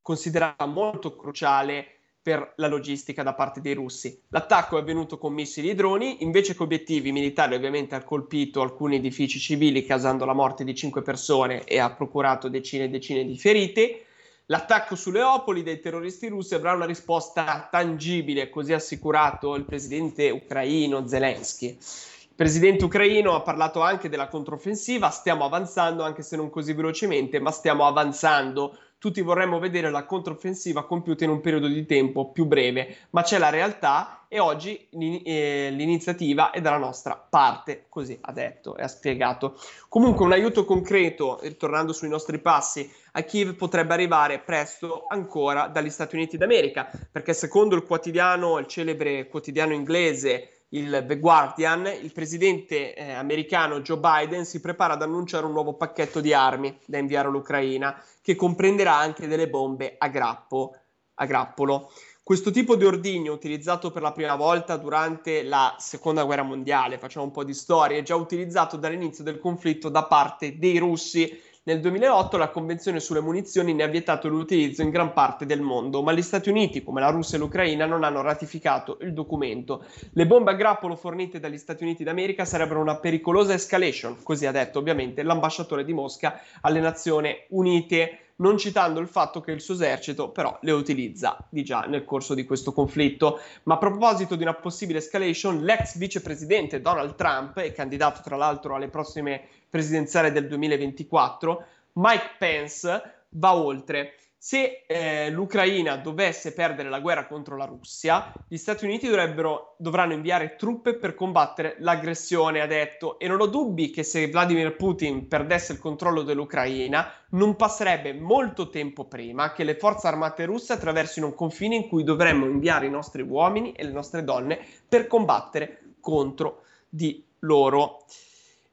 considerata 0.00 0.66
molto 0.66 1.16
cruciale 1.16 1.95
per 2.26 2.54
la 2.56 2.66
logistica 2.66 3.22
da 3.22 3.34
parte 3.34 3.60
dei 3.60 3.74
russi. 3.74 4.20
L'attacco 4.30 4.76
è 4.76 4.80
avvenuto 4.80 5.16
con 5.16 5.32
missili 5.32 5.70
e 5.70 5.76
droni, 5.76 6.24
invece 6.24 6.56
che 6.56 6.62
obiettivi 6.64 7.12
militari 7.12 7.54
ovviamente 7.54 7.94
ha 7.94 8.02
colpito 8.02 8.62
alcuni 8.62 8.96
edifici 8.96 9.38
civili 9.38 9.86
causando 9.86 10.24
la 10.24 10.32
morte 10.32 10.64
di 10.64 10.74
cinque 10.74 11.02
persone 11.02 11.62
e 11.62 11.78
ha 11.78 11.92
procurato 11.92 12.48
decine 12.48 12.86
e 12.86 12.88
decine 12.88 13.24
di 13.24 13.38
feriti. 13.38 14.02
L'attacco 14.46 14.96
su 14.96 15.12
Leopoli 15.12 15.62
dei 15.62 15.78
terroristi 15.78 16.26
russi 16.26 16.56
avrà 16.56 16.72
una 16.72 16.84
risposta 16.84 17.68
tangibile, 17.70 18.50
così 18.50 18.72
ha 18.72 18.76
assicurato 18.76 19.54
il 19.54 19.64
presidente 19.64 20.28
ucraino 20.30 21.06
Zelensky. 21.06 21.66
Il 21.68 22.34
presidente 22.34 22.84
ucraino 22.84 23.36
ha 23.36 23.42
parlato 23.42 23.82
anche 23.82 24.08
della 24.08 24.26
controffensiva, 24.26 25.10
stiamo 25.10 25.44
avanzando 25.44 26.02
anche 26.02 26.22
se 26.22 26.34
non 26.34 26.50
così 26.50 26.72
velocemente, 26.72 27.38
ma 27.38 27.52
stiamo 27.52 27.86
avanzando 27.86 28.76
tutti 28.98 29.20
vorremmo 29.20 29.58
vedere 29.58 29.90
la 29.90 30.04
controffensiva 30.04 30.84
compiuta 30.86 31.24
in 31.24 31.30
un 31.30 31.40
periodo 31.40 31.68
di 31.68 31.84
tempo 31.86 32.30
più 32.30 32.46
breve, 32.46 32.96
ma 33.10 33.22
c'è 33.22 33.38
la 33.38 33.50
realtà 33.50 34.24
e 34.28 34.40
oggi 34.40 34.86
l'ini- 34.90 35.22
eh, 35.22 35.68
l'iniziativa 35.70 36.50
è 36.50 36.60
dalla 36.60 36.78
nostra 36.78 37.14
parte, 37.14 37.86
così 37.88 38.18
ha 38.20 38.32
detto 38.32 38.76
e 38.76 38.82
ha 38.82 38.88
spiegato. 38.88 39.58
Comunque 39.88 40.24
un 40.24 40.32
aiuto 40.32 40.64
concreto, 40.64 41.38
ritornando 41.42 41.92
sui 41.92 42.08
nostri 42.08 42.38
passi, 42.38 42.90
a 43.12 43.22
Kiev 43.22 43.54
potrebbe 43.54 43.94
arrivare 43.94 44.40
presto 44.40 45.06
ancora 45.08 45.68
dagli 45.68 45.90
Stati 45.90 46.16
Uniti 46.16 46.36
d'America, 46.36 46.90
perché 47.10 47.32
secondo 47.32 47.76
il 47.76 47.84
quotidiano, 47.84 48.58
il 48.58 48.66
celebre 48.66 49.28
quotidiano 49.28 49.72
inglese, 49.72 50.55
il 50.70 51.04
The 51.06 51.18
Guardian, 51.18 51.86
il 51.86 52.12
presidente 52.12 52.94
eh, 52.94 53.12
americano 53.12 53.80
Joe 53.80 53.98
Biden 53.98 54.44
si 54.44 54.60
prepara 54.60 54.94
ad 54.94 55.02
annunciare 55.02 55.46
un 55.46 55.52
nuovo 55.52 55.74
pacchetto 55.74 56.20
di 56.20 56.32
armi 56.32 56.76
da 56.84 56.98
inviare 56.98 57.28
all'Ucraina, 57.28 58.02
che 58.20 58.34
comprenderà 58.34 58.96
anche 58.96 59.28
delle 59.28 59.48
bombe 59.48 59.94
a, 59.98 60.08
grappo, 60.08 60.76
a 61.14 61.26
grappolo. 61.26 61.90
Questo 62.26 62.50
tipo 62.50 62.74
di 62.74 62.84
ordigno, 62.84 63.32
utilizzato 63.32 63.92
per 63.92 64.02
la 64.02 64.10
prima 64.10 64.34
volta 64.34 64.76
durante 64.76 65.44
la 65.44 65.76
seconda 65.78 66.24
guerra 66.24 66.42
mondiale, 66.42 66.98
facciamo 66.98 67.24
un 67.24 67.30
po' 67.30 67.44
di 67.44 67.54
storia, 67.54 67.98
è 67.98 68.02
già 68.02 68.16
utilizzato 68.16 68.76
dall'inizio 68.76 69.22
del 69.22 69.38
conflitto 69.38 69.88
da 69.88 70.04
parte 70.06 70.58
dei 70.58 70.78
russi. 70.78 71.40
Nel 71.68 71.80
2008 71.80 72.36
la 72.36 72.50
Convenzione 72.50 73.00
sulle 73.00 73.20
munizioni 73.20 73.74
ne 73.74 73.82
ha 73.82 73.88
vietato 73.88 74.28
l'utilizzo 74.28 74.82
in 74.82 74.90
gran 74.90 75.12
parte 75.12 75.46
del 75.46 75.62
mondo, 75.62 76.00
ma 76.00 76.12
gli 76.12 76.22
Stati 76.22 76.48
Uniti, 76.48 76.84
come 76.84 77.00
la 77.00 77.10
Russia 77.10 77.36
e 77.36 77.40
l'Ucraina, 77.40 77.86
non 77.86 78.04
hanno 78.04 78.22
ratificato 78.22 78.98
il 79.00 79.12
documento. 79.12 79.84
Le 80.12 80.28
bombe 80.28 80.52
a 80.52 80.54
grappolo 80.54 80.94
fornite 80.94 81.40
dagli 81.40 81.58
Stati 81.58 81.82
Uniti 81.82 82.04
d'America 82.04 82.44
sarebbero 82.44 82.78
una 82.78 83.00
pericolosa 83.00 83.54
escalation, 83.54 84.22
così 84.22 84.46
ha 84.46 84.52
detto 84.52 84.78
ovviamente 84.78 85.24
l'ambasciatore 85.24 85.84
di 85.84 85.92
Mosca 85.92 86.40
alle 86.60 86.78
Nazioni 86.78 87.34
Unite 87.48 88.20
non 88.36 88.58
citando 88.58 89.00
il 89.00 89.08
fatto 89.08 89.40
che 89.40 89.52
il 89.52 89.60
suo 89.60 89.74
esercito 89.74 90.30
però 90.30 90.58
le 90.60 90.72
utilizza 90.72 91.38
di 91.48 91.64
già 91.64 91.82
nel 91.82 92.04
corso 92.04 92.34
di 92.34 92.44
questo 92.44 92.72
conflitto. 92.72 93.40
Ma 93.64 93.74
a 93.74 93.78
proposito 93.78 94.36
di 94.36 94.42
una 94.42 94.54
possibile 94.54 94.98
escalation, 94.98 95.62
l'ex 95.62 95.96
vicepresidente 95.96 96.80
Donald 96.80 97.14
Trump, 97.14 97.58
e 97.58 97.72
candidato 97.72 98.20
tra 98.22 98.36
l'altro 98.36 98.74
alle 98.74 98.88
prossime 98.88 99.48
presidenziali 99.76 100.32
del 100.32 100.46
2024, 100.48 101.64
Mike 101.92 102.30
Pence, 102.38 103.24
va 103.28 103.54
oltre. 103.54 104.14
Se 104.38 104.84
eh, 104.86 105.28
l'Ucraina 105.28 105.96
dovesse 105.96 106.54
perdere 106.54 106.88
la 106.88 107.00
guerra 107.00 107.26
contro 107.26 107.56
la 107.56 107.66
Russia, 107.66 108.32
gli 108.48 108.56
Stati 108.56 108.84
Uniti 108.84 109.06
dovrebbero, 109.06 109.74
dovranno 109.76 110.14
inviare 110.14 110.56
truppe 110.56 110.94
per 110.94 111.14
combattere 111.14 111.76
l'aggressione, 111.80 112.60
ha 112.60 112.66
detto, 112.66 113.18
e 113.18 113.28
non 113.28 113.40
ho 113.40 113.46
dubbi 113.46 113.90
che 113.90 114.02
se 114.02 114.30
Vladimir 114.30 114.76
Putin 114.76 115.28
perdesse 115.28 115.72
il 115.72 115.78
controllo 115.78 116.22
dell'Ucraina, 116.22 117.12
non 117.30 117.56
passerebbe 117.56 118.14
molto 118.14 118.70
tempo 118.70 119.04
prima 119.04 119.52
che 119.52 119.64
le 119.64 119.76
forze 119.76 120.06
armate 120.06 120.46
russe 120.46 120.72
attraversino 120.72 121.26
un 121.26 121.34
confine 121.34 121.74
in 121.74 121.88
cui 121.88 122.04
dovremmo 122.04 122.46
inviare 122.46 122.86
i 122.86 122.90
nostri 122.90 123.22
uomini 123.22 123.72
e 123.72 123.84
le 123.84 123.92
nostre 123.92 124.24
donne 124.24 124.58
per 124.88 125.06
combattere 125.06 125.96
contro 126.00 126.62
di 126.88 127.22
loro. 127.40 128.04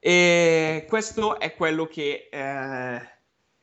E 0.06 0.86
questo 0.90 1.40
è 1.40 1.56
quello 1.56 1.86
che 1.86 2.28
eh, 2.30 3.02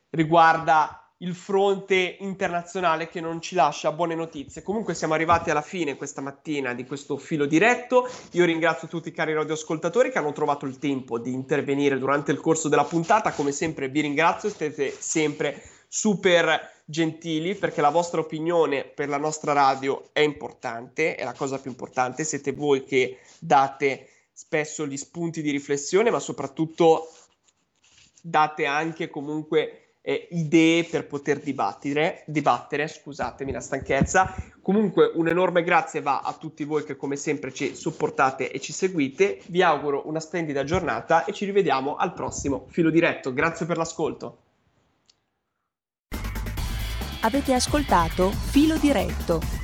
riguarda 0.09 1.13
il 1.17 1.35
fronte 1.35 2.17
internazionale 2.19 3.09
che 3.09 3.21
non 3.21 3.39
ci 3.41 3.53
lascia 3.53 3.91
buone 3.91 4.15
notizie. 4.15 4.63
Comunque 4.63 4.95
siamo 4.95 5.13
arrivati 5.13 5.51
alla 5.51 5.61
fine 5.61 5.95
questa 5.97 6.19
mattina 6.19 6.73
di 6.73 6.83
questo 6.83 7.17
filo 7.17 7.45
diretto. 7.45 8.09
Io 8.31 8.45
ringrazio 8.45 8.87
tutti 8.87 9.09
i 9.09 9.11
cari 9.11 9.35
radioascoltatori 9.35 10.09
che 10.09 10.17
hanno 10.17 10.31
trovato 10.31 10.65
il 10.65 10.79
tempo 10.79 11.19
di 11.19 11.31
intervenire 11.31 11.99
durante 11.99 12.31
il 12.31 12.39
corso 12.39 12.69
della 12.69 12.85
puntata. 12.85 13.33
Come 13.33 13.51
sempre 13.51 13.87
vi 13.89 14.01
ringrazio, 14.01 14.49
siete 14.49 14.95
sempre 14.97 15.61
super 15.87 16.71
gentili 16.85 17.53
perché 17.53 17.81
la 17.81 17.89
vostra 17.89 18.19
opinione 18.19 18.83
per 18.83 19.09
la 19.09 19.17
nostra 19.17 19.53
radio 19.53 20.09
è 20.11 20.21
importante, 20.21 21.13
è 21.13 21.23
la 21.23 21.33
cosa 21.33 21.59
più 21.59 21.69
importante. 21.69 22.23
Siete 22.23 22.51
voi 22.51 22.83
che 22.83 23.19
date 23.37 24.07
spesso 24.31 24.87
gli 24.87 24.97
spunti 24.97 25.41
di 25.41 25.51
riflessione, 25.51 26.09
ma 26.09 26.19
soprattutto 26.19 27.09
date 28.21 28.65
anche 28.65 29.09
comunque 29.09 29.81
eh, 30.01 30.27
idee 30.31 30.83
per 30.85 31.07
poter 31.07 31.39
dibattere, 31.39 32.23
dibattere, 32.25 32.87
scusatemi 32.87 33.51
la 33.51 33.59
stanchezza. 33.59 34.33
Comunque 34.61 35.11
un 35.15 35.27
enorme 35.27 35.63
grazie 35.63 36.01
va 36.01 36.21
a 36.21 36.33
tutti 36.33 36.63
voi 36.63 36.83
che 36.83 36.95
come 36.95 37.15
sempre 37.15 37.53
ci 37.53 37.75
supportate 37.75 38.51
e 38.51 38.59
ci 38.59 38.73
seguite. 38.73 39.39
Vi 39.47 39.61
auguro 39.61 40.07
una 40.07 40.19
splendida 40.19 40.63
giornata 40.63 41.25
e 41.25 41.33
ci 41.33 41.45
rivediamo 41.45 41.95
al 41.95 42.13
prossimo 42.13 42.65
filo 42.69 42.89
diretto. 42.89 43.33
Grazie 43.33 43.65
per 43.65 43.77
l'ascolto. 43.77 44.37
Avete 47.23 47.53
ascoltato 47.53 48.31
Filo 48.31 48.77
Diretto 48.77 49.60